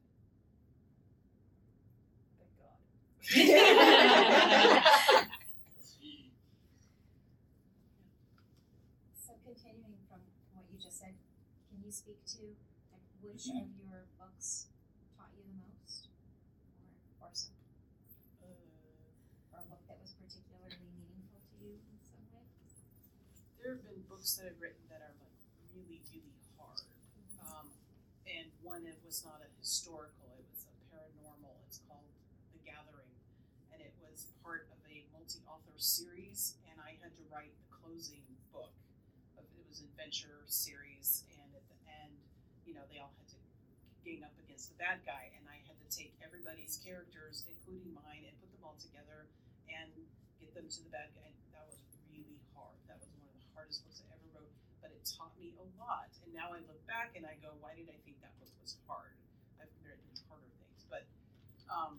[2.39, 2.77] Thank God.
[9.15, 10.21] So continuing from
[10.55, 11.15] what you just said,
[11.71, 12.55] can you speak to
[12.95, 13.67] like which mm-hmm.
[13.67, 14.71] of your books
[15.19, 16.07] taught you the most,
[17.19, 17.51] or or some,
[18.39, 18.47] uh,
[19.51, 22.47] or a book that was particularly meaningful to you in some way?
[23.59, 25.35] there have been books that I've written that are like
[25.75, 26.87] really, really hard.
[26.87, 27.43] Mm-hmm.
[27.51, 27.67] Um,
[28.23, 31.59] and one it was not a historical; it was a paranormal.
[31.67, 32.07] It's called
[32.55, 33.19] The Gathering,
[33.75, 36.55] and it was part of a multi-author series.
[36.71, 38.23] And I had to write the closing
[38.55, 38.71] book.
[39.35, 41.50] Of, it was an adventure series, and at the end,
[42.71, 43.39] you know, they all had to
[44.07, 48.23] gang up against the bad guy, and I had to take everybody's characters, including mine,
[48.31, 49.27] and put them all together
[49.67, 49.91] and
[50.39, 51.27] get them to the bad guy.
[51.35, 51.83] And That was
[52.15, 52.79] really hard.
[52.87, 55.67] That was one of the hardest books I ever wrote, but it taught me a
[55.83, 56.15] lot.
[56.23, 58.79] And now I look back and I go, why did I think that book was
[58.87, 59.19] hard?
[59.59, 61.05] I've written harder things, but
[61.67, 61.99] um,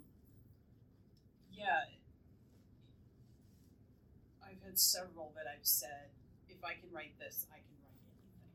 [1.54, 1.86] yeah,
[4.44, 6.12] I've had several that I've said,
[6.50, 8.52] if I can write this, I can write anything,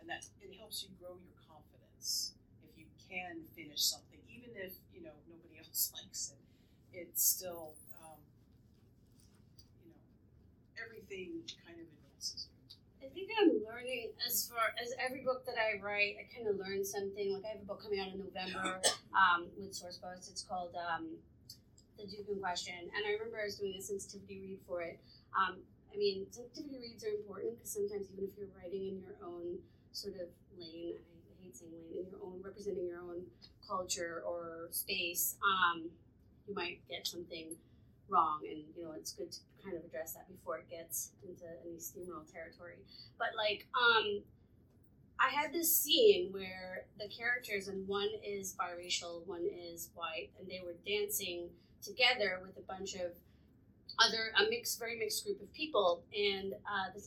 [0.00, 1.37] and that it helps you grow your
[2.00, 6.98] if you can finish something, even if you know nobody else likes it.
[6.98, 8.18] It's still, um,
[9.82, 9.98] you know,
[10.82, 12.48] everything kind of advances.
[13.02, 16.58] I think I'm learning as far as every book that I write, I kind of
[16.58, 17.32] learn something.
[17.34, 18.80] Like I have a book coming out in November
[19.14, 20.30] um, with Sourcebooks.
[20.30, 21.06] It's called um,
[21.98, 24.98] The Duke in Question, and I remember I was doing a sensitivity read for it.
[25.36, 25.58] Um,
[25.92, 29.58] I mean, sensitivity reads are important because sometimes even if you're writing in your own
[29.92, 31.52] sort of lane, I lane,
[31.96, 33.22] in your own representing your own
[33.66, 35.90] culture or space, um,
[36.46, 37.56] you might get something
[38.08, 41.44] wrong, and you know it's good to kind of address that before it gets into
[41.66, 42.76] any steamroll territory.
[43.18, 44.22] But like, um,
[45.20, 50.48] I had this scene where the characters, and one is biracial, one is white, and
[50.48, 51.50] they were dancing
[51.82, 53.12] together with a bunch of
[53.98, 56.04] other a mixed, very mixed group of people.
[56.14, 57.00] And uh, the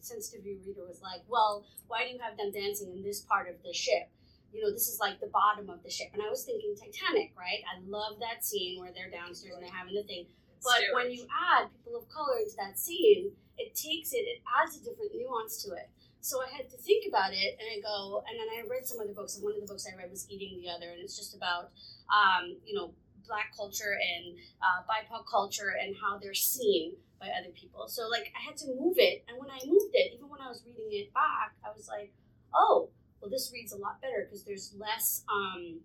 [0.00, 3.56] sensitivity, reader was like, "Well, why do you have them dancing in this part of
[3.64, 4.08] the ship?"
[4.52, 6.08] You know, this is like the bottom of the ship.
[6.14, 7.60] And I was thinking Titanic, right?
[7.68, 10.26] I love that scene where they're downstairs and they're having the thing.
[10.62, 14.76] But when you add people of color into that scene, it takes it, it adds
[14.76, 15.90] a different nuance to it.
[16.20, 18.98] So I had to think about it, and I go, and then I read some
[18.98, 21.16] other books, and one of the books I read was Eating the Other, and it's
[21.16, 21.70] just about,
[22.10, 22.90] um, you know,
[23.28, 27.88] black culture and uh, BIPOC culture and how they're seen by other people.
[27.88, 30.48] So like I had to move it, and when I moved it, even when I
[30.48, 32.12] was reading it back, I was like,
[32.54, 32.90] oh,
[33.20, 35.24] well, this reads a lot better because there's less.
[35.32, 35.80] Um,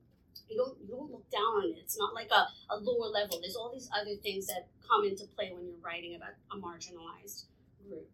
[0.49, 1.79] you don't you don't look down on it.
[1.79, 3.39] It's not like a, a lower level.
[3.39, 7.45] There's all these other things that come into play when you're writing about a marginalized
[7.87, 8.07] group.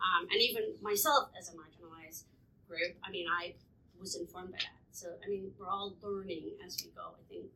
[0.00, 2.24] Um, and even myself as a marginalized
[2.66, 3.54] group, I mean, I
[4.00, 4.80] was informed by that.
[4.90, 7.12] So I mean, we're all learning as we go.
[7.12, 7.46] I think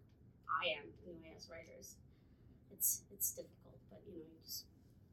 [0.49, 1.97] I am anyway as writers.
[2.73, 4.67] It's it's difficult, but you know, you just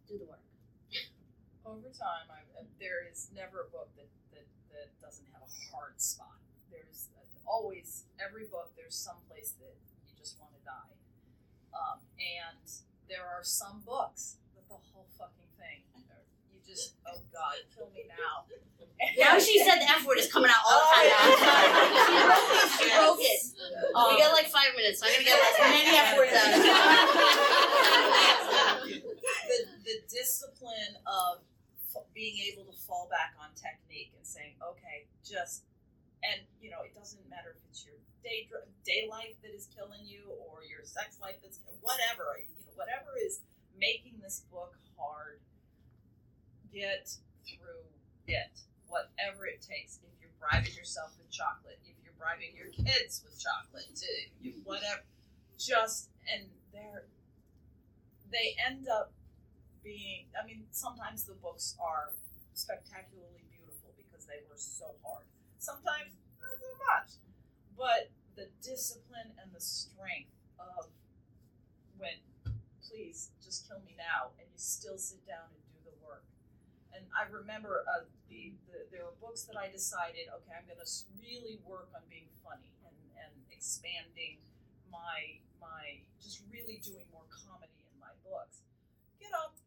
[0.07, 0.43] do the work.
[1.65, 5.51] Over time, I've, uh, there is never a book that, that, that doesn't have a
[5.71, 6.35] hard spot.
[6.67, 10.93] There's uh, always, every book, there's some place that you just want to die.
[11.71, 12.67] Um, and
[13.07, 15.87] there are some books that the whole fucking thing,
[16.65, 18.45] just, oh God, kill me now.
[19.19, 21.11] Now she said the F word is coming out all the time.
[21.11, 22.71] Oh, now.
[22.79, 23.39] she broke it.
[23.43, 24.15] She broke it.
[24.15, 26.55] we got like five minutes, so I'm gonna get as many F words out.
[29.43, 31.43] the, the discipline of
[31.91, 35.67] f- being able to fall back on technique and saying, okay, just,
[36.23, 38.47] and you know, it doesn't matter if it's your day
[38.87, 43.11] day life that is killing you or your sex life that's whatever, you know, whatever
[43.19, 43.43] is
[43.75, 45.43] making this book hard,
[46.73, 47.13] get
[47.45, 47.85] through
[48.27, 48.51] it,
[48.87, 49.99] whatever it takes.
[50.01, 54.09] If you're bribing yourself with chocolate, if you're bribing your kids with chocolate, to
[54.41, 55.05] you, whatever,
[55.57, 57.05] just and they're
[58.31, 59.11] they end up
[59.83, 62.11] being i mean sometimes the books are
[62.53, 65.25] spectacularly beautiful because they were so hard
[65.59, 67.09] sometimes not so much
[67.77, 70.87] but the discipline and the strength of
[71.97, 72.17] when
[72.81, 75.62] please just kill me now and you still sit down and
[76.95, 80.79] and i remember uh, the, the there were books that i decided okay i'm going
[80.79, 84.37] to really work on being funny and, and expanding
[84.89, 88.63] my my just really doing more comedy in my books
[89.19, 89.57] get up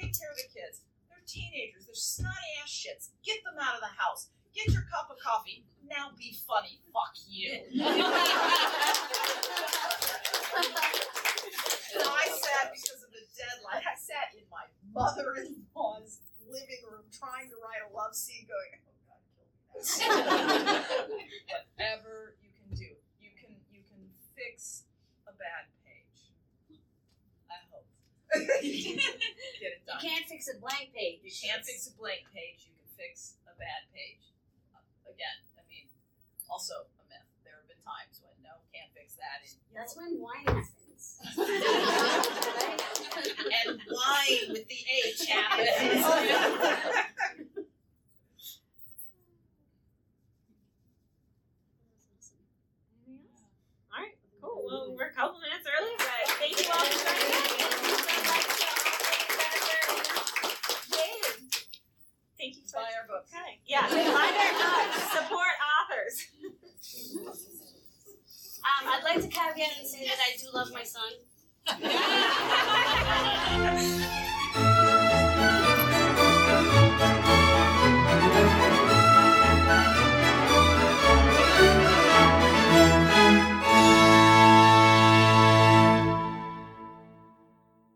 [0.00, 0.80] take care of the kids.
[1.08, 1.84] They're teenagers.
[1.84, 3.12] They're snotty ass shits.
[3.20, 4.32] Get them out of the house.
[4.56, 5.64] Get your cup of coffee.
[5.84, 6.80] Now be funny.
[6.90, 7.52] Fuck you.
[7.70, 7.84] and
[12.02, 13.84] I sat because of the deadline.
[13.84, 16.18] I sat in my mother-in-law's
[16.50, 20.82] living room trying to write a love scene, going, "Oh God, kill me now."
[21.78, 22.90] Whatever you can do,
[23.22, 24.02] you can you can
[24.34, 24.84] fix
[25.30, 26.34] a bad page.
[27.46, 27.86] I hope.
[28.62, 29.16] you can
[29.62, 29.96] get it done.
[29.96, 31.22] You can't fix a blank page.
[31.22, 32.66] You can't fix a blank page.
[32.66, 34.34] You can fix a bad page.
[34.74, 35.86] Uh, again, I mean,
[36.50, 37.26] also a myth.
[37.46, 39.46] There have been times when no, can't fix that.
[39.46, 40.79] And, That's when wine happens.
[43.66, 46.04] And wine with the H happens.
[53.92, 54.62] All right, cool.
[54.66, 56.06] Well, we're a couple minutes early, but
[56.38, 57.50] thank you all for joining us.
[57.50, 60.04] Thank you so much to all of the Jennifer and
[60.90, 61.66] Jade.
[62.38, 63.30] Thank you so Buy our books.
[65.28, 65.48] for
[68.70, 71.12] Um, I'd like to caveat and say that I do love my son.